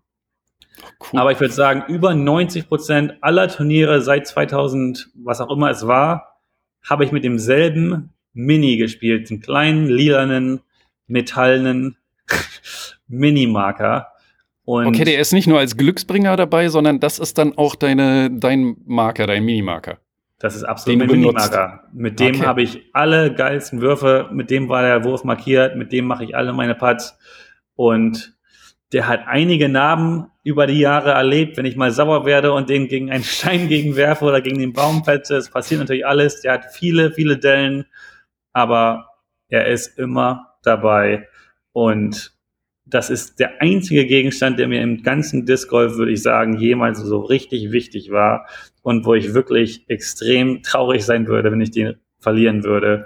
[0.99, 1.19] Cool.
[1.19, 6.41] Aber ich würde sagen, über 90% aller Turniere seit 2000, was auch immer es war,
[6.87, 10.61] habe ich mit demselben Mini gespielt, den kleinen, lilanen,
[11.07, 11.97] metallenen
[13.07, 14.07] Mini-Marker.
[14.65, 18.77] Okay, der ist nicht nur als Glücksbringer dabei, sondern das ist dann auch deine, dein
[18.85, 19.97] Marker, dein Minimarker.
[20.39, 21.07] Das ist absolut mein.
[21.09, 21.83] Mini-Marker.
[21.93, 22.45] Mit dem Okay.
[22.45, 26.35] habe ich alle geilsten Würfe, mit dem war der Wurf markiert, mit dem mache ich
[26.35, 27.17] alle meine Putts.
[27.75, 28.33] Und
[28.93, 32.87] der hat einige Narben über die Jahre erlebt, wenn ich mal sauer werde und den
[32.87, 35.35] gegen einen Stein gegenwerfe oder gegen den Baum petze.
[35.35, 36.41] Es passiert natürlich alles.
[36.41, 37.85] Der hat viele, viele Dellen,
[38.53, 39.09] aber
[39.49, 41.27] er ist immer dabei.
[41.73, 42.31] Und
[42.85, 46.99] das ist der einzige Gegenstand, der mir im ganzen Disc Golf, würde ich sagen, jemals
[46.99, 48.47] so richtig wichtig war
[48.81, 53.05] und wo ich wirklich extrem traurig sein würde, wenn ich den verlieren würde.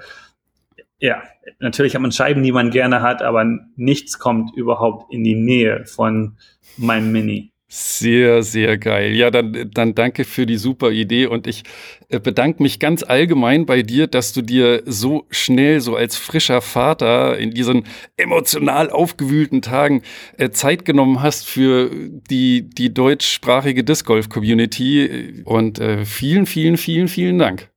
[0.99, 1.23] Ja,
[1.59, 3.45] natürlich hat man Scheiben, die man gerne hat, aber
[3.75, 6.37] nichts kommt überhaupt in die Nähe von
[6.77, 7.52] meinem Mini.
[7.75, 9.13] Sehr, sehr geil.
[9.13, 11.63] Ja, dann, dann danke für die super Idee und ich
[12.09, 16.61] äh, bedanke mich ganz allgemein bei dir, dass du dir so schnell, so als frischer
[16.61, 17.85] Vater in diesen
[18.15, 20.03] emotional aufgewühlten Tagen
[20.37, 21.89] äh, Zeit genommen hast für
[22.29, 27.69] die, die deutschsprachige Disc Golf Community und äh, vielen, vielen, vielen, vielen Dank.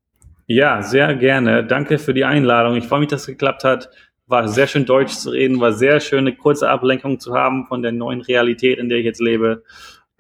[0.47, 1.65] Ja, sehr gerne.
[1.65, 2.77] Danke für die Einladung.
[2.77, 3.89] Ich freue mich, dass es geklappt hat.
[4.27, 7.83] War sehr schön Deutsch zu reden, war sehr schön, eine kurze Ablenkung zu haben von
[7.83, 9.63] der neuen Realität, in der ich jetzt lebe.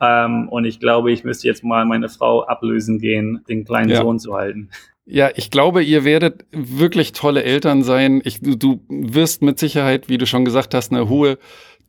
[0.01, 4.03] Ähm, und ich glaube, ich müsste jetzt mal meine Frau ablösen gehen, den kleinen ja.
[4.03, 4.71] Sohn zu halten.
[5.07, 8.21] Ja, ich glaube, ihr werdet wirklich tolle Eltern sein.
[8.25, 11.39] Ich, du wirst mit Sicherheit, wie du schon gesagt hast, eine hohe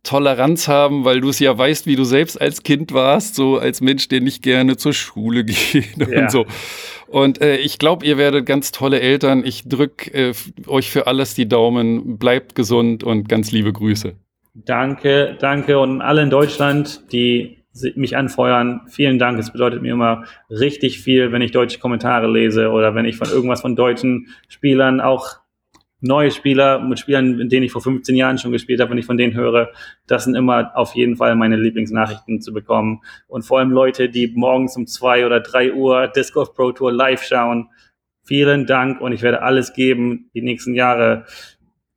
[0.04, 3.82] Toleranz haben, weil du es ja weißt, wie du selbst als Kind warst, so als
[3.82, 6.22] Mensch, der nicht gerne zur Schule geht ja.
[6.22, 6.46] und so.
[7.08, 9.46] Und äh, ich glaube, ihr werdet ganz tolle Eltern.
[9.46, 10.34] Ich drücke äh,
[10.68, 12.18] euch für alles die Daumen.
[12.18, 14.16] Bleibt gesund und ganz liebe Grüße.
[14.54, 17.58] Danke, danke und alle in Deutschland, die
[17.96, 18.82] mich anfeuern.
[18.88, 19.40] Vielen Dank.
[19.40, 23.30] Es bedeutet mir immer richtig viel, wenn ich deutsche Kommentare lese oder wenn ich von
[23.30, 25.38] irgendwas von deutschen Spielern auch
[26.00, 29.06] neue Spieler mit Spielern, mit denen ich vor 15 Jahren schon gespielt habe, wenn ich
[29.06, 29.72] von denen höre,
[30.06, 33.02] das sind immer auf jeden Fall meine Lieblingsnachrichten zu bekommen.
[33.28, 36.92] Und vor allem Leute, die morgens um zwei oder drei Uhr Disc Golf Pro Tour
[36.92, 37.70] live schauen.
[38.24, 41.26] Vielen Dank und ich werde alles geben, die nächsten Jahre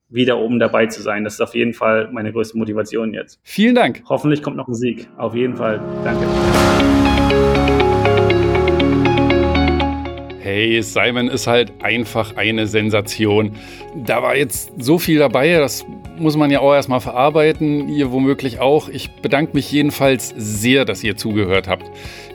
[0.08, 1.24] wieder oben dabei zu sein.
[1.24, 3.40] Das ist auf jeden Fall meine größte Motivation jetzt.
[3.42, 4.02] Vielen Dank.
[4.08, 5.08] Hoffentlich kommt noch ein Sieg.
[5.16, 5.80] Auf jeden Fall.
[6.04, 7.69] Danke.
[10.42, 13.56] Hey, Simon ist halt einfach eine Sensation.
[13.94, 15.84] Da war jetzt so viel dabei, das
[16.18, 18.88] muss man ja auch erstmal verarbeiten, ihr womöglich auch.
[18.88, 21.84] Ich bedanke mich jedenfalls sehr, dass ihr zugehört habt.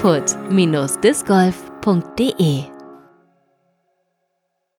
[0.02, 2.80] Input-discgolf.de